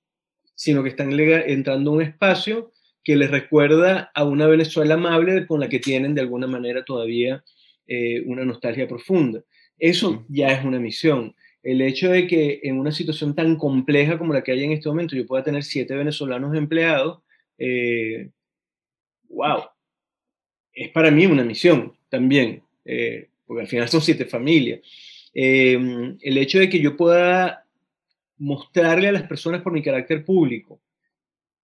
sino 0.56 0.84
que 0.84 0.90
están 0.90 1.18
entrando 1.18 1.92
a 1.92 1.94
un 1.94 2.02
espacio 2.02 2.72
que 3.04 3.16
les 3.16 3.32
recuerda 3.32 4.12
a 4.14 4.26
una 4.26 4.46
Venezuela 4.48 4.96
amable 4.96 5.48
con 5.48 5.62
la 5.62 5.70
que 5.70 5.80
tienen 5.80 6.14
de 6.16 6.22
alguna 6.22 6.48
manera 6.48 6.84
todavía 6.84 7.44
eh, 7.88 8.22
una 8.26 8.44
nostalgia 8.44 8.90
profunda. 8.90 9.42
Eso 9.80 10.26
ya 10.28 10.50
es 10.50 10.66
una 10.66 10.80
misión. 10.80 11.34
El 11.64 11.82
hecho 11.82 12.10
de 12.10 12.28
que 12.28 12.62
en 12.64 12.80
una 12.80 12.92
situación 12.92 13.36
tan 13.36 13.56
compleja 13.56 14.18
como 14.18 14.34
la 14.34 14.44
que 14.44 14.52
hay 14.52 14.64
en 14.64 14.72
este 14.72 14.90
momento 14.90 15.16
yo 15.16 15.28
pueda 15.28 15.44
tener 15.44 15.64
siete 15.64 15.96
venezolanos 15.96 16.56
empleados, 16.56 17.22
eh, 17.58 18.30
wow, 19.30 19.64
es 20.74 20.90
para 20.90 21.12
mí 21.12 21.26
una 21.26 21.44
misión 21.44 21.94
también, 22.10 22.64
eh, 22.86 23.30
porque 23.46 23.62
al 23.62 23.68
final 23.68 23.90
son 23.90 24.02
siete 24.02 24.26
familias. 24.26 24.82
Em, 25.34 26.18
el 26.22 26.38
hecho 26.38 26.60
de 26.60 26.70
que 26.70 26.80
yo 26.80 26.98
pueda 26.98 27.66
mostrarle 28.38 29.08
a 29.08 29.12
las 29.12 29.24
personas 29.24 29.62
por 29.62 29.72
mi 29.72 29.84
carácter 29.84 30.26
público 30.26 30.82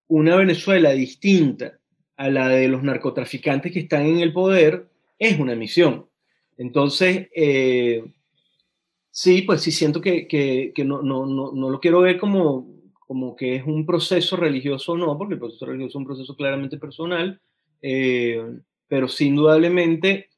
una 0.07 0.35
Venezuela 0.37 0.91
distinta 0.91 1.79
a 2.15 2.29
la 2.29 2.49
de 2.49 2.67
los 2.67 2.83
narcotraficantes 2.83 3.71
que 3.71 3.81
están 3.81 4.05
en 4.05 4.19
el 4.19 4.33
poder 4.33 4.87
es 5.19 5.37
una 5.39 5.55
misión. 5.55 6.07
Entonces, 6.57 7.27
eh, 7.35 8.03
sí, 9.17 9.41
pues 9.41 9.61
sí 9.61 9.71
siento 9.71 9.99
que, 9.99 10.27
que, 10.27 10.85
no, 10.85 11.01
no, 11.01 11.25
no, 11.25 11.51
no, 11.51 11.69
lo 11.71 11.79
quiero 11.79 12.01
ver 12.01 12.19
como, 12.19 12.67
como 12.99 13.35
que 13.35 13.55
es 13.55 13.65
un 13.65 13.83
proceso 13.83 14.37
religioso 14.37 14.91
o 14.91 14.97
no, 14.97 15.17
porque 15.17 15.33
el 15.33 15.39
proceso 15.39 15.65
religioso 15.65 15.89
es 15.89 15.95
un 15.95 16.05
proceso 16.05 16.35
claramente 16.35 16.77
personal, 16.77 17.41
eh, 17.81 18.39
pero 18.87 19.07
sí, 19.07 19.25
indudablemente 19.25 20.29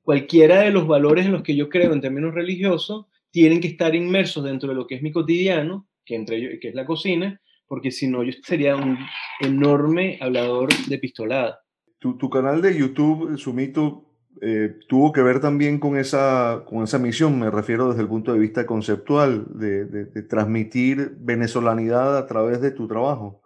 cualquiera 0.00 0.60
de 0.60 0.70
los 0.70 0.86
valores 0.86 1.26
en 1.26 1.32
los 1.32 1.42
que 1.42 1.54
yo 1.54 1.68
creo 1.68 1.92
en 1.92 2.00
términos 2.00 2.32
religiosos 2.32 3.04
tienen 3.30 3.60
que 3.60 3.68
estar 3.68 3.94
inmersos 3.94 4.42
dentro 4.42 4.70
de 4.70 4.76
lo 4.76 4.86
que 4.86 4.94
es 4.94 5.02
mi 5.02 5.12
cotidiano, 5.12 5.86
que, 6.02 6.14
entre 6.14 6.38
ellos, 6.38 6.52
que 6.62 6.68
es 6.68 6.74
la 6.74 6.86
cocina, 6.86 7.42
porque 7.66 7.90
si 7.90 8.08
no 8.08 8.22
yo 8.24 8.32
sería 8.42 8.74
un 8.74 8.96
enorme 9.40 10.16
hablador 10.22 10.70
de 10.88 10.98
pistolada. 10.98 11.60
Tu, 11.98 12.16
tu 12.16 12.30
canal 12.30 12.62
de 12.62 12.74
YouTube, 12.78 13.36
Sumito, 13.36 14.03
eh, 14.46 14.74
tuvo 14.88 15.10
que 15.10 15.22
ver 15.22 15.40
también 15.40 15.78
con 15.78 15.96
esa, 15.96 16.64
con 16.66 16.84
esa 16.84 16.98
misión, 16.98 17.38
me 17.38 17.50
refiero 17.50 17.88
desde 17.88 18.02
el 18.02 18.08
punto 18.08 18.30
de 18.30 18.38
vista 18.38 18.66
conceptual, 18.66 19.46
de, 19.58 20.04
transmitir 20.28 21.12
venezolanidad 21.16 22.18
a 22.18 22.26
través 22.26 22.60
de 22.60 22.70
tu 22.70 22.86
trabajo. 22.86 23.40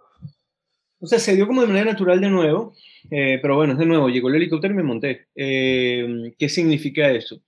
O 0.99 1.07
sea, 1.07 1.21
se 1.21 1.37
dio 1.37 1.47
como 1.47 1.61
de 1.61 1.69
manera 1.69 1.93
natural 1.93 2.21
de 2.21 2.29
nuevo, 2.29 2.75
eh, 3.13 3.39
pero 3.41 3.55
bueno, 3.55 3.75
es 3.75 3.79
de 3.79 3.87
nuevo, 3.87 4.09
llegó 4.09 4.29
el 4.29 4.35
helicóptero 4.35 4.75
y 4.75 4.77
me 4.77 4.83
monté. 4.83 5.29
Eh, 5.37 6.35
¿Qué 6.37 6.49
significa 6.49 7.09
eso? 7.13 7.41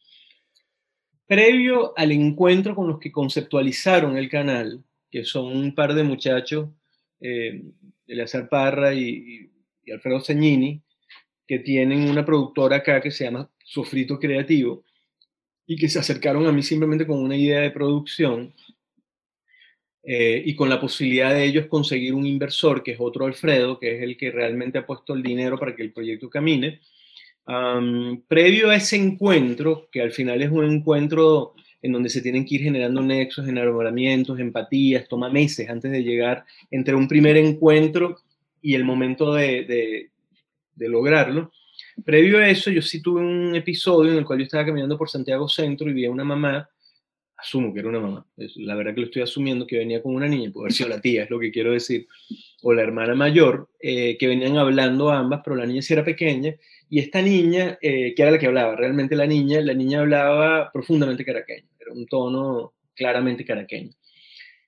Previo 1.27 1.93
al 1.97 2.13
encuentro 2.13 2.77
con 2.77 2.87
los 2.87 3.01
que 3.01 3.11
conceptualizaron 3.11 4.17
el 4.17 4.29
canal, 4.29 4.85
que 5.11 5.25
son 5.25 5.57
un 5.57 5.75
par 5.75 5.95
de 5.95 6.05
muchachos, 6.05 6.69
Eleazar 8.07 8.49
Parra 8.49 8.95
y, 8.95 9.51
y 9.85 9.91
Alfredo 9.91 10.21
Segnini, 10.21 10.85
que 11.51 11.59
tienen 11.59 12.09
una 12.09 12.25
productora 12.25 12.77
acá 12.77 13.01
que 13.01 13.11
se 13.11 13.25
llama 13.25 13.51
Sofrito 13.65 14.21
Creativo 14.21 14.85
y 15.67 15.75
que 15.75 15.89
se 15.89 15.99
acercaron 15.99 16.47
a 16.47 16.53
mí 16.53 16.63
simplemente 16.63 17.05
con 17.05 17.19
una 17.19 17.37
idea 17.37 17.59
de 17.59 17.73
producción 17.73 18.55
eh, 20.05 20.41
y 20.47 20.55
con 20.55 20.69
la 20.69 20.81
posibilidad 20.81 21.35
de 21.35 21.43
ellos 21.43 21.67
conseguir 21.67 22.15
un 22.15 22.25
inversor, 22.25 22.85
que 22.85 22.93
es 22.93 22.99
otro 23.01 23.27
Alfredo, 23.27 23.81
que 23.81 23.97
es 23.97 24.03
el 24.05 24.17
que 24.17 24.31
realmente 24.31 24.79
ha 24.79 24.87
puesto 24.87 25.13
el 25.13 25.25
dinero 25.25 25.59
para 25.59 25.75
que 25.75 25.83
el 25.83 25.93
proyecto 25.93 26.31
camine. 26.31 26.83
previo 28.29 28.71
a 28.71 28.77
ese 28.77 28.95
encuentro, 28.95 29.89
que 29.91 30.03
al 30.03 30.13
final 30.13 30.41
es 30.43 30.53
un 30.53 30.65
encuentro 30.65 31.55
en 31.83 31.91
donde 31.91 32.11
se 32.11 32.23
tienen 32.23 32.45
que 32.45 32.55
ir 32.55 32.63
generando 32.63 33.03
nexos, 33.03 33.49
enamoramientos, 33.49 34.39
empatías, 34.39 35.09
toma 35.09 35.29
meses 35.29 35.69
antes 35.69 35.91
de 35.91 36.05
llegar 36.05 36.45
entre 36.71 36.95
un 36.95 37.09
primer 37.09 37.37
encuentro 37.37 38.21
y 38.63 38.77
el 38.77 38.85
momento 38.85 39.35
de, 39.35 39.65
de 39.65 40.11
lograrlo. 40.89 41.53
Previo 42.05 42.39
a 42.39 42.49
eso, 42.49 42.71
yo 42.71 42.83
sí 42.83 43.03
tuve 43.03 43.21
un 43.21 43.55
episodio 43.55 44.13
en 44.13 44.19
el 44.19 44.25
cual 44.25 44.39
yo 44.39 44.45
estaba 44.45 44.65
caminando 44.65 44.97
por 44.97 45.09
Santiago 45.09 45.49
Centro 45.49 45.89
y 45.89 45.93
vi 45.93 46.05
a 46.07 46.11
una 46.11 46.25
mamá, 46.25 46.69
asumo 47.37 47.73
que 47.73 47.81
era 47.81 47.89
una 47.89 48.01
mamá, 48.01 48.27
la 48.37 48.75
verdad 48.75 48.95
que 48.95 49.01
lo 49.01 49.07
estoy 49.07 49.23
asumiendo, 49.23 49.67
que 49.67 49.79
venía 49.79 50.03
con 50.03 50.15
una 50.15 50.29
niña, 50.29 50.51
puede 50.51 50.65
haber 50.65 50.73
sido 50.73 50.89
la 50.89 51.01
tía, 51.01 51.25
es 51.25 51.31
lo 51.31 51.39
que 51.39 51.51
quiero 51.51 51.73
decir, 51.73 52.07
o 52.63 52.73
la 52.73 52.83
hermana 52.83 53.15
mayor, 53.15 53.71
eh, 53.81 54.17
que 54.19 54.27
venían 54.27 54.59
hablando 54.59 55.11
ambas, 55.11 55.41
pero 55.43 55.57
la 55.57 55.67
niña 55.67 55.83
sí 55.83 55.93
era 55.93 56.05
pequeña, 56.05 56.55
y 56.89 56.99
esta 56.99 57.23
niña, 57.23 57.79
eh, 57.81 58.15
que 58.15 58.23
era 58.23 58.31
la 58.31 58.39
que 58.39 58.47
hablaba, 58.47 58.77
realmente 58.77 59.17
la 59.17 59.27
niña, 59.27 59.61
la 59.61 59.75
niña 59.75 60.01
hablaba 60.01 60.71
profundamente 60.73 61.25
caraqueño, 61.25 61.69
era 61.79 61.93
un 61.93 62.07
tono 62.07 62.75
claramente 62.95 63.45
caraqueño. 63.45 63.93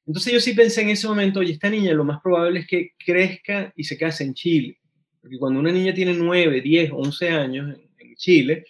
Entonces 0.06 0.32
yo 0.32 0.40
sí 0.40 0.54
pensé 0.54 0.82
en 0.82 0.90
ese 0.90 1.06
momento, 1.06 1.40
oye, 1.40 1.52
esta 1.52 1.70
niña 1.70 1.92
lo 1.92 2.04
más 2.04 2.20
probable 2.20 2.60
es 2.60 2.66
que 2.66 2.92
crezca 2.98 3.72
y 3.76 3.84
se 3.84 3.96
case 3.96 4.24
en 4.24 4.34
Chile 4.34 4.81
porque 5.22 5.38
cuando 5.38 5.60
una 5.60 5.70
niña 5.70 5.94
tiene 5.94 6.14
9, 6.14 6.60
10, 6.60 6.90
11 6.92 7.28
años 7.30 7.76
en, 7.98 8.16
Chile, 8.16 8.66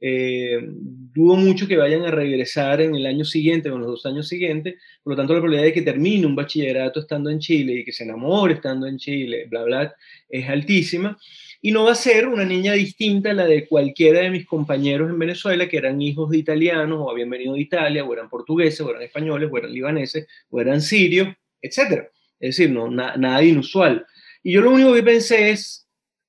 eh, 0.00 0.58
dudo 0.62 1.36
mucho 1.36 1.68
que 1.68 1.76
vayan 1.76 2.02
a 2.02 2.10
regresar 2.10 2.80
en 2.80 2.94
el 2.96 3.06
año 3.06 3.24
siguiente 3.24 3.70
o 3.70 3.74
en 3.74 3.82
los 3.82 3.88
dos 3.88 4.06
años 4.06 4.26
siguientes, 4.26 4.76
por 5.02 5.12
lo 5.12 5.16
tanto 5.16 5.32
la 5.32 5.40
probabilidad 5.40 5.66
de 5.66 5.72
que 5.72 5.82
termine 5.82 6.26
un 6.26 6.34
bachillerato 6.34 7.00
estando 7.00 7.30
en 7.30 7.38
Chile 7.38 7.74
y 7.74 7.84
que 7.84 7.92
se 7.92 8.02
enamore 8.02 8.54
estando 8.54 8.86
en 8.86 8.96
Chile, 8.98 9.46
bla, 9.48 9.62
bla, 9.62 9.94
es 10.28 10.48
altísima. 10.48 11.16
Y 11.60 11.70
no 11.70 11.84
va 11.84 11.92
a 11.92 11.96
ser 11.96 12.26
una 12.26 12.44
niña 12.44 12.72
distinta 12.72 13.30
a 13.30 13.34
la 13.34 13.46
de 13.46 13.66
cualquiera 13.68 14.20
de 14.20 14.30
mis 14.30 14.46
compañeros 14.46 15.10
en 15.10 15.18
Venezuela 15.18 15.68
que 15.68 15.76
eran 15.76 16.00
hijos 16.02 16.30
de 16.30 16.38
italianos 16.38 16.98
o 17.00 17.10
habían 17.10 17.30
venido 17.30 17.54
de 17.54 17.60
Italia, 17.60 18.04
o 18.04 18.12
eran 18.12 18.28
portugueses, 18.28 18.80
o 18.80 18.90
eran 18.90 19.02
españoles, 19.02 19.50
o 19.52 19.58
eran 19.58 19.72
libaneses, 19.72 20.26
o 20.50 20.60
eran 20.60 20.80
sirios, 20.80 21.28
etc. 21.62 22.08
Es 22.40 22.56
decir, 22.56 22.70
no, 22.70 22.90
nada 22.90 23.42
inusual. 23.42 24.04
Y 24.42 24.52
yo 24.52 24.60
lo 24.60 24.70
único 24.70 24.94
que 24.94 25.02
pensé 25.02 25.50
es, 25.50 25.85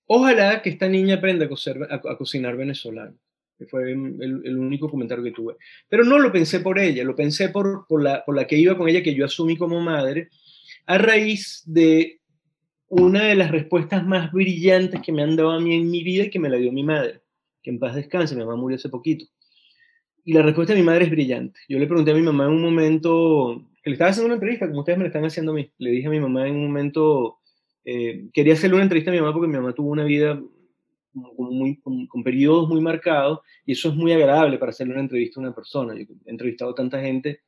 Ojalá 0.08 0.62
que 0.62 0.70
esta 0.70 0.88
niña 0.88 1.16
aprenda 1.16 1.46
a, 1.46 2.18
cocinar 2.18 2.56
venezolano, 2.56 3.18
que 3.58 3.66
fue 3.66 3.92
el, 3.92 4.58
único 4.58 4.90
comentario 4.90 5.24
que 5.24 5.32
tuve. 5.32 5.56
Pero 5.90 6.06
no 6.06 6.18
lo 6.18 6.32
pensé 6.32 6.62
por 6.62 6.80
ella, 6.80 7.04
lo 7.04 7.16
pensé 7.16 7.50
por, 7.50 7.86
por, 7.88 8.02
la, 8.02 8.24
por 8.26 8.36
la 8.36 8.48
que 8.48 8.58
iba 8.58 8.78
con 8.78 8.88
ella, 8.88 9.04
que 9.04 9.14
yo 9.14 9.26
asumí 9.26 9.58
como 9.58 9.82
madre, 9.82 10.30
a 10.86 10.98
raíz 10.98 11.62
de 11.66 12.22
una 12.88 13.26
de 13.26 13.36
las 13.36 13.52
respuestas 13.52 14.06
más 14.06 14.32
brillantes 14.32 15.02
que 15.02 15.12
me 15.12 15.24
han 15.24 15.36
dado 15.36 15.52
a 15.52 15.60
mí 15.60 15.76
en 15.76 15.92
mi 15.92 16.04
vida 16.04 16.24
y 16.24 16.30
que 16.30 16.40
me 16.40 16.50
la 16.50 16.58
dio 16.58 16.72
mi 16.72 16.84
madre, 16.84 17.22
que 17.62 17.70
en 17.70 17.80
paz 17.80 17.96
descanse, 17.96 18.34
mi 18.34 18.46
mamá 18.46 18.56
murió 18.56 18.78
hace 18.78 18.88
poquito. 18.88 19.26
Y 20.24 20.34
la 20.34 20.42
respuesta 20.42 20.74
de 20.74 20.80
mi 20.80 20.86
madre 20.86 21.06
es 21.06 21.12
brillante. 21.12 21.60
Yo 21.68 21.80
le 21.80 21.88
pregunté 21.88 22.12
a 22.12 22.16
mi 22.16 22.22
mamá 22.22 22.46
en 22.46 22.52
un 22.52 22.62
momento, 22.62 23.62
que 23.84 23.90
le 23.90 23.94
estaba 23.96 24.12
haciendo 24.12 24.28
una 24.28 24.36
entrevista, 24.36 24.68
como 24.68 24.80
ustedes 24.80 24.98
me 24.98 25.04
la 25.04 25.08
están 25.08 25.26
haciendo 25.26 25.52
a 25.52 25.56
mí, 25.56 25.70
le 25.78 25.92
dije 25.92 26.08
a 26.08 26.12
mi 26.12 26.20
mamá 26.20 26.48
en 26.48 26.56
un 26.56 26.68
momento 26.68 27.40
eh, 27.90 28.28
quería 28.34 28.52
hacerle 28.52 28.76
una 28.76 28.84
entrevista 28.84 29.12
a 29.12 29.14
mi 29.14 29.22
mamá 29.22 29.32
porque 29.32 29.48
mi 29.48 29.56
mamá 29.56 29.72
tuvo 29.72 29.92
una 29.92 30.04
vida 30.04 30.38
muy, 31.14 31.80
con, 31.80 32.22
periodos 32.22 32.68
muy 32.68 32.82
marcados 32.82 33.40
y 33.66 33.72
eso 33.72 33.88
es 33.88 33.96
muy 33.96 34.12
agradable 34.12 34.58
para 34.58 34.72
hacerle 34.72 34.92
una 34.92 35.04
entrevista 35.04 35.40
a 35.40 35.44
una 35.44 35.56
persona. 35.56 35.96
Yo 35.96 36.02
he 36.26 36.30
entrevistado 36.30 36.72
a 36.72 36.76
tanta 36.76 37.00
gente, 37.00 37.44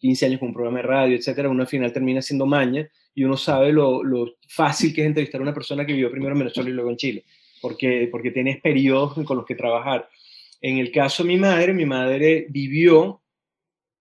15 0.00 0.26
años 0.26 0.40
con 0.40 0.48
un 0.48 0.54
programa 0.54 0.80
de 0.80 0.82
radio, 0.82 1.16
etcétera, 1.16 1.48
uno 1.48 1.62
al 1.62 1.68
final 1.68 1.94
termina 1.94 2.20
siendo 2.20 2.44
maña 2.44 2.86
y 3.14 3.24
uno 3.24 3.38
sabe 3.38 3.72
lo, 3.72 4.02
fácil 4.46 4.92
que 4.92 5.00
es 5.00 5.06
entrevistar 5.06 5.40
a 5.40 5.44
una 5.44 5.54
persona 5.54 5.86
que 5.86 5.94
vivió 5.94 6.10
primero 6.10 6.32
en 6.32 6.40
Venezuela 6.40 6.68
y 6.68 6.74
luego 6.74 6.90
en 6.90 6.98
Chile, 6.98 7.24
porque, 7.62 8.06
porque 8.12 8.32
tienes 8.32 8.60
periodos 8.60 9.14
con 9.24 9.34
los 9.34 9.46
que 9.46 9.54
trabajar. 9.54 10.10
En 10.60 10.76
el 10.76 10.92
caso 10.92 11.22
de 11.22 11.28
mi 11.28 11.38
madre, 11.38 11.72
mi 11.72 11.86
madre 11.86 12.48
vivió 12.50 13.22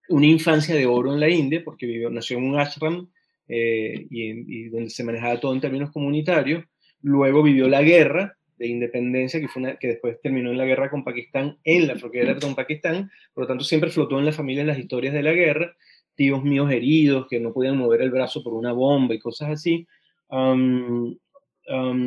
una 0.09 0.25
infancia 0.25 0.75
de 0.75 0.85
oro 0.85 1.13
en 1.13 1.21
la 1.21 1.29
India, 1.29 1.61
porque 1.63 1.85
vivió, 1.85 2.09
nació 2.09 2.37
en 2.37 2.49
un 2.49 2.59
ashram 2.59 3.07
eh, 3.47 4.07
y, 4.09 4.69
donde 4.69 4.89
se 4.89 5.03
manejaba 5.03 5.39
todo 5.39 5.53
en 5.53 5.61
términos 5.61 5.91
comunitarios. 5.91 6.63
Luego 7.01 7.43
vivió 7.43 7.67
la 7.67 7.81
guerra 7.81 8.37
de 8.57 8.67
independencia, 8.67 9.39
que, 9.39 9.47
fue 9.47 9.77
que 9.79 9.87
después 9.87 10.21
terminó 10.21 10.51
en 10.51 10.57
la 10.57 10.65
guerra 10.65 10.89
con 10.89 11.03
Pakistán, 11.03 11.57
en 11.63 11.87
la 11.87 11.95
frontera 11.95 12.37
con 12.37 12.55
Pakistán, 12.55 13.11
por 13.33 13.43
lo 13.43 13.47
tanto 13.47 13.63
siempre 13.63 13.89
flotó 13.89 14.19
en 14.19 14.25
la 14.25 14.31
familia 14.31 14.63
las 14.63 14.79
historias 14.79 15.13
de 15.13 15.23
la 15.23 15.33
guerra, 15.33 15.75
tíos 16.15 16.43
míos 16.43 16.71
heridos 16.71 17.27
que 17.27 17.39
no 17.39 17.51
podían 17.51 17.77
mover 17.77 18.01
el 18.01 18.11
brazo 18.11 18.43
por 18.43 18.53
una 18.53 18.71
bomba 18.71 19.15
y 19.15 19.19
cosas 19.19 19.49
así. 19.49 19.87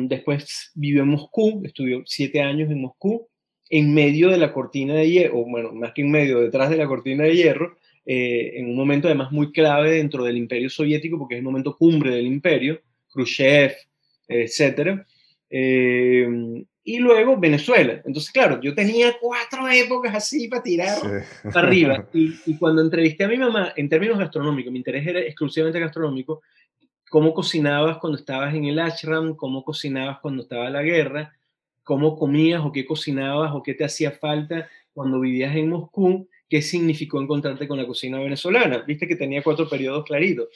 después 0.09 0.71
vivió 0.75 1.03
en 1.03 1.09
Moscú, 1.09 1.61
estudió 1.63 2.01
siete 2.05 2.41
años 2.41 2.71
en 2.71 2.81
Moscú, 2.81 3.27
en 3.69 3.93
medio 3.93 4.29
de 4.29 4.37
la 4.37 4.53
cortina 4.53 4.93
de 4.95 5.09
hierro, 5.09 5.39
o 5.39 5.45
bueno, 5.45 5.73
más 5.73 5.93
que 5.93 6.01
en 6.01 6.11
medio, 6.11 6.39
detrás 6.39 6.69
de 6.69 6.77
la 6.77 6.87
cortina 6.87 7.25
de 7.25 7.35
hierro, 7.35 7.77
eh, 8.09 8.53
en 8.57 8.69
un 8.69 8.75
momento 8.77 9.09
además 9.09 9.33
muy 9.33 9.51
clave 9.51 9.91
dentro 9.91 10.23
del 10.23 10.37
imperio 10.37 10.69
soviético, 10.69 11.19
porque 11.19 11.35
es 11.35 11.39
el 11.39 11.43
momento 11.43 11.75
cumbre 11.75 12.11
del 12.11 12.25
imperio, 12.25 12.79
Khrushchev, 13.11 13.73
etc. 14.29 15.01
Eh, 15.49 16.63
y 16.85 16.99
luego 16.99 17.37
Venezuela. 17.37 18.01
Entonces, 18.05 18.31
claro, 18.31 18.61
yo 18.61 18.73
tenía 18.73 19.17
cuatro 19.19 19.67
épocas 19.67 20.15
así 20.15 20.47
para 20.47 20.63
tirar 20.63 20.97
para 21.51 21.67
arriba. 21.67 22.07
Y, 22.13 22.33
y, 22.45 22.57
cuando 22.57 22.81
entrevisté 22.81 23.25
a 23.25 23.27
mi 23.27 23.37
mamá, 23.37 23.73
en 23.75 23.89
términos 23.89 24.17
gastronómicos, 24.17 24.71
mi 24.71 24.77
interés 24.77 25.05
era 25.05 25.19
exclusivamente 25.19 25.81
gastronómico, 25.81 26.41
cómo 27.09 27.33
cocinabas 27.33 27.97
cuando 27.97 28.17
estabas 28.17 28.55
en 28.55 28.63
el 28.63 28.79
ashram, 28.79 29.35
cómo 29.35 29.65
cocinabas 29.65 30.19
cuando 30.19 30.43
estaba 30.43 30.69
la 30.69 30.81
guerra, 30.81 31.33
cómo 31.83 32.17
comías 32.17 32.61
o 32.63 32.71
qué 32.71 32.85
cocinabas 32.85 33.51
o 33.53 33.61
qué 33.61 33.73
te 33.73 33.83
hacía 33.83 34.11
falta 34.11 34.69
cuando 34.93 35.19
vivías 35.19 35.53
en 35.57 35.67
Moscú 35.67 36.29
qué 36.49 36.61
significó 36.61 37.21
encontrarte 37.21 37.67
con 37.67 37.77
la 37.77 37.85
cocina 37.85 38.19
venezolana. 38.19 38.79
Viste 38.79 39.07
que 39.07 39.15
tenía 39.15 39.43
cuatro 39.43 39.67
periodos 39.69 40.05
claritos. 40.05 40.47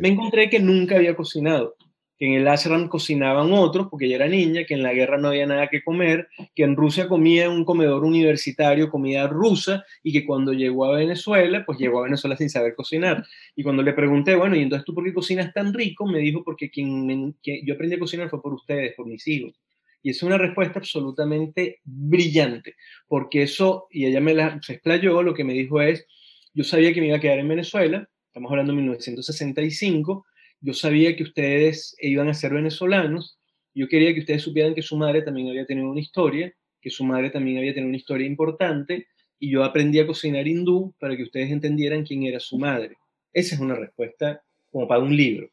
Me 0.00 0.08
encontré 0.08 0.50
que 0.50 0.60
nunca 0.60 0.96
había 0.96 1.16
cocinado. 1.16 1.76
que 2.18 2.26
en 2.26 2.32
el 2.32 2.48
ashram 2.48 2.88
cocinaban 2.88 3.52
otros, 3.52 3.86
porque 3.88 4.06
ella 4.06 4.16
era 4.16 4.28
niña, 4.28 4.64
que 4.64 4.74
en 4.74 4.82
la 4.82 4.92
guerra 4.92 5.18
no 5.18 5.28
había 5.28 5.46
nada 5.46 5.68
que 5.68 5.82
comer, 5.84 6.28
que 6.54 6.64
en 6.64 6.74
Rusia 6.74 7.06
comía 7.06 7.44
en 7.44 7.52
un 7.52 7.64
comedor 7.64 8.04
universitario 8.04 8.90
comida 8.90 9.28
rusa 9.28 9.84
y 10.02 10.12
que 10.12 10.26
cuando 10.26 10.52
llegó 10.52 10.84
a 10.86 10.96
Venezuela, 10.96 11.62
pues 11.64 11.78
llegó 11.78 12.00
a 12.00 12.04
Venezuela 12.04 12.36
sin 12.36 12.50
saber 12.50 12.74
cocinar. 12.74 13.24
Y 13.54 13.62
cuando 13.62 13.84
le 13.84 13.92
pregunté, 13.92 14.34
bueno, 14.34 14.56
¿y 14.56 14.62
entonces 14.62 14.84
tú 14.84 14.94
por 14.94 15.04
qué 15.04 15.14
cocinas 15.14 15.54
tan 15.54 15.72
rico? 15.72 16.06
Me 16.06 16.18
dijo, 16.18 16.42
porque 16.44 16.70
quien 16.70 17.36
yo 17.44 17.74
aprendí 17.74 17.94
a 17.94 18.00
cocinar 18.00 18.28
fue 18.28 18.42
por 18.42 18.52
ustedes, 18.52 18.94
por 18.96 19.06
mis 19.06 19.26
hijos. 19.28 19.54
Y 20.02 20.10
es 20.10 20.22
una 20.22 20.38
respuesta 20.38 20.78
absolutamente 20.78 21.80
brillante, 21.84 22.76
porque 23.08 23.42
eso, 23.42 23.86
y 23.90 24.06
ella 24.06 24.20
me 24.20 24.34
la 24.34 24.60
se 24.62 24.74
explayó, 24.74 25.22
lo 25.22 25.34
que 25.34 25.44
me 25.44 25.52
dijo 25.52 25.80
es, 25.82 26.06
yo 26.54 26.64
sabía 26.64 26.92
que 26.92 27.00
me 27.00 27.08
iba 27.08 27.16
a 27.16 27.20
quedar 27.20 27.38
en 27.38 27.48
Venezuela, 27.48 28.08
estamos 28.26 28.50
hablando 28.50 28.72
de 28.72 28.78
1965, 28.78 30.24
yo 30.60 30.74
sabía 30.74 31.16
que 31.16 31.22
ustedes 31.22 31.96
iban 32.00 32.28
a 32.28 32.34
ser 32.34 32.54
venezolanos, 32.54 33.38
yo 33.74 33.88
quería 33.88 34.14
que 34.14 34.20
ustedes 34.20 34.42
supieran 34.42 34.74
que 34.74 34.82
su 34.82 34.96
madre 34.96 35.22
también 35.22 35.48
había 35.48 35.66
tenido 35.66 35.90
una 35.90 36.00
historia, 36.00 36.52
que 36.80 36.90
su 36.90 37.04
madre 37.04 37.30
también 37.30 37.58
había 37.58 37.74
tenido 37.74 37.88
una 37.88 37.96
historia 37.96 38.26
importante, 38.26 39.06
y 39.38 39.50
yo 39.50 39.64
aprendí 39.64 40.00
a 40.00 40.06
cocinar 40.06 40.46
hindú 40.48 40.94
para 40.98 41.16
que 41.16 41.22
ustedes 41.22 41.50
entendieran 41.50 42.04
quién 42.04 42.24
era 42.24 42.40
su 42.40 42.58
madre. 42.58 42.96
Esa 43.32 43.54
es 43.54 43.60
una 43.60 43.76
respuesta 43.76 44.42
como 44.70 44.88
para 44.88 45.00
un 45.00 45.16
libro. 45.16 45.50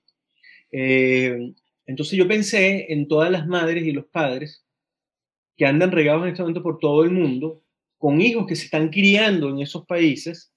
Eh, 0.71 1.53
entonces 1.85 2.17
yo 2.17 2.27
pensé 2.27 2.91
en 2.91 3.07
todas 3.07 3.31
las 3.31 3.47
madres 3.47 3.83
y 3.85 3.91
los 3.91 4.05
padres 4.05 4.65
que 5.55 5.65
andan 5.65 5.91
regados 5.91 6.23
en 6.23 6.29
este 6.29 6.41
momento 6.41 6.63
por 6.63 6.79
todo 6.79 7.03
el 7.03 7.11
mundo, 7.11 7.63
con 7.97 8.21
hijos 8.21 8.45
que 8.47 8.55
se 8.55 8.65
están 8.65 8.89
criando 8.89 9.49
en 9.49 9.59
esos 9.59 9.85
países, 9.85 10.51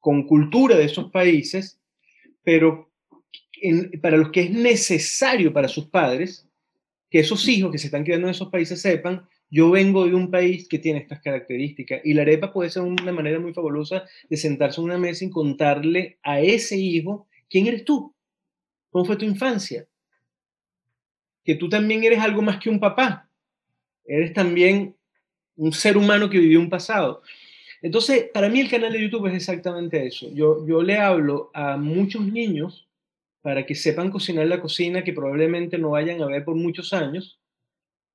con 0.00 0.26
cultura 0.26 0.76
de 0.76 0.84
esos 0.84 1.10
países, 1.10 1.80
pero 2.42 2.90
para 4.02 4.16
los 4.16 4.30
que 4.30 4.42
es 4.42 4.50
necesario 4.50 5.52
para 5.52 5.68
sus 5.68 5.86
padres 5.86 6.48
que 7.10 7.20
esos 7.20 7.48
hijos 7.48 7.72
que 7.72 7.78
se 7.78 7.86
están 7.86 8.04
criando 8.04 8.26
en 8.26 8.32
esos 8.32 8.50
países 8.50 8.80
sepan, 8.80 9.26
yo 9.50 9.70
vengo 9.70 10.06
de 10.06 10.14
un 10.14 10.30
país 10.30 10.68
que 10.68 10.78
tiene 10.78 11.00
estas 11.00 11.20
características. 11.20 12.02
Y 12.04 12.12
la 12.12 12.22
arepa 12.22 12.52
puede 12.52 12.70
ser 12.70 12.82
una 12.82 13.12
manera 13.12 13.40
muy 13.40 13.54
fabulosa 13.54 14.04
de 14.28 14.36
sentarse 14.36 14.80
en 14.80 14.84
una 14.84 14.98
mesa 14.98 15.24
y 15.24 15.30
contarle 15.30 16.18
a 16.22 16.40
ese 16.40 16.76
hijo 16.76 17.26
quién 17.48 17.66
eres 17.66 17.84
tú, 17.84 18.14
cómo 18.90 19.06
fue 19.06 19.16
tu 19.16 19.24
infancia, 19.24 19.86
que 21.48 21.54
tú 21.54 21.70
también 21.70 22.04
eres 22.04 22.18
algo 22.18 22.42
más 22.42 22.58
que 22.58 22.68
un 22.68 22.78
papá, 22.78 23.26
eres 24.04 24.34
también 24.34 24.94
un 25.56 25.72
ser 25.72 25.96
humano 25.96 26.28
que 26.28 26.38
vivió 26.38 26.60
un 26.60 26.68
pasado. 26.68 27.22
Entonces, 27.80 28.28
para 28.34 28.50
mí 28.50 28.60
el 28.60 28.68
canal 28.68 28.92
de 28.92 29.00
YouTube 29.00 29.28
es 29.28 29.34
exactamente 29.34 30.06
eso. 30.06 30.28
Yo, 30.34 30.66
yo 30.66 30.82
le 30.82 30.98
hablo 30.98 31.50
a 31.54 31.78
muchos 31.78 32.26
niños 32.26 32.86
para 33.40 33.64
que 33.64 33.74
sepan 33.74 34.10
cocinar 34.10 34.46
la 34.46 34.60
cocina 34.60 35.02
que 35.02 35.14
probablemente 35.14 35.78
no 35.78 35.92
vayan 35.92 36.20
a 36.20 36.26
ver 36.26 36.44
por 36.44 36.54
muchos 36.54 36.92
años, 36.92 37.40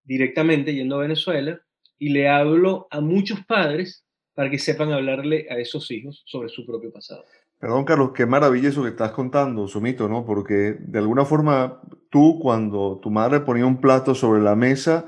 directamente 0.03 0.75
yendo 0.75 0.97
a 0.97 1.01
Venezuela, 1.01 1.59
y 1.97 2.09
le 2.09 2.29
hablo 2.29 2.87
a 2.91 3.01
muchos 3.01 3.43
padres 3.47 4.05
para 4.35 4.51
que 4.51 4.59
sepan 4.59 4.91
hablarle 4.91 5.47
a 5.49 5.57
esos 5.57 5.89
hijos 5.89 6.21
sobre 6.27 6.49
su 6.49 6.67
propio 6.67 6.93
pasado. 6.93 7.25
Perdón, 7.63 7.85
Carlos, 7.85 8.11
qué 8.13 8.25
maravilla 8.25 8.67
eso 8.67 8.83
que 8.83 8.89
estás 8.89 9.11
contando, 9.11 9.69
Sumito, 9.69 10.09
¿no? 10.09 10.25
Porque 10.25 10.75
de 10.77 10.99
alguna 10.99 11.23
forma 11.23 11.79
tú, 12.09 12.37
cuando 12.41 12.99
tu 13.01 13.09
madre 13.09 13.39
ponía 13.39 13.65
un 13.65 13.79
plato 13.79 14.15
sobre 14.15 14.41
la 14.41 14.53
mesa, 14.53 15.05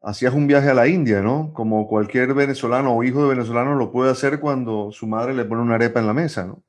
hacías 0.00 0.32
un 0.32 0.46
viaje 0.46 0.68
a 0.68 0.74
la 0.74 0.86
India, 0.86 1.22
¿no? 1.22 1.52
Como 1.52 1.88
cualquier 1.88 2.34
venezolano 2.34 2.94
o 2.94 3.02
hijo 3.02 3.24
de 3.24 3.30
venezolano 3.30 3.74
lo 3.74 3.90
puede 3.90 4.12
hacer 4.12 4.38
cuando 4.38 4.92
su 4.92 5.08
madre 5.08 5.34
le 5.34 5.44
pone 5.44 5.62
una 5.62 5.74
arepa 5.74 5.98
en 5.98 6.06
la 6.06 6.14
mesa, 6.14 6.46
¿no? 6.46 6.62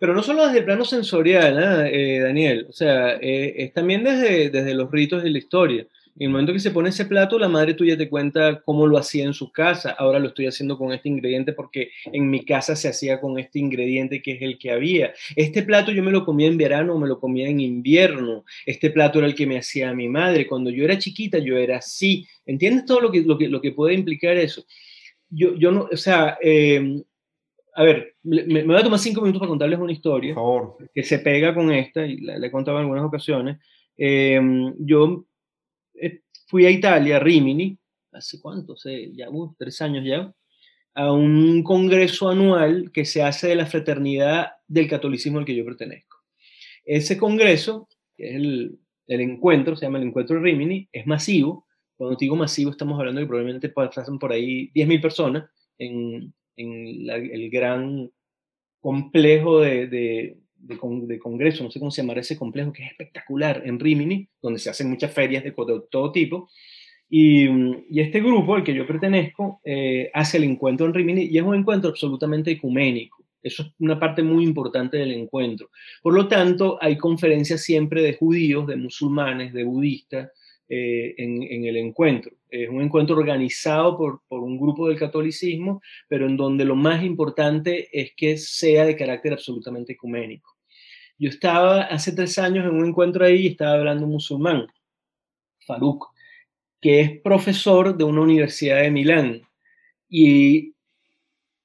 Pero 0.00 0.12
no 0.12 0.24
solo 0.24 0.44
desde 0.44 0.58
el 0.58 0.64
plano 0.64 0.84
sensorial, 0.84 1.86
¿eh? 1.86 2.18
Daniel, 2.18 2.66
o 2.68 2.72
sea, 2.72 3.12
eh, 3.20 3.54
es 3.58 3.72
también 3.74 4.02
desde, 4.02 4.50
desde 4.50 4.74
los 4.74 4.90
ritos 4.90 5.22
de 5.22 5.30
la 5.30 5.38
historia. 5.38 5.86
En 6.18 6.28
el 6.28 6.30
momento 6.30 6.54
que 6.54 6.60
se 6.60 6.70
pone 6.70 6.88
ese 6.88 7.04
plato, 7.04 7.38
la 7.38 7.48
madre 7.48 7.74
tuya 7.74 7.94
te 7.96 8.08
cuenta 8.08 8.62
cómo 8.64 8.86
lo 8.86 8.96
hacía 8.96 9.24
en 9.24 9.34
su 9.34 9.52
casa. 9.52 9.90
Ahora 9.90 10.18
lo 10.18 10.28
estoy 10.28 10.46
haciendo 10.46 10.78
con 10.78 10.92
este 10.94 11.10
ingrediente 11.10 11.52
porque 11.52 11.90
en 12.10 12.30
mi 12.30 12.42
casa 12.42 12.74
se 12.74 12.88
hacía 12.88 13.20
con 13.20 13.38
este 13.38 13.58
ingrediente 13.58 14.22
que 14.22 14.32
es 14.32 14.42
el 14.42 14.58
que 14.58 14.70
había. 14.70 15.12
Este 15.34 15.62
plato 15.62 15.92
yo 15.92 16.02
me 16.02 16.10
lo 16.10 16.24
comía 16.24 16.48
en 16.48 16.56
verano 16.56 16.94
o 16.94 16.98
me 16.98 17.06
lo 17.06 17.20
comía 17.20 17.48
en 17.48 17.60
invierno. 17.60 18.44
Este 18.64 18.88
plato 18.88 19.18
era 19.18 19.28
el 19.28 19.34
que 19.34 19.46
me 19.46 19.58
hacía 19.58 19.92
mi 19.92 20.08
madre. 20.08 20.46
Cuando 20.46 20.70
yo 20.70 20.84
era 20.84 20.98
chiquita, 20.98 21.38
yo 21.38 21.58
era 21.58 21.78
así. 21.78 22.26
¿Entiendes 22.46 22.86
todo 22.86 23.00
lo 23.00 23.12
que, 23.12 23.20
lo 23.20 23.36
que, 23.36 23.48
lo 23.48 23.60
que 23.60 23.72
puede 23.72 23.92
implicar 23.92 24.38
eso? 24.38 24.64
Yo, 25.28 25.54
yo 25.56 25.70
no, 25.70 25.86
o 25.92 25.96
sea, 25.98 26.38
eh, 26.40 27.02
a 27.74 27.82
ver, 27.82 28.14
me, 28.22 28.64
voy 28.64 28.76
a 28.76 28.82
tomar 28.82 28.98
cinco 28.98 29.20
minutos 29.20 29.40
para 29.40 29.50
contarles 29.50 29.78
una 29.78 29.92
historia 29.92 30.34
que 30.94 31.02
se 31.02 31.18
pega 31.18 31.54
con 31.54 31.70
esta, 31.70 32.06
y 32.06 32.22
la, 32.22 32.38
he 32.46 32.50
contado 32.50 32.78
en 32.78 32.84
algunas 32.84 33.04
ocasiones. 33.04 33.58
Eh, 33.98 34.40
yo 34.78 35.26
fui 36.46 36.66
a 36.66 36.70
Italia, 36.70 37.16
a 37.16 37.20
Rimini, 37.20 37.78
hace 38.12 38.40
cuánto, 38.40 38.76
sé, 38.76 39.12
ya 39.14 39.30
uh, 39.30 39.54
tres 39.58 39.80
años 39.82 40.04
ya, 40.04 40.32
a 40.94 41.12
un 41.12 41.62
congreso 41.62 42.30
anual 42.30 42.90
que 42.92 43.04
se 43.04 43.22
hace 43.22 43.48
de 43.48 43.56
la 43.56 43.66
fraternidad 43.66 44.52
del 44.66 44.88
catolicismo 44.88 45.38
al 45.38 45.44
que 45.44 45.54
yo 45.54 45.64
pertenezco. 45.64 46.16
Ese 46.84 47.18
congreso, 47.18 47.88
que 48.16 48.30
es 48.30 48.36
el, 48.36 48.78
el 49.06 49.20
encuentro, 49.20 49.76
se 49.76 49.86
llama 49.86 49.98
el 49.98 50.04
Encuentro 50.04 50.36
de 50.36 50.42
Rimini, 50.42 50.88
es 50.92 51.06
masivo. 51.06 51.66
Cuando 51.96 52.16
digo 52.16 52.36
masivo, 52.36 52.70
estamos 52.70 52.98
hablando 52.98 53.20
de 53.20 53.26
que 53.26 53.28
probablemente 53.28 53.68
pasan 53.68 54.18
por 54.18 54.32
ahí 54.32 54.70
10.000 54.72 55.02
personas 55.02 55.50
en, 55.78 56.32
en 56.56 57.10
el 57.10 57.50
gran 57.50 58.10
complejo 58.80 59.60
de, 59.60 59.86
de, 59.88 60.38
de, 60.58 61.18
congreso, 61.18 61.64
no 61.64 61.70
sé 61.70 61.78
cómo 61.78 61.90
se 61.90 62.02
llamará 62.02 62.20
ese 62.20 62.36
complejo, 62.36 62.72
que 62.72 62.84
es 62.84 62.90
espectacular, 62.90 63.62
en 63.64 63.78
Rimini, 63.78 64.28
donde 64.42 64.58
se 64.58 64.70
hacen 64.70 64.90
muchas 64.90 65.12
ferias 65.12 65.44
de, 65.44 65.52
todo 65.90 66.12
tipo. 66.12 66.48
Y, 67.08 67.46
y, 67.88 68.00
este 68.00 68.20
grupo 68.20 68.54
al 68.56 68.64
que 68.64 68.74
yo 68.74 68.86
pertenezco 68.86 69.60
eh, 69.64 70.10
hace 70.12 70.38
el 70.38 70.44
encuentro 70.44 70.86
en 70.86 70.94
Rimini 70.94 71.24
y 71.24 71.38
es 71.38 71.44
un 71.44 71.54
encuentro 71.54 71.90
absolutamente 71.90 72.50
ecuménico. 72.50 73.24
Eso 73.46 73.62
es 73.62 73.72
una 73.78 74.00
parte 74.00 74.24
muy 74.24 74.42
importante 74.42 74.96
del 74.96 75.12
encuentro. 75.12 75.70
Por 76.02 76.14
lo 76.14 76.26
tanto, 76.26 76.78
hay 76.80 76.96
conferencias 76.96 77.62
siempre 77.62 78.02
de 78.02 78.14
judíos, 78.14 78.66
de 78.66 78.74
musulmanes, 78.74 79.52
de 79.52 79.62
budistas, 79.62 80.30
eh, 80.68 81.14
en, 81.18 81.64
el 81.64 81.76
encuentro. 81.76 82.32
Es 82.50 82.68
un 82.68 82.82
encuentro 82.82 83.16
organizado 83.16 83.96
por, 83.96 84.22
por, 84.28 84.40
un 84.40 84.58
grupo 84.58 84.88
del 84.88 84.98
catolicismo, 84.98 85.80
pero 86.08 86.26
en 86.26 86.36
donde 86.36 86.64
lo 86.64 86.74
más 86.74 87.04
importante 87.04 87.88
es 87.92 88.12
que 88.16 88.36
sea 88.36 88.84
de 88.84 88.96
carácter 88.96 89.32
absolutamente 89.32 89.92
ecuménico. 89.92 90.56
Yo 91.18 91.30
estaba 91.30 91.82
hace 91.82 92.12
tres 92.12 92.38
años 92.38 92.66
en 92.66 92.74
un 92.74 92.88
encuentro 92.88 93.24
ahí 93.24 93.42
y 93.42 93.46
estaba 93.48 93.74
hablando 93.74 94.04
un 94.04 94.12
musulmán, 94.12 94.66
Farouk, 95.66 96.08
que 96.80 97.00
es 97.00 97.20
profesor 97.20 97.96
de 97.96 98.04
una 98.04 98.20
universidad 98.20 98.82
de 98.82 98.90
Milán. 98.90 99.42
Y 100.08 100.74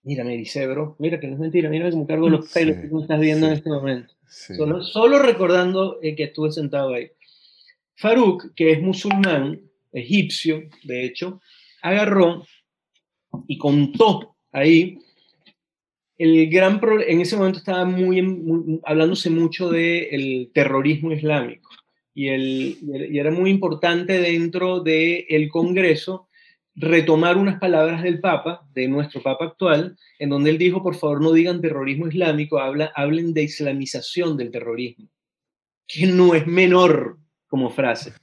mira, 0.03 0.23
me 0.23 0.37
dice, 0.37 0.67
bro, 0.67 0.95
mira 0.99 1.19
que 1.19 1.27
no 1.27 1.33
es 1.33 1.39
mentira, 1.39 1.69
mira 1.69 1.89
cómo 1.91 2.07
cargo 2.07 2.29
los 2.29 2.49
pelos 2.53 2.77
que 2.77 2.87
tú 2.87 3.01
estás 3.01 3.19
viendo 3.19 3.47
en 3.47 3.53
este 3.53 3.69
momento. 3.69 4.13
Solo, 4.27 4.81
solo, 4.83 5.19
recordando 5.19 5.99
eh, 6.01 6.15
que 6.15 6.23
estuve 6.23 6.51
sentado 6.51 6.93
ahí. 6.93 7.11
Farouk, 8.01 8.55
que 8.55 8.71
es 8.71 8.81
musulmán, 8.81 9.61
egipcio, 9.93 10.63
de 10.83 11.05
hecho, 11.05 11.39
agarró 11.83 12.45
y 13.47 13.59
contó 13.59 14.35
ahí 14.51 14.97
el 16.17 16.49
gran 16.49 16.79
problema, 16.79 17.11
en 17.11 17.21
ese 17.21 17.37
momento 17.37 17.59
estaba 17.59 17.85
muy, 17.85 18.79
hablándose 18.85 19.29
mucho 19.29 19.69
del 19.69 20.49
terrorismo 20.53 21.11
islámico 21.11 21.69
y, 22.13 22.27
el, 22.27 22.77
y, 23.11 23.19
era 23.19 23.31
muy 23.31 23.49
importante 23.49 24.19
dentro 24.19 24.81
del 24.81 25.49
Congreso 25.49 26.27
retomar 26.75 27.37
unas 27.37 27.59
palabras 27.59 28.01
del 28.01 28.19
Papa, 28.19 28.67
de 28.73 28.87
nuestro 28.87 29.21
Papa 29.21 29.45
actual, 29.45 29.97
en 30.17 30.29
donde 30.29 30.49
él 30.49 30.57
dijo, 30.57 30.81
por 30.81 30.95
favor, 30.95 31.21
no 31.21 31.33
digan 31.33 31.61
terrorismo 31.61 32.07
islámico, 32.07 32.59
habla, 32.59 32.91
hablen 32.95 33.33
de 33.33 33.43
islamización 33.43 34.37
del 34.37 34.51
terrorismo, 34.51 35.07
que 35.87 36.07
no 36.07 36.33
es 36.33 36.47
menor 36.47 37.20
como 37.51 37.69
frase. 37.69 38.13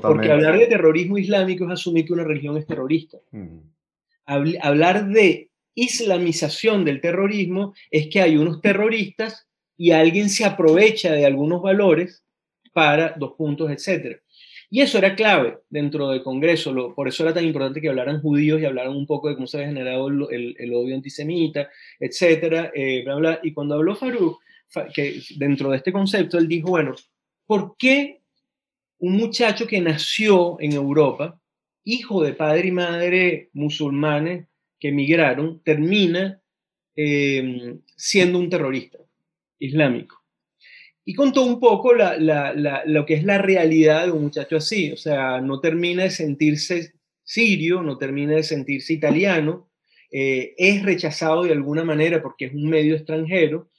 Porque 0.00 0.32
hablar 0.32 0.58
de 0.58 0.66
terrorismo 0.66 1.18
islámico 1.18 1.66
es 1.66 1.72
asumir 1.72 2.06
que 2.06 2.14
una 2.14 2.24
religión 2.24 2.56
es 2.56 2.66
terrorista. 2.66 3.18
Hablar 4.24 5.08
de 5.08 5.50
islamización 5.74 6.86
del 6.86 7.02
terrorismo 7.02 7.74
es 7.90 8.08
que 8.08 8.22
hay 8.22 8.38
unos 8.38 8.62
terroristas 8.62 9.46
y 9.76 9.90
alguien 9.90 10.30
se 10.30 10.46
aprovecha 10.46 11.12
de 11.12 11.26
algunos 11.26 11.60
valores 11.60 12.24
para 12.72 13.14
dos 13.18 13.34
puntos, 13.36 13.70
etc. 13.70 14.22
Y 14.70 14.80
eso 14.80 14.96
era 14.96 15.14
clave 15.14 15.58
dentro 15.68 16.08
del 16.08 16.22
Congreso, 16.22 16.94
por 16.94 17.06
eso 17.06 17.24
era 17.24 17.34
tan 17.34 17.44
importante 17.44 17.82
que 17.82 17.90
hablaran 17.90 18.22
judíos 18.22 18.58
y 18.58 18.64
hablaran 18.64 18.96
un 18.96 19.06
poco 19.06 19.28
de 19.28 19.34
cómo 19.34 19.46
se 19.46 19.58
había 19.58 19.68
generado 19.68 20.08
el, 20.08 20.74
odio 20.74 20.94
antisemita, 20.94 21.68
etc. 22.00 22.70
Eh, 22.74 23.04
Y 23.42 23.52
cuando 23.52 23.74
habló 23.74 23.94
Farouk, 23.94 24.40
que 24.94 25.20
dentro 25.36 25.70
de 25.70 25.76
este 25.76 25.92
concepto, 25.92 26.38
él 26.38 26.48
dijo, 26.48 26.70
bueno, 26.70 26.94
¿por 27.46 27.76
qué 27.76 28.21
un 29.02 29.16
muchacho 29.16 29.66
que 29.66 29.80
nació 29.80 30.58
en 30.60 30.72
Europa, 30.74 31.40
hijo 31.82 32.22
de 32.22 32.34
padre 32.34 32.68
y 32.68 32.70
madre 32.70 33.50
musulmanes 33.52 34.46
que 34.78 34.88
emigraron, 34.90 35.60
termina 35.64 36.40
em, 36.94 37.80
siendo 37.96 38.38
un 38.38 38.48
terrorista 38.48 38.98
islámico. 39.58 40.22
y 41.04 41.14
contó 41.14 41.42
un 41.44 41.58
poco 41.58 41.94
lo 41.94 43.06
que 43.06 43.14
es 43.14 43.24
la 43.24 43.38
realidad 43.38 44.06
de 44.06 44.12
un 44.12 44.22
muchacho 44.22 44.56
así. 44.56 44.92
O 44.92 44.96
sea, 44.96 45.40
no 45.40 45.58
termina 45.60 46.04
de 46.04 46.10
sentirse 46.10 46.92
sirio, 47.24 47.82
no 47.82 47.98
termina 47.98 48.34
de 48.36 48.44
sentirse 48.44 48.92
italiano, 48.92 49.68
eh, 50.12 50.54
es 50.56 50.84
rechazado 50.84 51.42
de 51.42 51.52
alguna 51.52 51.82
manera 51.82 52.22
porque 52.22 52.44
es 52.44 52.54
un 52.54 52.68
medio 52.68 52.94
extranjero, 52.94 53.71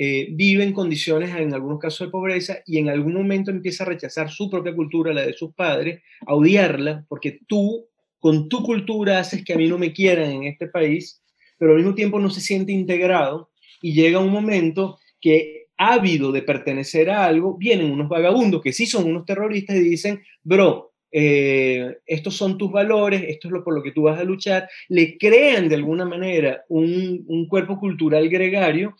eh, 0.00 0.28
vive 0.30 0.62
en 0.62 0.72
condiciones, 0.72 1.34
en 1.34 1.52
algunos 1.52 1.80
casos, 1.80 2.06
de 2.06 2.12
pobreza 2.12 2.58
y 2.64 2.78
en 2.78 2.88
algún 2.88 3.14
momento 3.14 3.50
empieza 3.50 3.82
a 3.82 3.88
rechazar 3.88 4.30
su 4.30 4.48
propia 4.48 4.72
cultura, 4.72 5.12
la 5.12 5.22
de 5.22 5.32
sus 5.32 5.52
padres, 5.54 6.02
a 6.24 6.36
odiarla, 6.36 7.04
porque 7.08 7.40
tú, 7.48 7.88
con 8.20 8.48
tu 8.48 8.62
cultura, 8.62 9.18
haces 9.18 9.44
que 9.44 9.54
a 9.54 9.56
mí 9.56 9.66
no 9.66 9.76
me 9.76 9.92
quieran 9.92 10.30
en 10.30 10.44
este 10.44 10.68
país, 10.68 11.20
pero 11.58 11.72
al 11.72 11.78
mismo 11.78 11.96
tiempo 11.96 12.20
no 12.20 12.30
se 12.30 12.40
siente 12.40 12.70
integrado 12.70 13.50
y 13.82 13.92
llega 13.92 14.20
un 14.20 14.30
momento 14.30 14.98
que 15.20 15.66
ávido 15.76 16.30
de 16.30 16.42
pertenecer 16.42 17.10
a 17.10 17.26
algo, 17.26 17.58
vienen 17.58 17.90
unos 17.90 18.08
vagabundos 18.08 18.62
que 18.62 18.72
sí 18.72 18.86
son 18.86 19.04
unos 19.04 19.24
terroristas 19.24 19.74
y 19.74 19.80
dicen, 19.80 20.22
bro, 20.44 20.92
eh, 21.10 21.96
estos 22.06 22.36
son 22.36 22.56
tus 22.56 22.70
valores, 22.70 23.24
esto 23.26 23.48
es 23.48 23.52
lo 23.52 23.64
por 23.64 23.74
lo 23.74 23.82
que 23.82 23.92
tú 23.92 24.02
vas 24.02 24.20
a 24.20 24.24
luchar, 24.24 24.68
le 24.88 25.18
crean 25.18 25.68
de 25.68 25.74
alguna 25.74 26.04
manera 26.04 26.62
un, 26.68 27.24
un 27.26 27.48
cuerpo 27.48 27.80
cultural 27.80 28.28
gregario 28.28 28.94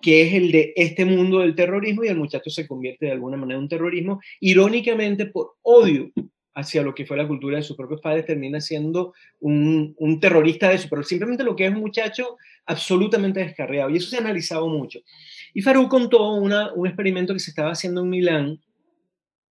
que 0.00 0.22
es 0.22 0.34
el 0.34 0.52
de 0.52 0.72
este 0.76 1.04
mundo 1.04 1.40
del 1.40 1.54
terrorismo 1.54 2.04
y 2.04 2.08
el 2.08 2.16
muchacho 2.16 2.50
se 2.50 2.66
convierte 2.66 3.06
de 3.06 3.12
alguna 3.12 3.36
manera 3.36 3.58
en 3.58 3.64
un 3.64 3.68
terrorismo, 3.68 4.20
irónicamente 4.40 5.26
por 5.26 5.56
odio 5.62 6.10
hacia 6.54 6.82
lo 6.82 6.94
que 6.94 7.06
fue 7.06 7.16
la 7.16 7.28
cultura 7.28 7.56
de 7.56 7.62
sus 7.62 7.76
propios 7.76 8.00
padres, 8.00 8.26
termina 8.26 8.60
siendo 8.60 9.14
un, 9.38 9.94
un 9.96 10.18
terrorista 10.18 10.68
de 10.68 10.74
eso, 10.74 10.88
pero 10.90 11.04
simplemente 11.04 11.44
lo 11.44 11.54
que 11.54 11.66
es 11.66 11.72
un 11.72 11.80
muchacho 11.80 12.36
absolutamente 12.66 13.40
descarriado, 13.40 13.90
y 13.90 13.96
eso 13.96 14.10
se 14.10 14.16
ha 14.16 14.20
analizado 14.20 14.66
mucho. 14.68 15.00
Y 15.54 15.62
Farú 15.62 15.88
contó 15.88 16.34
una, 16.34 16.72
un 16.74 16.86
experimento 16.86 17.32
que 17.32 17.40
se 17.40 17.50
estaba 17.50 17.70
haciendo 17.70 18.02
en 18.02 18.10
Milán 18.10 18.60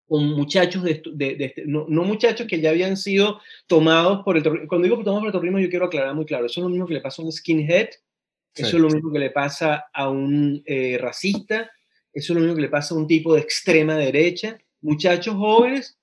con 0.07 0.27
muchachos, 0.31 0.83
de, 0.83 1.01
este, 1.39 1.65
no, 1.67 1.87
muchachos 1.87 2.47
que 2.47 2.61
ya 2.61 2.71
habían 2.71 2.97
sido 2.97 3.41
tomados 3.67 4.23
por 4.25 4.37
el 4.37 4.43
terrorismo. 4.43 4.69
Cuando 4.69 4.85
digo 4.85 4.97
tomados 4.99 5.21
por 5.21 5.29
el 5.29 5.33
terrorismo, 5.33 5.59
yo 5.61 5.71
quiero 5.71 5.87
aclarar 5.87 6.15
muy 6.15 6.27
claro, 6.27 6.47
eso 6.47 6.61
es 6.61 6.65
lo 6.65 6.69
mismo 6.69 6.87
que 6.87 6.95
le 6.95 7.01
pasa 7.01 7.23
a 7.23 7.25
un 7.25 7.33
skinhead, 7.33 7.89
eso 8.55 8.77
es 8.77 8.83
lo 8.83 8.89
mismo 8.89 9.13
que 9.13 9.19
le 9.19 9.31
pasa 9.31 9.87
a 9.93 10.09
un 10.09 10.63
eh, 10.67 10.99
racista, 11.01 11.71
eso 12.13 12.33
es 12.33 12.35
lo 12.35 12.41
mismo 12.41 12.57
que 12.57 12.63
le 12.63 12.69
pasa 12.69 12.95
a 12.95 12.99
un 12.99 13.07
tipo 13.07 13.35
de 13.35 13.41
extrema 13.41 13.97
derecha. 13.97 14.59
Muchachos 14.81 15.35
jóvenes, 15.35 15.99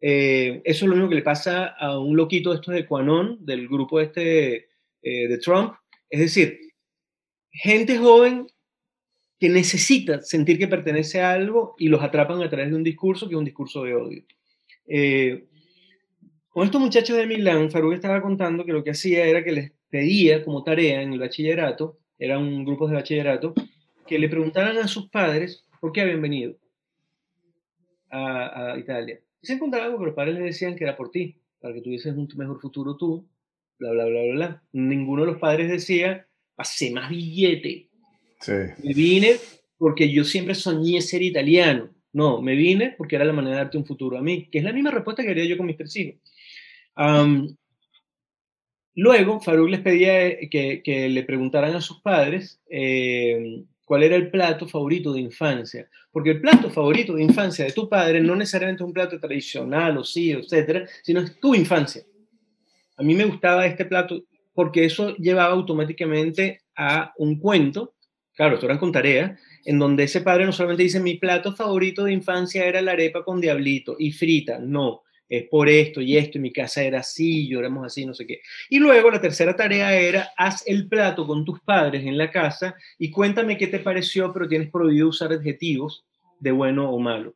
eh, 0.00 0.60
eso 0.64 0.84
es 0.84 0.88
lo 0.88 0.94
mismo 0.94 1.08
que 1.08 1.16
le 1.16 1.22
pasa 1.22 1.66
a 1.66 1.98
un 1.98 2.16
loquito 2.16 2.50
de 2.50 2.56
estos 2.56 2.74
de 2.74 2.86
Quanon, 2.86 3.44
del 3.44 3.68
grupo 3.68 4.00
este 4.00 4.68
eh, 5.02 5.28
de 5.28 5.38
Trump. 5.38 5.74
Es 6.10 6.20
decir, 6.20 6.58
gente 7.50 7.96
joven 7.96 8.46
que 9.38 9.48
necesita 9.48 10.20
sentir 10.20 10.58
que 10.58 10.68
pertenece 10.68 11.22
a 11.22 11.32
algo 11.32 11.74
y 11.78 11.88
los 11.88 12.02
atrapan 12.02 12.42
a 12.42 12.50
través 12.50 12.70
de 12.70 12.76
un 12.76 12.84
discurso 12.84 13.26
que 13.26 13.34
es 13.34 13.38
un 13.38 13.44
discurso 13.44 13.84
de 13.84 13.94
odio. 13.94 14.24
Con 16.50 16.64
estos 16.64 16.80
muchachos 16.80 17.16
de 17.16 17.26
Milán, 17.26 17.70
Faruk 17.70 17.94
estaba 17.94 18.20
contando 18.20 18.64
que 18.64 18.72
lo 18.72 18.82
que 18.82 18.90
hacía 18.90 19.24
era 19.24 19.42
que 19.42 19.52
les 19.52 19.72
pedía 19.90 20.44
como 20.44 20.62
tarea 20.62 21.02
en 21.02 21.12
el 21.12 21.18
bachillerato, 21.18 21.98
eran 22.18 22.64
grupos 22.64 22.90
de 22.90 22.96
bachillerato, 22.96 23.54
que 24.06 24.18
le 24.18 24.28
preguntaran 24.28 24.78
a 24.78 24.88
sus 24.88 25.08
padres 25.08 25.64
por 25.80 25.92
qué 25.92 26.02
habían 26.02 26.22
venido 26.22 26.56
a, 28.10 28.76
Italia. 28.78 29.20
Y 29.42 29.46
se 29.46 29.54
encontraba 29.54 29.86
algo 29.86 29.98
que 29.98 30.06
los 30.06 30.14
padres 30.14 30.34
les 30.34 30.44
decían 30.44 30.76
que 30.76 30.84
era 30.84 30.96
por 30.96 31.10
ti, 31.10 31.36
para 31.60 31.74
que 31.74 31.80
tuvieses 31.80 32.14
un 32.14 32.28
mejor 32.36 32.60
futuro 32.60 32.96
tú, 32.96 33.26
bla, 33.78 33.92
bla, 33.92 34.04
bla, 34.06 34.22
bla, 34.22 34.32
bla. 34.34 34.62
Ninguno 34.72 35.22
de 35.22 35.32
los 35.32 35.40
padres 35.40 35.70
decía, 35.70 36.26
pasé 36.54 36.90
más 36.90 37.10
billete, 37.10 37.90
me 38.48 38.94
vine 38.94 39.36
porque 39.76 40.10
yo 40.10 40.24
siempre 40.24 40.54
soñé 40.54 41.00
ser 41.00 41.22
italiano. 41.22 41.90
No, 42.12 42.42
me 42.42 42.54
vine 42.54 42.94
porque 42.96 43.16
era 43.16 43.24
la 43.24 43.32
manera 43.32 43.56
de 43.56 43.62
darte 43.62 43.78
un 43.78 43.86
futuro 43.86 44.18
a 44.18 44.22
mí, 44.22 44.48
que 44.50 44.58
es 44.58 44.64
la 44.64 44.72
misma 44.72 44.90
respuesta 44.90 45.22
que 45.22 45.30
haría 45.30 45.44
yo 45.44 45.56
con 45.56 45.66
mis 45.66 45.76
tres 45.76 45.94
hijos. 45.96 46.20
Luego, 48.94 49.40
Faruk 49.40 49.68
les 49.68 49.80
pedía 49.80 50.26
eh, 50.26 50.48
que, 50.50 51.08
le 51.08 51.22
preguntaran 51.24 51.74
a 51.74 51.80
sus 51.80 52.00
padres 52.00 52.60
em, 52.68 53.64
cuál 53.84 54.02
era 54.02 54.16
el 54.16 54.30
plato 54.30 54.68
favorito 54.68 55.12
de 55.12 55.20
infancia, 55.20 55.88
porque 56.12 56.30
el 56.30 56.40
plato 56.40 56.70
favorito 56.70 57.14
de 57.14 57.22
infancia 57.22 57.64
de 57.64 57.72
tu 57.72 57.88
padre 57.88 58.20
no 58.20 58.36
necesariamente 58.36 58.82
es 58.82 58.86
un 58.86 58.92
plato 58.92 59.18
tradicional 59.18 59.98
o 59.98 60.04
sí, 60.04 60.32
etcétera, 60.32 60.86
sino 61.02 61.20
es 61.20 61.38
tu 61.40 61.54
infancia. 61.54 62.02
A 62.96 63.02
mí 63.02 63.14
me 63.14 63.24
gustaba 63.24 63.66
este 63.66 63.84
plato 63.84 64.24
porque 64.52 64.84
eso 64.84 65.16
llevaba 65.16 65.52
automáticamente 65.52 66.60
a 66.76 67.12
un 67.16 67.38
cuento 67.38 67.94
claro, 68.40 68.54
esto 68.54 68.64
eran 68.64 68.78
con 68.78 68.90
tarea, 68.90 69.38
en 69.66 69.78
donde 69.78 70.04
ese 70.04 70.22
padre 70.22 70.46
no 70.46 70.52
solamente 70.52 70.82
dice 70.82 70.98
mi 70.98 71.18
plato 71.18 71.54
favorito 71.54 72.04
de 72.04 72.14
infancia 72.14 72.64
era 72.64 72.80
la 72.80 72.92
arepa 72.92 73.22
con 73.22 73.38
diablito 73.38 73.96
y 73.98 74.12
frita, 74.12 74.58
no, 74.58 75.02
es 75.30 75.44
por 75.44 75.68
esto 75.68 76.00
y 76.00 76.16
esto, 76.16 76.38
y 76.38 76.40
mi 76.40 76.52
casa 76.52 76.82
era 76.82 77.00
así, 77.00 77.48
yo 77.48 77.60
éramos 77.60 77.86
así, 77.86 78.04
no 78.04 78.12
sé 78.12 78.26
qué. 78.26 78.40
Y 78.68 78.80
luego 78.80 79.10
la 79.10 79.20
tercera 79.20 79.54
tarea 79.54 79.94
era, 79.94 80.30
haz 80.36 80.64
el 80.66 80.88
plato 80.88 81.26
con 81.26 81.44
tus 81.44 81.60
padres 81.60 82.04
en 82.04 82.18
la 82.18 82.30
casa 82.30 82.74
y 82.98 83.10
cuéntame 83.10 83.56
qué 83.56 83.68
te 83.68 83.78
pareció, 83.78 84.32
pero 84.32 84.48
tienes 84.48 84.70
prohibido 84.70 85.08
usar 85.08 85.32
adjetivos 85.32 86.04
de 86.40 86.50
bueno 86.50 86.90
o 86.90 86.98
malo. 86.98 87.34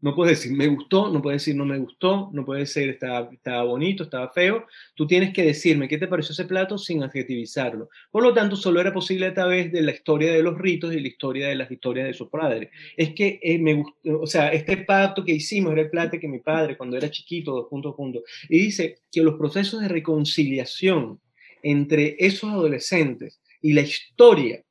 No 0.00 0.14
puedes 0.14 0.38
decir 0.38 0.56
me 0.56 0.68
gustó, 0.68 1.10
no 1.10 1.20
puedes 1.20 1.42
decir 1.42 1.56
no 1.56 1.64
me 1.64 1.76
gustó, 1.76 2.30
no 2.32 2.44
puedes 2.44 2.72
decir 2.72 2.88
estaba, 2.90 3.28
estaba 3.32 3.64
bonito, 3.64 4.04
estaba 4.04 4.28
feo. 4.30 4.64
Tú 4.94 5.08
tienes 5.08 5.32
que 5.32 5.42
decirme 5.42 5.88
qué 5.88 5.98
te 5.98 6.06
pareció 6.06 6.32
ese 6.32 6.44
plato 6.44 6.78
sin 6.78 7.02
adjetivizarlo. 7.02 7.88
Por 8.12 8.22
lo 8.22 8.32
tanto, 8.32 8.54
solo 8.54 8.80
era 8.80 8.92
posible 8.92 9.26
a 9.26 9.34
través 9.34 9.72
de 9.72 9.82
la 9.82 9.90
historia 9.90 10.32
de 10.32 10.42
los 10.42 10.56
ritos 10.56 10.94
y 10.94 11.00
la 11.00 11.08
historia 11.08 11.48
de 11.48 11.56
las 11.56 11.70
historias 11.70 12.06
de 12.06 12.14
su 12.14 12.30
padre. 12.30 12.70
Es 12.96 13.12
que 13.12 13.40
eh, 13.42 13.58
me 13.58 13.74
gustó, 13.74 14.20
o 14.20 14.26
sea, 14.26 14.52
este 14.52 14.76
pacto 14.76 15.24
que 15.24 15.32
hicimos 15.32 15.72
era 15.72 15.82
el 15.82 15.90
plato 15.90 16.18
que 16.20 16.28
mi 16.28 16.38
padre 16.38 16.76
cuando 16.76 16.96
era 16.96 17.10
chiquito, 17.10 17.52
dos 17.52 17.66
puntos 17.68 17.96
juntos. 17.96 18.22
Y 18.48 18.58
dice 18.58 19.00
que 19.10 19.22
los 19.22 19.34
procesos 19.34 19.80
de 19.80 19.88
reconciliación 19.88 21.20
entre 21.62 22.14
esos 22.20 22.50
adolescentes 22.50 23.40
y 23.60 23.72
la 23.72 23.80
historia 23.80 24.62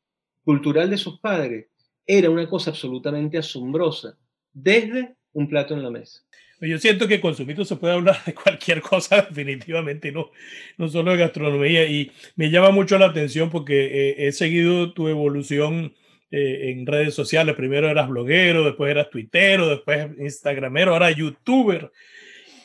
cultural 0.45 0.89
de 0.89 0.97
sus 0.97 1.19
padres 1.19 1.67
era 2.05 2.29
una 2.29 2.47
cosa 2.47 2.71
absolutamente 2.71 3.37
asombrosa 3.37 4.17
desde 4.53 5.16
un 5.37 5.47
plato 5.47 5.73
en 5.73 5.83
la 5.83 5.91
mesa. 5.91 6.21
Yo 6.59 6.79
siento 6.79 7.07
que 7.07 7.21
con 7.21 7.35
Sumito 7.35 7.63
se 7.63 7.75
puede 7.75 7.93
hablar 7.93 8.17
de 8.25 8.33
cualquier 8.33 8.81
cosa 8.81 9.21
definitivamente, 9.29 10.11
no, 10.11 10.31
no 10.77 10.89
solo 10.89 11.11
de 11.11 11.17
gastronomía. 11.17 11.85
Y 11.85 12.11
me 12.35 12.49
llama 12.49 12.71
mucho 12.71 12.97
la 12.97 13.05
atención 13.05 13.49
porque 13.51 13.85
eh, 13.85 14.27
he 14.27 14.31
seguido 14.31 14.93
tu 14.93 15.07
evolución 15.07 15.93
eh, 16.31 16.71
en 16.71 16.87
redes 16.87 17.13
sociales. 17.13 17.55
Primero 17.55 17.87
eras 17.87 18.09
bloguero, 18.09 18.63
después 18.63 18.89
eras 18.89 19.11
tuitero, 19.11 19.69
después 19.69 20.07
instagramero, 20.17 20.93
ahora 20.93 21.11
youtuber. 21.11 21.91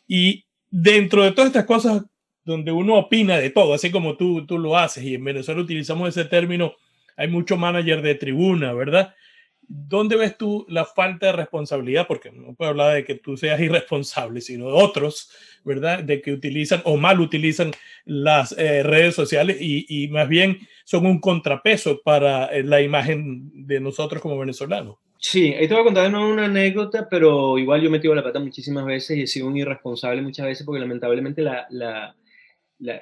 Y 0.09 0.47
dentro 0.71 1.23
de 1.23 1.33
todas 1.33 1.49
estas 1.49 1.67
cosas 1.67 2.03
donde 2.45 2.73
uno 2.73 2.97
opina 2.97 3.39
de 3.39 3.51
todo, 3.51 3.75
así 3.75 3.91
como 3.91 4.17
tú, 4.17 4.47
tú 4.47 4.59
lo 4.59 4.77
haces, 4.77 5.05
y 5.05 5.15
en 5.15 5.25
Venezuela 5.25 5.61
utilizamos 5.61 6.09
ese 6.09 6.29
término, 6.29 6.75
hay 7.17 7.29
mucho 7.29 7.57
manager 7.57 8.03
de 8.03 8.15
tribuna, 8.15 8.73
¿verdad? 8.73 9.15
¿Dónde 9.69 10.17
ves 10.17 10.37
tú 10.37 10.67
la 10.69 10.85
falta 10.85 11.27
de 11.27 11.33
responsabilidad? 11.33 12.07
Porque 12.07 12.31
no 12.31 12.55
puedo 12.55 12.71
hablar 12.71 12.95
de 12.95 13.05
que 13.05 13.15
tú 13.15 13.37
seas 13.37 13.61
irresponsable, 13.61 14.41
sino 14.41 14.67
de 14.67 14.73
otros, 14.75 15.31
¿verdad? 15.65 16.03
De 16.03 16.21
que 16.21 16.33
utilizan 16.33 16.83
o 16.85 16.97
mal 16.97 17.21
utilizan 17.21 17.73
las 18.05 18.53
eh, 18.59 18.83
redes 18.83 19.15
sociales 19.15 19.57
y, 19.61 20.09
más 20.09 20.29
bien 20.29 20.59
son 20.85 21.07
un 21.07 21.21
contrapeso 21.21 22.01
para 22.03 22.47
eh, 22.47 22.63
la 22.63 22.83
imagen 22.83 23.67
de 23.67 23.81
nosotros 23.81 24.21
como 24.21 24.39
venezolanos. 24.39 24.97
Sí, 25.19 25.55
ahí 25.55 25.69
te 25.69 25.75
voy 25.75 25.83
a 25.83 25.85
contar 25.85 26.13
una 26.13 26.47
anécdota, 26.47 27.07
pero 27.09 27.57
igual 27.57 27.81
yo 27.81 27.87
he 27.87 27.93
metido 27.93 28.13
la 28.13 28.25
pata 28.25 28.41
muchísimas 28.41 28.85
veces 28.85 29.17
y 29.17 29.23
he 29.23 29.27
sido 29.29 29.47
un 29.47 29.57
irresponsable 29.57 30.21
muchas 30.21 30.47
veces 30.47 30.67
porque 30.67 30.81
lamentablemente 30.81 31.43
la, 31.43 32.17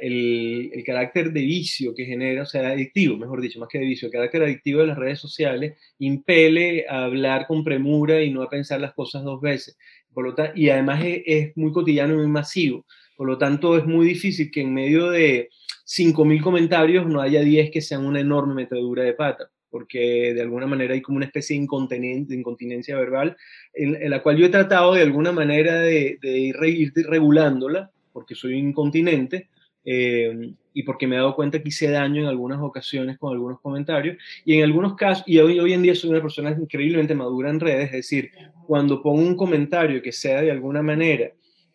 el, 0.00 0.82
carácter 0.84 1.32
de 1.32 1.40
vicio 1.40 1.94
que 1.94 2.04
genera, 2.04 2.42
o 2.42 2.46
sea, 2.46 2.68
adictivo, 2.68 3.16
mejor 3.16 3.40
dicho, 3.40 3.58
más 3.60 3.68
que 3.68 3.78
de 3.78 3.86
vicio, 3.86 4.06
el 4.06 4.12
carácter 4.12 4.42
adictivo 4.42 4.80
de 4.80 4.88
las 4.88 4.98
redes 4.98 5.18
sociales 5.18 5.78
impele 5.98 6.86
a 6.88 7.04
hablar 7.04 7.46
con 7.46 7.64
premura 7.64 8.22
y 8.22 8.30
no 8.30 8.42
a 8.42 8.50
pensar 8.50 8.80
las 8.80 8.94
cosas 8.94 9.24
dos 9.24 9.40
veces. 9.40 9.76
Por 10.12 10.24
lo 10.24 10.34
y 10.54 10.68
además 10.70 11.02
es, 11.04 11.56
muy 11.56 11.72
cotidiano 11.72 12.14
y 12.14 12.18
muy 12.18 12.26
masivo. 12.26 12.84
Por 13.16 13.28
lo 13.28 13.38
tanto, 13.38 13.76
es 13.76 13.86
muy 13.86 14.06
difícil 14.06 14.50
que 14.50 14.62
en 14.62 14.74
medio 14.74 15.10
de 15.10 15.50
5.000 15.86 16.42
comentarios 16.42 17.06
no 17.06 17.20
haya 17.20 17.40
10 17.42 17.70
que 17.70 17.80
sean 17.80 18.04
una 18.04 18.20
enorme 18.20 18.54
metedura 18.54 19.02
de 19.02 19.12
pata, 19.12 19.50
porque 19.70 20.32
de 20.34 20.40
alguna 20.40 20.66
manera 20.66 20.94
hay 20.94 21.02
como 21.02 21.16
una 21.16 21.26
especie 21.26 21.56
de, 21.56 22.24
de 22.26 22.34
incontinencia 22.34 22.96
verbal 22.96 23.36
en, 23.74 24.10
la 24.10 24.22
cual 24.22 24.36
yo 24.36 24.46
he 24.46 24.50
tratado 24.50 24.94
de 24.94 25.02
alguna 25.02 25.32
manera 25.32 25.80
de, 25.80 26.18
de 26.20 26.38
ir, 26.38 26.56
ir 26.64 26.92
regulándola, 27.06 27.90
porque 28.12 28.34
soy 28.34 28.54
incontinente, 28.54 29.48
eh, 29.84 30.52
y 30.72 30.82
porque 30.82 31.06
me 31.06 31.16
he 31.16 31.18
dado 31.18 31.34
cuenta 31.34 31.62
que 31.62 31.68
hice 31.68 31.90
daño 31.90 32.22
en 32.22 32.28
algunas 32.28 32.60
ocasiones 32.60 33.18
con 33.18 33.32
algunos 33.32 33.60
comentarios 33.60 34.16
y 34.44 34.54
en 34.54 34.64
algunos 34.64 34.94
casos, 34.94 35.24
y 35.26 35.38
hoy, 35.38 35.58
hoy 35.58 35.72
en 35.72 35.82
día 35.82 35.94
soy 35.94 36.10
una 36.10 36.22
persona 36.22 36.50
increíblemente 36.50 37.14
madura 37.14 37.50
en 37.50 37.60
redes, 37.60 37.86
es 37.86 37.92
decir, 37.92 38.30
cuando 38.66 39.02
pongo 39.02 39.22
un 39.22 39.36
comentario 39.36 40.00
que 40.00 40.12
sea 40.12 40.42
de 40.42 40.50
alguna 40.50 40.82
manera 40.82 41.32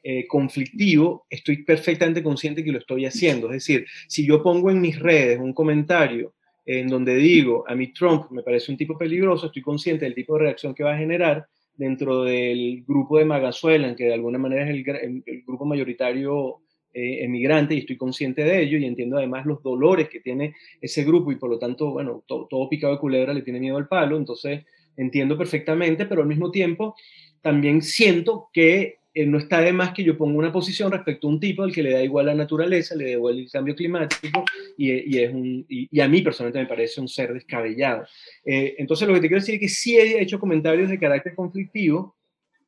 eh, 0.08 0.28
conflictivo, 0.28 1.26
estoy 1.30 1.64
perfectamente 1.64 2.22
consciente 2.22 2.64
que 2.64 2.72
lo 2.72 2.78
estoy 2.78 3.06
haciendo. 3.06 3.48
Es 3.48 3.54
decir, 3.54 3.88
si 4.08 4.26
yo 4.26 4.44
pongo 4.44 4.70
en 4.70 4.80
mis 4.80 5.00
redes 5.00 5.40
un 5.40 5.52
comentario 5.52 6.36
en 6.66 6.88
donde 6.88 7.16
digo, 7.16 7.64
a 7.68 7.76
mí 7.76 7.92
Trump 7.92 8.30
me 8.32 8.44
parece 8.44 8.72
un 8.72 8.78
tipo 8.78 8.98
peligroso, 8.98 9.48
estoy 9.48 9.62
consciente 9.62 10.06
del 10.06 10.16
tipo 10.16 10.34
de 10.36 10.44
reacción 10.44 10.74
que 10.74 10.84
va 10.84 10.94
a 10.94 10.98
generar 10.98 11.48
dentro 11.76 12.24
del 12.24 12.84
grupo 12.88 13.18
de 13.18 13.26
Magazuela, 13.26 13.96
que 13.96 14.06
de 14.06 14.14
alguna 14.14 14.38
manera 14.38 14.64
es 14.64 14.70
el, 14.70 15.44
grupo 15.46 15.66
mayoritario 15.66 16.62
eh, 16.96 17.24
emigrante, 17.24 17.76
y 17.76 17.80
estoy 17.80 17.98
consciente 17.98 18.44
de 18.44 18.64
ello, 18.64 18.78
y 18.78 18.86
entiendo 18.86 19.18
además 19.18 19.46
los 19.46 19.62
dolores 19.62 20.10
que 20.10 20.22
tiene 20.22 20.56
ese 20.82 21.04
grupo, 21.04 21.32
y 21.32 21.36
por 21.36 21.50
lo 21.50 21.60
tanto, 21.60 21.92
bueno, 21.92 22.24
todo 22.26 22.70
picado 22.70 22.94
de 22.94 23.00
culebra 23.00 23.34
le 23.34 23.42
tiene 23.42 23.60
miedo 23.60 23.78
al 23.78 23.88
palo, 23.88 24.18
entonces 24.18 24.64
entiendo 24.98 25.38
perfectamente, 25.38 26.06
pero 26.06 26.22
al 26.22 26.28
mismo 26.28 26.52
tiempo 26.52 26.96
también 27.42 27.82
siento 27.82 28.50
que 28.54 29.00
eh, 29.18 29.26
no 29.26 29.38
está 29.38 29.62
de 29.62 29.72
más 29.72 29.94
que 29.94 30.04
yo 30.04 30.18
ponga 30.18 30.38
una 30.38 30.52
posición 30.52 30.92
respecto 30.92 31.28
a 31.28 31.30
un 31.32 31.40
tipo 31.40 31.64
al 31.64 31.72
que 31.72 31.82
le 31.82 31.92
da 31.92 32.04
igual 32.04 32.26
la 32.26 32.36
naturaleza, 32.36 32.96
le 32.96 33.06
da 33.06 33.12
igual 33.12 33.40
el 33.40 33.50
cambio 33.50 33.74
climático 33.74 34.44
y, 34.78 35.18
es 35.18 35.34
un, 35.34 35.66
y, 35.70 36.00
a 36.02 36.08
mí 36.10 36.22
personalmente 36.22 36.60
me 36.60 36.68
parece 36.68 37.00
un 37.00 37.08
ser 37.08 37.34
descabellado. 37.34 38.06
Eh, 38.46 38.76
entonces 38.78 39.08
lo 39.08 39.14
que 39.14 39.22
te 39.22 39.28
quiero 39.28 39.40
decir 39.40 39.56
es 39.56 39.62
que 39.62 39.70
sí 39.70 39.98
he 39.98 40.22
hecho 40.22 40.38
comentarios 40.38 40.90
de 40.90 41.00
carácter 41.00 41.34
conflictivo 41.34 42.16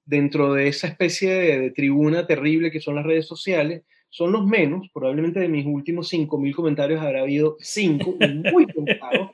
dentro 0.05 0.53
de 0.53 0.69
esa 0.69 0.87
especie 0.87 1.33
de, 1.33 1.71
tribuna 1.71 2.25
terrible 2.25 2.71
que 2.71 2.79
son 2.79 2.95
las 2.95 3.05
redes 3.05 3.27
sociales. 3.27 3.83
Son 4.09 4.31
los 4.31 4.45
menos, 4.45 4.87
probablemente 4.93 5.39
de 5.39 5.49
mis 5.49 5.65
últimos 5.65 6.11
5.000 6.11 6.55
comentarios 6.55 7.01
habrá 7.01 7.21
habido 7.21 7.57
5 7.59 8.17
muy 8.51 8.65
pensados, 8.65 9.29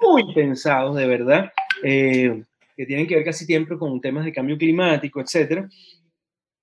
muy 0.00 0.34
pensados 0.34 0.96
de 0.96 1.06
verdad, 1.06 1.52
eh, 1.82 2.42
que 2.76 2.86
tienen 2.86 3.06
que 3.06 3.16
ver 3.16 3.24
casi 3.24 3.44
siempre 3.44 3.76
con 3.76 4.00
temas 4.00 4.24
de 4.24 4.32
cambio 4.32 4.56
climático, 4.56 5.20
etcétera. 5.20 5.68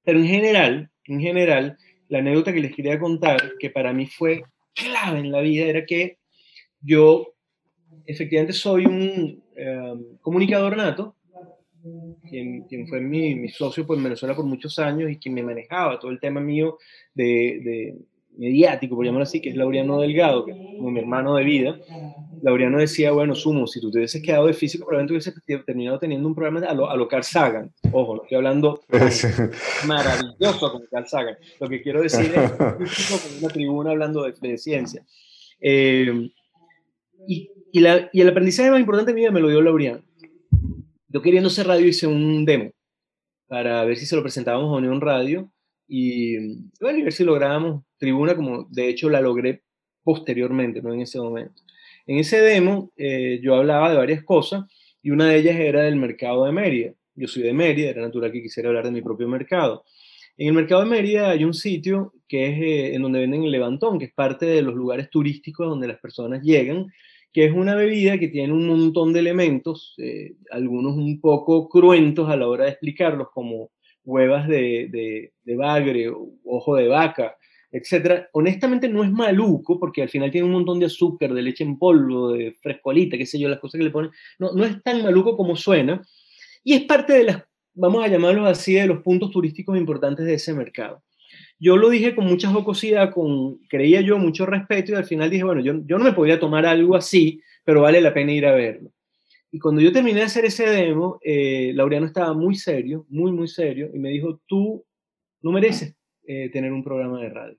Pero 0.04 0.20
en 0.20 0.26
general, 0.26 0.90
en 1.06 1.20
general, 1.20 1.78
la 2.08 2.20
anécdota 2.20 2.54
que 2.54 2.62
les 2.62 2.76
quería 2.76 3.00
contar, 3.00 3.54
que 3.60 3.70
para 3.70 3.94
mí 3.94 4.08
fue 4.08 4.44
clave 4.74 5.20
en 5.20 5.32
la 5.32 5.42
vida, 5.42 5.66
era 5.66 5.86
que 5.86 6.18
yo 6.82 7.34
efectivamente 8.06 8.54
soy 8.54 8.86
un 8.86 9.44
em, 9.56 10.18
comunicador 10.22 10.76
nato, 10.78 11.16
quien, 12.30 12.64
quien 12.64 12.88
fue 12.88 13.00
mi, 13.02 13.36
mi, 13.36 13.50
socio 13.50 13.86
pues, 13.86 13.98
en 13.98 14.04
Venezuela 14.04 14.36
por 14.36 14.46
muchos 14.46 14.80
años 14.80 15.10
y 15.10 15.18
quien 15.18 15.34
me 15.34 15.44
manejaba 15.44 16.00
todo 16.00 16.12
el 16.12 16.20
tema 16.20 16.40
mío 16.40 16.78
de, 17.14 17.96
mediático, 18.38 18.96
por 18.96 19.06
llamarlo 19.06 19.24
así, 19.24 19.42
que 19.42 19.50
es 19.50 19.56
Laureano 19.56 20.00
Delgado, 20.00 20.46
que 20.46 20.52
es 20.52 20.58
como 20.78 20.92
mi 20.92 21.00
hermano 21.00 21.36
de 21.36 21.44
vida. 21.44 21.78
Laureano 22.42 22.78
decía, 22.78 23.12
bueno, 23.12 23.36
Sumo, 23.36 23.68
si 23.68 23.82
tú 23.82 23.92
te 23.92 23.98
hubieses 23.98 24.22
quedado 24.22 24.48
de 24.48 24.54
físico, 24.54 24.86
probablemente 24.86 25.14
hubieses 25.14 25.66
terminado 25.66 26.00
teniendo 26.00 26.28
un 26.28 26.36
programa 26.36 26.66
a 26.66 26.74
lo, 26.74 26.90
a 26.90 26.96
lo 26.96 27.08
Carl 27.08 27.24
Sagan. 27.24 27.74
Ojo, 27.92 28.16
no 28.16 28.24
estoy 28.24 28.38
hablando 28.38 28.82
maravilloso 29.88 30.72
como 30.72 30.86
Carl 30.90 31.08
Sagan. 31.08 31.36
Lo 31.60 31.68
que 31.68 31.82
quiero 31.82 32.02
decir 32.02 32.32
es 32.34 32.52
físico 32.90 33.20
con 33.20 33.38
una 33.40 33.48
tribuna 33.50 33.90
hablando 33.92 34.24
de, 34.24 34.58
ciencia. 34.58 35.04
Eh, 35.60 36.30
y, 37.28 37.52
y, 37.74 37.80
la, 37.82 38.10
y, 38.14 38.22
el 38.22 38.30
aprendizaje 38.30 38.72
más 38.72 38.80
importante 38.80 39.12
de 39.12 39.20
vida 39.20 39.32
me 39.32 39.42
lo 39.42 39.50
dio 39.50 39.62
Laureano. 39.62 40.02
Yo 41.12 41.24
queriendo 41.24 41.48
hacer 41.48 41.66
radio 41.66 41.88
hice 41.88 42.06
un 42.06 42.46
demo 42.46 42.72
para 43.48 43.84
ver 43.84 43.98
si 43.98 44.06
se 44.06 44.16
lo 44.16 44.22
presentábamos 44.22 44.72
a 44.72 44.78
Unión 44.78 45.02
Radio 45.02 45.52
y 45.88 46.38
bueno, 46.80 47.04
ver 47.04 47.14
si 47.14 47.24
lográbamos 47.24 47.84
tribuna, 47.98 48.36
como 48.36 48.68
de 48.70 48.90
hecho 48.90 49.10
la 49.10 49.20
logré 49.20 49.64
posteriormente, 50.04 50.84
no 50.84 50.94
en 50.94 51.02
ese 51.02 51.20
momento. 51.20 51.64
En 52.06 52.20
ese 52.20 52.40
demo 52.42 52.92
eh, 52.96 53.40
yo 53.42 53.56
hablaba 53.56 53.90
de 53.90 53.98
varias 53.98 54.24
cosas 54.24 54.66
y 55.02 55.10
una 55.10 55.30
de 55.30 55.40
ellas 55.40 55.56
era 55.56 55.82
del 55.82 55.96
mercado 55.96 56.46
de 56.46 56.52
Mérida. 56.52 56.94
Yo 57.16 57.28
soy 57.28 57.42
de 57.42 57.54
Mérida, 57.54 57.90
era 57.90 58.04
natural 58.04 58.32
que 58.32 58.44
quisiera 58.44 58.70
hablar 58.70 58.86
de 58.86 58.92
mi 58.92 59.02
propio 59.02 59.28
mercado. 59.28 59.86
En 60.38 60.50
el 60.50 60.54
mercado 60.54 60.84
de 60.84 60.90
Mérida 60.90 61.32
hay 61.32 61.44
un 61.44 61.56
sitio 61.56 62.14
que 62.28 62.50
es 62.50 62.62
eh, 62.62 62.94
en 62.94 63.02
donde 63.02 63.20
venden 63.20 63.46
el 63.46 63.52
levantón, 63.52 63.98
que 63.98 64.06
es 64.06 64.14
parte 64.14 64.46
de 64.46 64.62
los 64.62 64.76
lugares 64.76 65.10
turísticos 65.10 65.68
donde 65.68 65.88
las 65.88 66.00
personas 66.00 66.44
llegan, 66.44 66.86
que 67.32 67.46
es 67.46 67.54
una 67.54 67.76
bebida 67.76 68.18
que 68.18 68.28
tiene 68.28 68.54
un 68.54 68.68
montón 68.68 69.14
de 69.14 69.20
elementos, 69.20 69.94
eh, 69.98 70.34
algunos 70.52 70.96
un 70.96 71.20
poco 71.22 71.70
cruentos 71.70 72.30
a 72.30 72.36
la 72.36 72.48
hora 72.48 72.66
de 72.66 72.72
explicarlos, 72.72 73.28
como 73.34 73.72
huevas 74.04 74.48
de, 74.48 75.32
de, 75.44 75.56
bagre, 75.56 76.12
ojo 76.44 76.76
de 76.76 76.88
vaca, 76.88 77.36
etcétera. 77.72 78.28
Honestamente 78.34 78.90
no 78.90 79.04
es 79.04 79.12
maluco, 79.12 79.80
porque 79.80 80.02
al 80.02 80.10
final 80.10 80.32
tiene 80.32 80.48
un 80.48 80.54
montón 80.54 80.80
de 80.80 80.88
azúcar, 80.88 81.34
de 81.34 81.42
leche 81.42 81.64
en 81.64 81.78
polvo, 81.78 82.32
de 82.32 82.54
frescolita, 82.62 83.18
qué 83.18 83.26
sé 83.26 83.40
yo, 83.40 83.50
las 83.50 83.60
cosas 83.60 83.78
que 83.78 83.86
le 83.86 83.92
ponen. 83.92 84.12
No, 84.40 84.54
no 84.54 84.66
es 84.66 84.82
tan 84.82 85.04
maluco 85.04 85.38
como 85.38 85.56
suena. 85.56 86.02
Y 86.64 86.74
es 86.74 86.84
parte 86.86 87.14
de 87.14 87.24
las, 87.26 87.44
vamos 87.74 88.04
a 88.04 88.08
llamarlos 88.08 88.48
así, 88.48 88.74
de 88.74 88.88
los 88.88 89.04
puntos 89.04 89.32
turísticos 89.32 89.78
importantes 89.78 90.26
de 90.26 90.34
ese 90.34 90.54
mercado. 90.54 91.04
Yo 91.60 91.76
lo 91.76 91.90
dije 91.90 92.16
con 92.16 92.26
mucha 92.26 92.50
jocosidad, 92.50 93.12
con, 93.12 93.58
creía 93.68 94.00
yo, 94.02 94.18
mucho 94.18 94.46
respeto, 94.46 94.94
y 94.94 94.96
al 94.96 95.06
final 95.06 95.30
dije, 95.30 95.44
bueno, 95.44 95.62
yo, 95.62 95.74
yo 95.86 95.98
no 95.98 96.06
me 96.06 96.14
podía 96.14 96.40
tomar 96.40 96.66
algo 96.66 96.96
así, 96.96 97.42
pero 97.66 97.82
vale 97.82 98.00
la 98.00 98.14
pena 98.14 98.32
ir 98.32 98.46
a 98.46 98.54
verlo. 98.54 98.92
Y 99.52 99.60
cuando 99.60 99.82
yo 99.82 99.92
terminé 99.92 100.20
de 100.20 100.26
hacer 100.26 100.46
ese 100.46 100.70
demo, 100.70 101.20
eh, 101.24 101.72
Laureano 101.74 102.06
estaba 102.06 102.34
muy 102.34 102.56
serio, 102.56 103.06
muy, 103.10 103.32
muy 103.32 103.48
serio, 103.48 103.90
y 103.94 104.00
me 104.00 104.10
dijo, 104.10 104.42
tú 104.48 104.86
no 105.42 105.52
mereces 105.52 105.96
eh, 106.26 106.50
tener 106.50 106.72
un 106.72 106.84
programa 106.84 107.20
de 107.20 107.30
radio. 107.30 107.58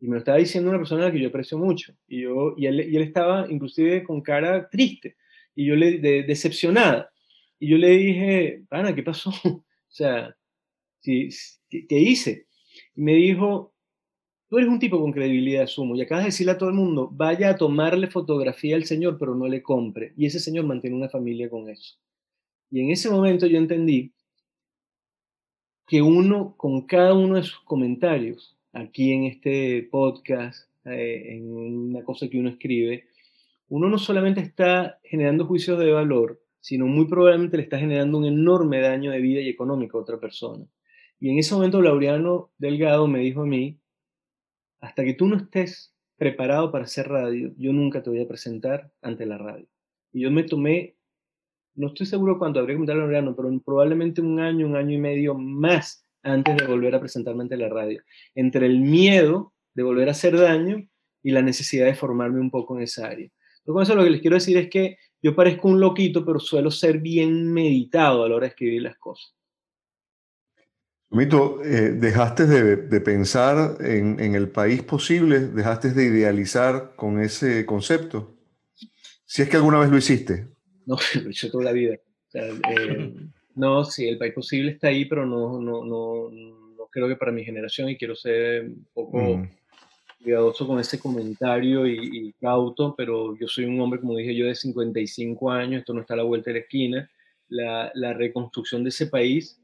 Y 0.00 0.06
me 0.06 0.12
lo 0.14 0.18
estaba 0.18 0.38
diciendo 0.38 0.70
una 0.70 0.78
persona 0.78 1.10
que 1.10 1.20
yo 1.20 1.28
aprecio 1.28 1.58
mucho. 1.58 1.92
Y, 2.06 2.22
yo, 2.22 2.54
y, 2.56 2.66
él, 2.66 2.88
y 2.88 2.96
él 2.96 3.02
estaba 3.02 3.50
inclusive 3.50 4.04
con 4.04 4.20
cara 4.20 4.68
triste, 4.68 5.16
y 5.56 5.66
yo 5.66 5.74
le, 5.74 5.98
decepcionada. 5.98 7.10
Y 7.58 7.70
yo 7.70 7.78
le 7.78 7.88
dije, 7.90 8.62
Ana, 8.70 8.94
¿qué 8.94 9.02
pasó? 9.02 9.30
o 9.44 9.64
sea, 9.88 10.36
¿qué, 11.02 11.30
¿qué 11.68 11.98
hice? 11.98 12.47
Y 12.98 13.02
me 13.02 13.14
dijo, 13.14 13.72
Tú 14.48 14.56
eres 14.56 14.70
un 14.70 14.78
tipo 14.78 14.98
con 14.98 15.12
credibilidad, 15.12 15.66
sumo, 15.66 15.94
y 15.94 16.00
acabas 16.00 16.24
de 16.24 16.28
decirle 16.28 16.52
a 16.52 16.58
todo 16.58 16.70
el 16.70 16.74
mundo, 16.74 17.10
vaya 17.12 17.50
a 17.50 17.56
tomarle 17.56 18.06
fotografía 18.06 18.76
al 18.76 18.84
señor, 18.84 19.18
pero 19.18 19.34
no 19.34 19.46
le 19.46 19.62
compre. 19.62 20.14
Y 20.16 20.24
ese 20.24 20.40
señor 20.40 20.64
mantiene 20.64 20.96
una 20.96 21.10
familia 21.10 21.50
con 21.50 21.68
eso. 21.68 21.98
Y 22.70 22.80
en 22.80 22.90
ese 22.90 23.10
momento 23.10 23.46
yo 23.46 23.58
entendí 23.58 24.14
que 25.86 26.00
uno, 26.00 26.54
con 26.56 26.86
cada 26.86 27.12
uno 27.12 27.36
de 27.36 27.42
sus 27.42 27.60
comentarios, 27.60 28.56
aquí 28.72 29.12
en 29.12 29.24
este 29.24 29.86
podcast, 29.90 30.70
eh, 30.86 31.36
en 31.36 31.52
una 31.52 32.02
cosa 32.02 32.26
que 32.28 32.40
uno 32.40 32.48
escribe, 32.48 33.04
uno 33.68 33.90
no 33.90 33.98
solamente 33.98 34.40
está 34.40 34.98
generando 35.04 35.44
juicios 35.44 35.78
de 35.78 35.92
valor, 35.92 36.40
sino 36.60 36.86
muy 36.86 37.06
probablemente 37.06 37.58
le 37.58 37.64
está 37.64 37.78
generando 37.78 38.16
un 38.16 38.24
enorme 38.24 38.80
daño 38.80 39.10
de 39.10 39.20
vida 39.20 39.42
y 39.42 39.50
económico 39.50 39.98
a 39.98 40.02
otra 40.02 40.18
persona. 40.18 40.64
Y 41.20 41.30
en 41.30 41.38
ese 41.38 41.54
momento 41.54 41.82
Laureano 41.82 42.50
Delgado 42.58 43.06
me 43.08 43.20
dijo 43.20 43.42
a 43.42 43.46
mí, 43.46 43.78
hasta 44.80 45.04
que 45.04 45.14
tú 45.14 45.26
no 45.26 45.36
estés 45.36 45.94
preparado 46.16 46.70
para 46.70 46.84
hacer 46.84 47.08
radio, 47.08 47.52
yo 47.56 47.72
nunca 47.72 48.02
te 48.02 48.10
voy 48.10 48.20
a 48.20 48.28
presentar 48.28 48.92
ante 49.02 49.26
la 49.26 49.38
radio. 49.38 49.66
Y 50.12 50.22
yo 50.22 50.30
me 50.30 50.44
tomé, 50.44 50.96
no 51.74 51.88
estoy 51.88 52.06
seguro 52.06 52.38
cuánto, 52.38 52.60
habría 52.60 52.74
que 52.74 52.78
preguntarle 52.78 53.02
a 53.02 53.04
Laureano, 53.04 53.36
pero 53.36 53.50
probablemente 53.64 54.20
un 54.20 54.40
año, 54.40 54.66
un 54.66 54.76
año 54.76 54.94
y 54.94 55.00
medio 55.00 55.34
más 55.34 56.04
antes 56.22 56.56
de 56.56 56.66
volver 56.66 56.94
a 56.94 57.00
presentarme 57.00 57.42
ante 57.42 57.56
la 57.56 57.68
radio. 57.68 58.02
Entre 58.34 58.66
el 58.66 58.80
miedo 58.80 59.52
de 59.74 59.82
volver 59.82 60.08
a 60.08 60.12
hacer 60.12 60.36
daño 60.36 60.88
y 61.22 61.30
la 61.30 61.42
necesidad 61.42 61.86
de 61.86 61.94
formarme 61.94 62.40
un 62.40 62.50
poco 62.50 62.76
en 62.76 62.82
esa 62.82 63.06
área. 63.06 63.26
Entonces, 63.26 63.64
con 63.64 63.82
eso 63.82 63.94
lo 63.94 64.04
que 64.04 64.10
les 64.10 64.20
quiero 64.20 64.36
decir 64.36 64.56
es 64.56 64.70
que 64.70 64.98
yo 65.20 65.34
parezco 65.34 65.68
un 65.68 65.80
loquito, 65.80 66.24
pero 66.24 66.38
suelo 66.38 66.70
ser 66.70 66.98
bien 66.98 67.52
meditado 67.52 68.24
a 68.24 68.28
la 68.28 68.36
hora 68.36 68.46
de 68.46 68.50
escribir 68.50 68.82
las 68.82 68.96
cosas. 68.98 69.37
Mito, 71.10 71.64
eh, 71.64 71.92
dejaste 71.92 72.46
de, 72.46 73.00
pensar 73.00 73.78
en, 73.80 74.34
el 74.34 74.50
país 74.50 74.82
posible, 74.82 75.40
dejaste 75.40 75.92
de 75.92 76.04
idealizar 76.04 76.92
con 76.96 77.18
ese 77.18 77.64
concepto. 77.64 78.36
Si 79.24 79.40
es 79.40 79.48
que 79.48 79.56
alguna 79.56 79.78
vez 79.78 79.88
lo 79.88 79.96
hiciste. 79.96 80.48
No, 80.84 80.96
lo 81.22 81.28
he 81.28 81.30
hecho 81.30 81.50
toda 81.50 81.64
la 81.64 81.72
vida. 81.72 81.96
Eh, 82.34 83.14
no, 83.54 83.84
sí, 83.86 84.06
el 84.06 84.18
país 84.18 84.34
posible 84.34 84.72
está 84.72 84.88
ahí, 84.88 85.06
pero 85.06 85.24
no, 85.24 85.58
no, 85.58 85.82
no, 85.82 86.28
no 86.30 86.86
creo 86.90 87.08
que 87.08 87.16
para 87.16 87.32
mi 87.32 87.42
generación, 87.42 87.88
y 87.88 87.96
quiero 87.96 88.14
ser 88.14 88.64
un 88.64 88.86
poco 88.92 89.18
mm. 89.38 89.50
cuidadoso 90.22 90.66
con 90.66 90.78
ese 90.78 90.98
comentario 90.98 91.86
y, 91.86 91.98
y, 92.12 92.32
cauto, 92.34 92.94
pero 92.94 93.34
yo 93.34 93.48
soy 93.48 93.64
un 93.64 93.80
hombre, 93.80 94.00
como 94.00 94.14
dije 94.14 94.36
yo, 94.36 94.44
de 94.44 94.54
55 94.54 95.50
años, 95.50 95.80
esto 95.80 95.94
no 95.94 96.02
está 96.02 96.12
a 96.12 96.18
la 96.18 96.22
vuelta 96.24 96.50
de 96.50 96.58
la 96.58 96.64
esquina. 96.64 97.10
La, 97.48 97.90
la 97.94 98.12
reconstrucción 98.12 98.84
de 98.84 98.90
ese 98.90 99.06
país 99.06 99.58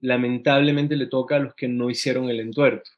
lamentablemente 0.00 0.96
le 0.96 1.06
toca 1.06 1.36
a 1.36 1.40
los 1.40 1.54
que 1.54 1.68
no 1.68 1.90
hicieron 1.90 2.28
el 2.30 2.40
entuerto, 2.40 2.90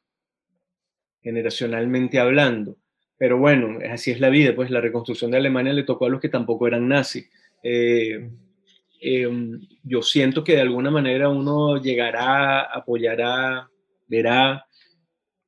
generacionalmente 1.21 2.19
hablando. 2.19 2.77
Pero 3.17 3.37
bueno, 3.37 3.79
así 3.89 4.11
es 4.11 4.19
la 4.19 4.29
vida, 4.29 4.55
pues 4.55 4.71
la 4.71 4.81
reconstrucción 4.81 5.31
de 5.31 5.37
Alemania 5.37 5.73
le 5.73 5.83
tocó 5.83 6.05
a 6.05 6.09
los 6.09 6.19
que 6.19 6.29
tampoco 6.29 6.67
eran 6.67 6.87
nazis. 6.87 7.29
Eh, 7.63 8.29
em, 9.01 9.61
yo 9.83 10.01
siento 10.01 10.43
que 10.43 10.53
de 10.53 10.61
alguna 10.61 10.91
manera 10.91 11.29
uno 11.29 11.81
llegará, 11.81 12.61
apoyará, 12.63 13.69
verá, 14.07 14.65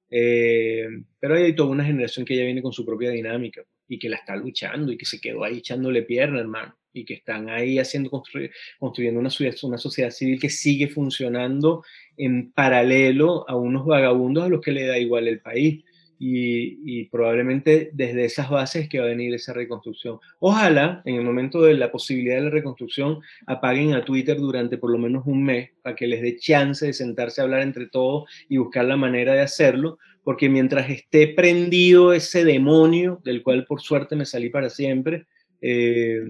eh, 0.10 0.88
pero 1.20 1.36
hay 1.36 1.56
toda 1.56 1.70
una 1.70 1.86
generación 1.86 2.26
que 2.26 2.36
ya 2.36 2.44
viene 2.44 2.62
con 2.62 2.74
su 2.74 2.86
propia 2.86 3.10
dinámica 3.10 3.64
y 3.88 3.98
que 3.98 4.10
la 4.10 4.18
está 4.18 4.36
luchando 4.36 4.92
y 4.92 4.98
que 4.98 5.06
se 5.06 5.20
quedó 5.20 5.44
ahí 5.44 5.58
echándole 5.58 6.04
pierna, 6.04 6.40
hermano 6.40 6.76
y 6.94 7.06
que 7.06 7.16
están 7.16 7.50
ahí 7.50 7.80
haciendo, 7.80 8.10
construyendo 8.10 9.20
una, 9.20 9.30
una 9.64 9.78
sociedad 9.78 10.12
civil 10.12 10.40
que 10.40 10.50
sigue 10.50 10.88
funcionando 10.88 11.84
en 12.18 12.52
paralelo 12.52 13.50
a 13.50 13.56
unos 13.56 13.86
vagabundos 13.86 14.44
a 14.44 14.50
los 14.50 14.62
que 14.62 14.72
le 14.72 14.86
da 14.86 14.98
igual 14.98 15.28
el 15.28 15.42
país. 15.42 15.84
y, 16.26 17.06
probablemente 17.10 17.90
desde 17.94 18.24
esas 18.24 18.50
bases 18.50 18.88
que 18.88 19.00
va 19.00 19.06
a 19.06 19.10
venir 19.10 19.34
esa 19.34 19.52
reconstrucción. 19.52 20.20
Ojalá 20.40 21.02
en 21.04 21.16
el 21.16 21.24
momento 21.24 21.62
de 21.62 21.74
la 21.74 21.92
posibilidad 21.92 22.38
de 22.38 22.44
la 22.44 22.50
reconstrucción 22.50 23.20
apaguen 23.46 23.94
a 23.94 24.06
Twitter 24.06 24.38
durante 24.38 24.78
por 24.78 24.90
lo 24.90 24.98
menos 24.98 25.24
un 25.26 25.44
mes 25.44 25.72
para 25.82 25.98
que 25.98 26.08
les 26.08 26.22
dé 26.22 26.38
chance 26.38 26.86
de 26.86 26.94
sentarse 26.94 27.42
a 27.42 27.44
hablar 27.44 27.62
entre 27.62 27.88
todos 27.88 28.30
y 28.48 28.56
buscar 28.56 28.86
la 28.86 28.96
manera 28.96 29.34
de 29.34 29.42
hacerlo, 29.42 29.98
porque 30.24 30.48
mientras 30.48 30.90
esté 30.90 31.28
prendido 31.28 32.14
ese 32.14 32.46
demonio, 32.46 33.20
del 33.26 33.44
cual 33.44 33.66
por 33.66 33.82
suerte 33.82 34.16
me 34.16 34.26
salí 34.26 34.50
para 34.50 34.70
siempre, 34.70 35.26
eh, 35.62 36.24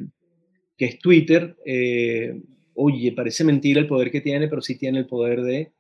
que 0.84 0.90
es 0.90 1.00
Twitter, 1.00 1.56
eh, 1.66 2.42
oye, 2.74 3.14
parece 3.14 3.46
mentira 3.46 3.80
el 3.80 3.88
poder 3.88 4.12
que 4.12 4.20
tiene, 4.20 4.50
pero 4.50 4.62
sí 4.62 4.78
tiene 4.78 5.00
el 5.00 5.06
poder 5.06 5.42
de, 5.42 5.72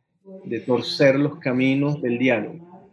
de 0.45 0.59
torcer 0.61 1.19
los 1.19 1.39
caminos 1.39 2.01
del 2.01 2.17
diálogo. 2.17 2.87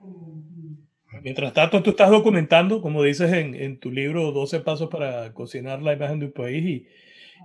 Mientras 1.22 1.52
tanto, 1.52 1.82
tú 1.82 1.90
estás 1.90 2.10
documentando, 2.10 2.82
como 2.82 3.04
dices 3.04 3.32
en, 3.32 3.54
en, 3.54 3.78
tu 3.78 3.92
libro, 3.92 4.32
12 4.32 4.58
pasos 4.60 4.88
para 4.88 5.32
cocinar 5.34 5.82
la 5.82 5.92
imagen 5.92 6.18
de 6.18 6.26
un 6.26 6.32
país 6.32 6.64
y, 6.64 6.86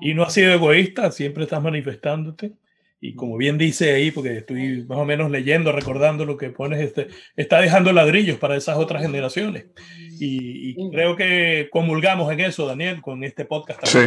y 0.09 0.13
no 0.15 0.23
has 0.23 0.33
sido 0.33 0.51
egoísta, 0.51 1.11
siempre 1.11 1.43
estás 1.43 1.61
manifestándote. 1.61 2.53
Y 2.99 3.13
como 3.13 3.37
bien 3.37 3.59
dice 3.59 3.93
ahí, 3.93 4.09
porque 4.09 4.37
estoy 4.37 4.83
más 4.85 4.97
o 4.97 5.05
menos 5.05 5.29
leyendo, 5.29 5.71
recordando 5.73 6.25
lo 6.25 6.37
que 6.37 6.49
pones, 6.49 6.79
este, 6.79 7.09
está 7.35 7.61
dejando 7.61 7.93
ladrillos 7.93 8.39
para 8.39 8.55
esas 8.55 8.77
otras 8.77 9.03
generaciones. 9.03 9.67
Y, 10.19 10.71
y 10.71 10.91
creo 10.91 11.15
que 11.15 11.67
comulgamos 11.71 12.31
en 12.31 12.39
eso, 12.39 12.65
Daniel, 12.65 13.01
con 13.01 13.23
este 13.23 13.45
podcast. 13.45 13.85
Sí, 13.85 13.99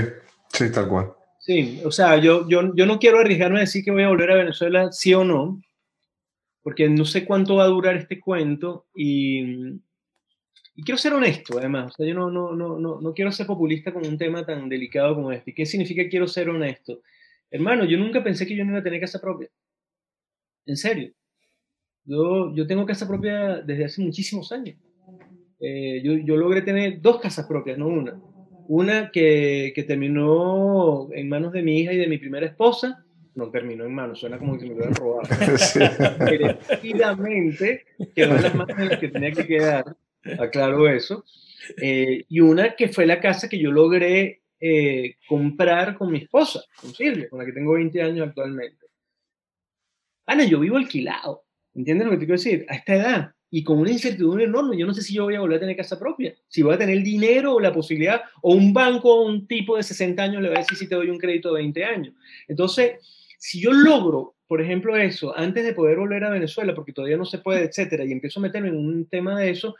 sí, 0.53 0.73
tal 0.73 0.89
cual. 0.89 1.13
Sí, 1.39 1.81
o 1.85 1.91
sea, 1.91 2.17
yo, 2.17 2.49
yo, 2.49 2.75
yo 2.75 2.87
no 2.87 2.99
quiero 2.99 3.19
arriesgarme 3.19 3.59
a 3.59 3.61
decir 3.61 3.85
que 3.85 3.91
voy 3.91 4.03
a 4.03 4.09
volver 4.09 4.31
a 4.33 4.37
Venezuela, 4.37 4.93
sí 4.93 5.15
o 5.15 5.25
no, 5.25 5.63
porque 6.63 6.89
no 6.89 7.05
sé 7.05 7.25
cuánto 7.25 7.57
va 7.57 7.65
a 7.65 7.69
durar 7.69 7.97
este 7.97 8.21
cuento 8.21 8.87
y, 8.95 9.81
y 10.75 10.83
quiero 10.85 10.99
ser 10.99 11.13
honesto, 11.13 11.59
además. 11.59 11.93
O 11.93 11.97
sea, 11.97 12.07
yo 12.07 12.15
no, 12.15 12.31
no, 12.31 12.55
no, 12.55 12.79
no, 12.79 13.15
quiero 13.15 13.33
ser 13.33 13.47
populista 13.47 13.93
con 13.93 14.07
un 14.07 14.19
tema 14.19 14.45
tan 14.45 14.69
delicado 14.69 15.15
como 15.15 15.33
este. 15.33 15.55
¿Qué 15.55 15.67
significa 15.67 16.09
quiero 16.09 16.29
ser 16.29 16.49
honesto? 16.51 17.01
Hermano, 17.51 17.85
yo 17.85 17.99
nunca 17.99 18.23
pensé 18.23 18.47
que 18.47 18.55
yo 18.55 18.65
no 18.65 18.73
iba 18.73 18.81
a 18.81 18.83
tener 18.85 19.01
casa 19.01 19.21
propia. 19.21 19.49
En 20.67 20.77
serio. 20.77 21.13
Yo, 22.05 22.55
yo 22.55 22.67
tengo 22.67 22.87
casa 22.87 23.09
propia 23.09 23.57
desde 23.57 23.87
hace 23.87 24.03
muchísimos 24.03 24.53
años. 24.53 24.77
Eh, 25.61 26.01
yo, 26.05 26.13
yo, 26.13 26.37
logré 26.37 26.63
tener 26.63 27.01
dos 27.01 27.19
casas 27.19 27.47
propias, 27.47 27.77
no 27.77 27.89
una. 27.89 28.21
Una 28.69 29.11
que, 29.11 29.73
que 29.75 29.83
terminó 29.83 31.09
en 31.13 31.29
manos 31.31 31.53
de 31.53 31.63
mi 31.63 31.81
hija 31.81 31.93
y 31.95 31.97
de 31.97 32.07
mi 32.07 32.19
primera 32.19 32.45
esposa, 32.45 33.03
no 33.35 33.51
terminó 33.51 33.87
en 33.87 33.95
manos, 33.95 34.21
suena 34.21 34.39
como 34.39 34.59
que 34.59 34.67
me 34.67 34.75
hubieran 34.75 34.95
robado. 34.95 35.27
Sí. 35.57 35.81
quedó 38.15 38.37
en 38.37 38.43
las 38.43 38.55
manos 38.55 38.79
en 38.79 38.89
las 38.91 38.99
que 38.99 39.09
tenía 39.09 39.33
que 39.33 39.47
quedar, 39.47 39.97
aclaro 40.39 40.87
eso. 40.87 41.25
Eh, 41.81 42.27
y 42.29 42.41
una 42.41 42.77
que 42.77 42.89
fue 42.89 43.07
la 43.07 43.21
casa 43.21 43.49
que 43.49 43.59
yo 43.59 43.73
logré 43.73 44.43
eh, 44.61 45.17
comprar 45.27 45.97
con 45.97 46.13
mi 46.13 46.19
esposa, 46.19 46.63
con 46.79 46.93
Silvia, 46.93 47.29
con 47.31 47.39
la 47.39 47.47
que 47.47 47.53
tengo 47.53 47.73
20 47.73 48.03
años 48.03 48.29
actualmente. 48.29 48.87
Ana, 50.27 50.45
yo 50.45 50.61
vivo 50.61 50.77
alquilado, 50.77 51.45
¿entiendes 51.75 52.07
lo 52.07 52.11
que 52.11 52.19
te 52.19 52.27
quiero 52.27 52.39
decir? 52.39 52.67
A 52.69 52.75
esta 52.75 52.95
edad 52.95 53.35
y 53.51 53.65
con 53.65 53.79
una 53.79 53.91
incertidumbre 53.91 54.45
enorme. 54.45 54.77
Yo 54.77 54.87
no 54.87 54.95
sé 54.95 55.03
si 55.03 55.15
yo 55.15 55.25
voy 55.25 55.35
a 55.35 55.41
volver 55.41 55.57
a 55.57 55.61
tener 55.61 55.77
casa 55.77 55.99
propia, 55.99 56.35
si 56.49 56.63
voy 56.63 56.75
a 56.75 56.79
tener 56.79 57.03
dinero 57.03 57.55
o 57.55 57.61
la 57.61 57.73
posibilidad, 57.73 58.23
o 58.43 58.55
un 58.55 58.73
banco 58.73 59.15
o 59.15 59.27
un 59.27 59.47
tipo 59.47 59.77
de 59.77 59.83
60 59.83 60.23
años 60.23 60.43
le 60.43 60.49
va 60.49 60.57
a 60.57 60.61
decir 60.61 60.77
si 60.77 60.89
te 60.89 60.95
doy 60.95 61.11
un 61.11 61.19
crédito 61.19 61.53
de 61.53 61.63
20 61.63 61.85
años. 61.85 62.15
Entonces, 62.47 62.93
si 63.39 63.61
yo 63.61 63.73
logro, 63.73 64.35
por 64.47 64.61
ejemplo, 64.61 64.97
eso, 64.97 65.37
antes 65.37 65.65
de 65.65 65.75
poder 65.75 65.99
volver 65.99 66.25
a 66.25 66.31
Venezuela, 66.31 66.75
porque 66.75 66.93
todavía 66.93 67.17
no 67.17 67.25
se 67.25 67.39
puede, 67.39 67.65
etcétera, 67.65 68.05
y 68.05 68.13
empiezo 68.13 68.41
a 68.41 68.43
meterme 68.43 68.69
en 68.69 68.77
un 68.77 69.07
tema 69.07 69.39
de 69.39 69.51
eso, 69.51 69.77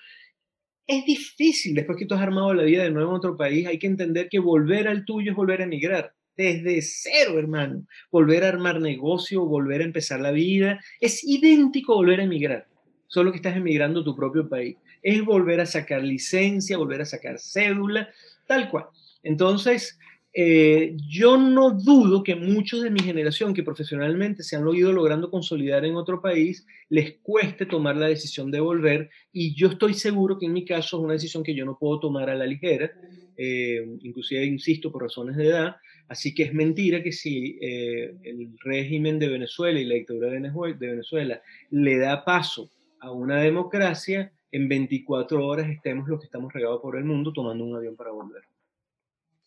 es 0.87 1.05
difícil. 1.05 1.75
Después 1.75 1.99
que 1.99 2.07
tú 2.07 2.15
has 2.15 2.23
armado 2.23 2.55
la 2.55 2.63
vida 2.63 2.83
de 2.83 2.91
nuevo 2.91 3.11
en 3.11 3.17
otro 3.17 3.37
país, 3.37 3.67
hay 3.67 3.79
que 3.79 3.87
entender 3.87 4.29
que 4.29 4.39
volver 4.39 4.89
al 4.89 5.05
tuyo 5.05 5.33
es 5.33 5.37
volver 5.37 5.61
a 5.61 5.65
emigrar. 5.65 6.15
Desde 6.37 6.81
cero, 6.83 7.39
hermano. 7.39 7.85
Volver 8.11 8.45
a 8.45 8.49
armar 8.49 8.81
negocio, 8.81 9.45
volver 9.45 9.83
a 9.83 9.85
empezar 9.85 10.21
la 10.21 10.31
vida, 10.31 10.81
es 11.01 11.25
idéntico 11.25 11.95
volver 11.95 12.21
a 12.21 12.25
emigrar. 12.25 12.68
Solo 13.09 13.33
que 13.33 13.39
estás 13.39 13.57
emigrando 13.57 14.01
a 14.01 14.05
tu 14.05 14.15
propio 14.15 14.49
país. 14.49 14.77
Es 15.03 15.25
volver 15.25 15.61
a 15.61 15.67
sacar 15.67 16.03
licencia, 16.03 16.79
volver 16.79 17.03
a 17.03 17.07
sacar 17.07 17.39
cédula, 17.39 18.09
tal 18.47 18.71
cual. 18.71 18.87
Entonces, 19.23 19.99
eh, 20.35 20.95
yo 21.09 21.37
no 21.37 21.71
dudo 21.71 22.23
que 22.23 22.37
muchos 22.37 22.83
de 22.83 22.91
mi 22.91 23.01
generación 23.01 23.55
que 23.55 23.63
profesionalmente 23.63 24.43
se 24.43 24.57
han 24.57 24.69
ido 24.75 24.93
logrando 24.93 25.31
consolidar 25.31 25.85
en 25.85 25.97
otro 25.97 26.21
país, 26.21 26.67
les 26.91 27.17
cueste 27.23 27.67
tomar 27.67 27.97
la 27.97 28.07
decisión 28.09 28.51
de 28.51 28.61
volver 28.61 29.11
y 29.33 29.55
yo 29.55 29.69
estoy 29.69 29.95
seguro 29.95 30.39
que 30.39 30.47
en 30.47 30.53
mi 30.53 30.65
caso 30.65 30.99
es 30.99 31.03
una 31.03 31.15
decisión 31.15 31.43
que 31.43 31.55
yo 31.55 31.65
no 31.65 31.79
puedo 31.79 31.99
tomar 31.99 32.29
a 32.31 32.37
la 32.37 32.47
ligera, 32.47 32.91
eh, 33.37 33.85
inclusive 34.03 34.45
insisto 34.45 34.93
por 34.93 35.03
razones 35.03 35.37
de 35.37 35.47
edad, 35.47 35.77
así 36.09 36.35
que 36.35 36.45
es 36.45 36.55
mentira 36.55 37.03
que 37.03 37.13
si 37.13 37.59
eh, 37.61 38.15
el 38.23 38.51
régimen 38.61 39.19
de 39.19 39.29
Venezuela 39.29 39.81
y 39.81 39.87
la 39.87 39.95
dictadura 39.95 40.31
de 40.31 40.87
Venezuela 40.87 41.43
le 41.71 41.99
da 41.99 42.25
paso 42.25 42.71
a 43.01 43.11
una 43.11 43.37
democracia, 43.37 44.33
en 44.51 44.69
24 44.69 45.47
horas 45.47 45.69
estemos 45.69 46.09
los 46.09 46.21
que 46.21 46.27
estamos 46.27 46.53
regados 46.53 46.81
por 46.81 46.97
el 46.97 47.05
mundo 47.05 47.33
tomando 47.33 47.65
un 47.65 47.77
avión 47.77 47.97
para 47.97 48.11
volver. 48.11 48.43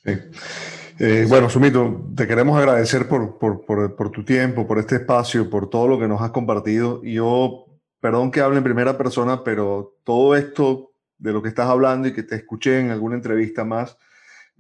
Sí. 0.04 0.12
Eh, 0.99 1.26
bueno, 1.28 1.49
Sumito, 1.49 2.10
te 2.16 2.28
queremos 2.28 2.58
agradecer 2.58 3.08
por, 3.08 3.38
por, 3.38 3.66
por, 3.66 3.95
por, 3.95 4.12
tu 4.12 4.24
tiempo, 4.24 4.68
por 4.68 4.80
este 4.80 4.95
espacio, 4.95 5.49
por 5.49 5.70
todo 5.70 5.88
lo 5.88 5.99
que 5.99 6.08
nos 6.08 6.22
has 6.22 6.32
compartido. 6.32 7.02
Y 7.04 7.14
yo, 7.14 7.66
perdón 7.99 8.32
que 8.32 8.41
hable 8.41 8.58
en 8.58 8.64
primera 8.64 8.97
persona, 8.97 9.43
pero 9.43 9.95
todo 10.04 10.36
esto 10.36 10.91
de 11.18 11.32
lo 11.32 11.41
que 11.41 11.49
estás 11.49 11.68
hablando 11.70 12.08
y 12.08 12.14
que 12.14 12.24
te 12.24 12.36
escuché 12.36 12.80
en 12.80 12.89
alguna 12.89 13.16
entrevista 13.16 13.64
más, 13.64 13.97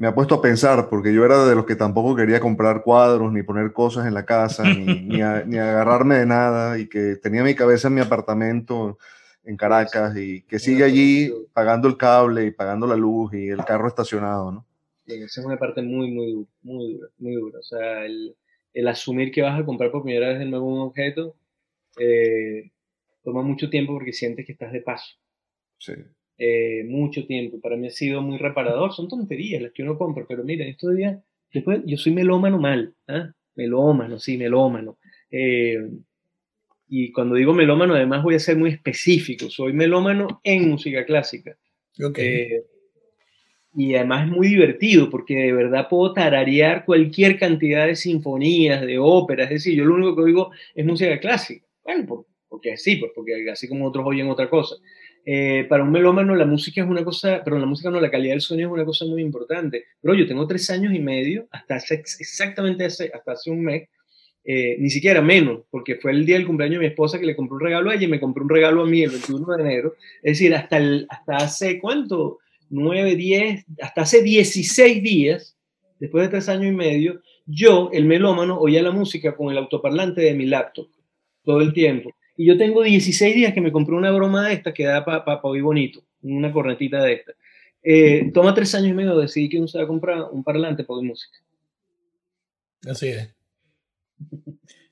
me 0.01 0.07
ha 0.07 0.15
puesto 0.15 0.33
a 0.33 0.41
pensar, 0.41 0.89
porque 0.89 1.13
yo 1.13 1.23
era 1.23 1.45
de 1.45 1.53
los 1.53 1.67
que 1.67 1.75
tampoco 1.75 2.15
quería 2.15 2.39
comprar 2.39 2.81
cuadros, 2.81 3.31
ni 3.31 3.43
poner 3.43 3.71
cosas 3.71 4.07
en 4.07 4.15
la 4.15 4.25
casa, 4.25 4.63
ni, 4.63 4.83
ni, 5.05 5.17
ni 5.45 5.57
agarrarme 5.59 6.15
de 6.15 6.25
nada, 6.25 6.79
y 6.79 6.89
que 6.89 7.17
tenía 7.17 7.43
mi 7.43 7.53
cabeza 7.53 7.87
en 7.87 7.93
mi 7.93 8.01
apartamento 8.01 8.97
en 9.43 9.55
Caracas 9.57 10.17
y 10.17 10.41
que 10.41 10.57
sigue 10.57 10.83
allí 10.83 11.31
pagando 11.53 11.87
el 11.87 11.97
cable 11.97 12.47
y 12.47 12.51
pagando 12.51 12.87
la 12.87 12.95
luz 12.95 13.31
y 13.35 13.49
el 13.49 13.63
carro 13.63 13.87
estacionado, 13.87 14.51
¿no? 14.51 14.65
esa 15.05 15.41
es 15.41 15.45
una 15.45 15.57
parte 15.57 15.83
muy, 15.83 16.09
muy 16.09 16.31
dura, 16.31 16.49
muy 16.63 16.93
dura, 16.93 17.07
muy 17.19 17.33
dura. 17.35 17.59
O 17.59 17.63
sea, 17.63 18.03
el, 18.03 18.35
el 18.73 18.87
asumir 18.87 19.31
que 19.31 19.43
vas 19.43 19.59
a 19.59 19.65
comprar 19.65 19.91
por 19.91 20.01
primera 20.01 20.29
vez 20.29 20.39
de 20.39 20.45
nuevo 20.45 20.65
un 20.65 20.79
objeto 20.79 21.35
eh, 21.99 22.71
toma 23.23 23.43
mucho 23.43 23.69
tiempo 23.69 23.93
porque 23.93 24.13
sientes 24.13 24.47
que 24.47 24.53
estás 24.53 24.71
de 24.71 24.81
paso. 24.81 25.15
Sí. 25.77 25.93
Eh, 26.43 26.83
mucho 26.85 27.27
tiempo. 27.27 27.59
Para 27.59 27.75
mí 27.75 27.87
ha 27.87 27.91
sido 27.91 28.21
muy 28.21 28.37
reparador. 28.37 28.93
Son 28.93 29.07
tonterías 29.07 29.61
las 29.61 29.71
que 29.73 29.83
uno 29.83 29.97
compra, 29.97 30.25
pero 30.27 30.43
mira, 30.43 30.65
estos 30.65 30.95
días, 30.95 31.23
después, 31.53 31.81
yo 31.85 31.97
soy 31.97 32.13
melómano 32.13 32.57
mal, 32.57 32.95
¿ah? 33.07 33.31
Melómano, 33.55 34.17
sí, 34.17 34.37
melómano. 34.37 34.97
Eh, 35.29 35.77
y 36.87 37.11
cuando 37.11 37.35
digo 37.35 37.53
melómano, 37.53 37.93
además 37.93 38.23
voy 38.23 38.35
a 38.35 38.39
ser 38.39 38.57
muy 38.57 38.71
específico. 38.71 39.49
Soy 39.49 39.73
melómano 39.73 40.41
en 40.43 40.69
música 40.69 41.05
clásica. 41.05 41.55
Okay 42.03 42.61
y 43.73 43.95
además 43.95 44.25
es 44.25 44.31
muy 44.31 44.49
divertido 44.49 45.09
porque 45.09 45.35
de 45.35 45.53
verdad 45.53 45.87
puedo 45.89 46.13
tararear 46.13 46.85
cualquier 46.85 47.39
cantidad 47.39 47.87
de 47.87 47.95
sinfonías, 47.95 48.81
de 48.81 48.97
óperas, 48.99 49.45
es 49.45 49.63
decir, 49.63 49.75
yo 49.75 49.85
lo 49.85 49.95
único 49.95 50.15
que 50.15 50.23
oigo 50.23 50.51
es 50.75 50.85
música 50.85 51.19
clásica. 51.19 51.65
Bueno, 51.83 52.25
porque 52.49 52.77
sí, 52.77 52.97
pues 52.97 53.11
porque 53.15 53.49
así 53.49 53.67
como 53.69 53.87
otros 53.87 54.05
oyen 54.05 54.29
otra 54.29 54.49
cosa. 54.49 54.75
Eh, 55.25 55.65
para 55.69 55.83
un 55.83 55.91
melómano 55.91 56.35
la 56.35 56.45
música 56.45 56.81
es 56.81 56.87
una 56.87 57.03
cosa, 57.03 57.41
pero 57.43 57.59
la 57.59 57.65
música 57.65 57.91
no, 57.91 58.01
la 58.01 58.09
calidad 58.09 58.33
del 58.33 58.41
sonido 58.41 58.69
es 58.69 58.73
una 58.73 58.85
cosa 58.85 59.05
muy 59.05 59.21
importante. 59.21 59.85
Pero 60.01 60.13
yo 60.15 60.27
tengo 60.27 60.47
tres 60.47 60.69
años 60.69 60.93
y 60.93 60.99
medio, 60.99 61.47
hasta 61.51 61.77
exactamente 61.77 62.85
hace, 62.85 63.11
hasta 63.13 63.33
hace 63.33 63.51
un 63.51 63.63
mes, 63.63 63.89
eh, 64.43 64.75
ni 64.79 64.89
siquiera 64.89 65.21
menos, 65.21 65.61
porque 65.69 65.97
fue 65.97 66.11
el 66.11 66.25
día 66.25 66.37
del 66.37 66.47
cumpleaños 66.47 66.79
de 66.79 66.87
mi 66.87 66.87
esposa 66.87 67.19
que 67.19 67.25
le 67.25 67.35
compró 67.35 67.55
un 67.55 67.61
regalo 67.61 67.91
a 67.91 67.95
ella 67.95 68.05
y 68.05 68.09
me 68.09 68.19
compró 68.19 68.43
un 68.43 68.49
regalo 68.49 68.81
a 68.81 68.87
mí 68.87 69.03
el 69.03 69.11
21 69.11 69.55
de 69.55 69.63
enero. 69.63 69.95
Es 70.23 70.39
decir, 70.39 70.55
hasta, 70.55 70.79
hasta 71.09 71.37
hace 71.37 71.79
cuánto, 71.79 72.39
9, 72.69 73.15
10, 73.15 73.65
hasta 73.81 74.01
hace 74.01 74.23
16 74.23 75.03
días, 75.03 75.57
después 75.99 76.23
de 76.23 76.29
tres 76.29 76.49
años 76.49 76.73
y 76.73 76.75
medio, 76.75 77.21
yo, 77.45 77.89
el 77.93 78.05
melómano, 78.05 78.59
oía 78.59 78.81
la 78.81 78.91
música 78.91 79.35
con 79.35 79.51
el 79.51 79.57
autoparlante 79.57 80.21
de 80.21 80.33
mi 80.33 80.45
laptop 80.45 80.87
todo 81.43 81.61
el 81.61 81.73
tiempo. 81.73 82.11
Y 82.41 82.47
yo 82.47 82.57
tengo 82.57 82.81
16 82.81 83.35
días 83.35 83.53
que 83.53 83.61
me 83.61 83.71
compré 83.71 83.95
una 83.95 84.09
broma 84.09 84.47
de 84.47 84.55
esta 84.55 84.73
que 84.73 84.83
da 84.83 85.05
para 85.05 85.23
pa, 85.23 85.39
oír 85.43 85.61
bonito, 85.61 86.01
una 86.23 86.51
cornetita 86.51 87.03
de 87.03 87.13
esta. 87.13 87.33
Eh, 87.83 88.31
toma 88.33 88.55
tres 88.55 88.73
años 88.73 88.89
y 88.89 88.93
medio 88.93 89.15
decidí 89.15 89.47
que 89.47 89.59
uno 89.59 89.67
se 89.67 89.77
va 89.77 89.83
a 89.83 89.87
comprar 89.87 90.23
un 90.31 90.43
parlante 90.43 90.83
para 90.83 90.97
oír 90.97 91.07
música. 91.07 91.37
Así 92.89 93.09
es. 93.09 93.29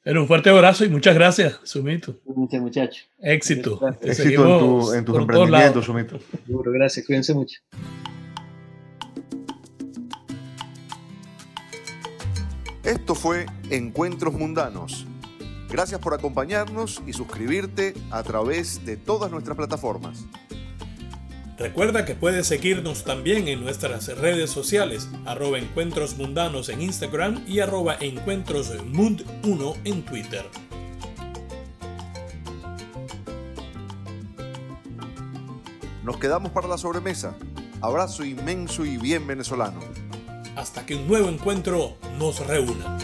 Pero 0.03 0.21
un 0.21 0.27
fuerte 0.27 0.51
abrazo 0.51 0.85
y 0.85 0.89
muchas 0.89 1.15
gracias, 1.15 1.59
Sumito. 1.63 2.19
Muchas 2.23 2.61
muchachos. 2.61 3.09
Éxito. 3.17 3.81
Éxito 3.99 4.93
en, 4.93 5.03
tus 5.03 5.17
emprendimientos, 5.17 5.85
Sumito. 5.85 6.19
Seguro, 6.45 6.71
gracias. 6.71 7.03
Cuídense 7.03 7.33
mucho. 7.33 7.59
Esto 12.83 13.15
fue 13.15 13.47
Encuentros 13.71 14.35
Mundanos. 14.35 15.07
Gracias 15.69 16.01
por 16.01 16.15
acompañarnos 16.15 17.01
y 17.05 17.13
suscribirte 17.13 17.93
a 18.09 18.23
través 18.23 18.85
de 18.85 18.97
todas 18.97 19.29
nuestras 19.29 19.55
plataformas. 19.55 20.25
Recuerda 21.59 22.05
que 22.05 22.15
puedes 22.15 22.47
seguirnos 22.47 23.03
también 23.03 23.47
en 23.49 23.61
nuestras 23.61 24.07
redes 24.17 24.49
sociales, 24.49 25.09
arroba 25.25 25.59
encuentros 25.59 26.17
mundanos 26.17 26.69
en 26.69 26.81
Instagram 26.81 27.43
y 27.45 27.59
arroba 27.59 27.99
encuentrosmund1 27.99 29.77
en 29.83 30.05
Twitter. 30.05 30.45
Nos 36.03 36.17
quedamos 36.17 36.51
para 36.51 36.67
la 36.67 36.77
sobremesa. 36.77 37.35
Abrazo 37.81 38.23
inmenso 38.23 38.85
y 38.85 38.97
bien 38.97 39.27
venezolano. 39.27 39.81
Hasta 40.55 40.85
que 40.85 40.95
un 40.95 41.07
nuevo 41.07 41.29
encuentro 41.29 41.97
nos 42.17 42.45
reúna. 42.47 42.97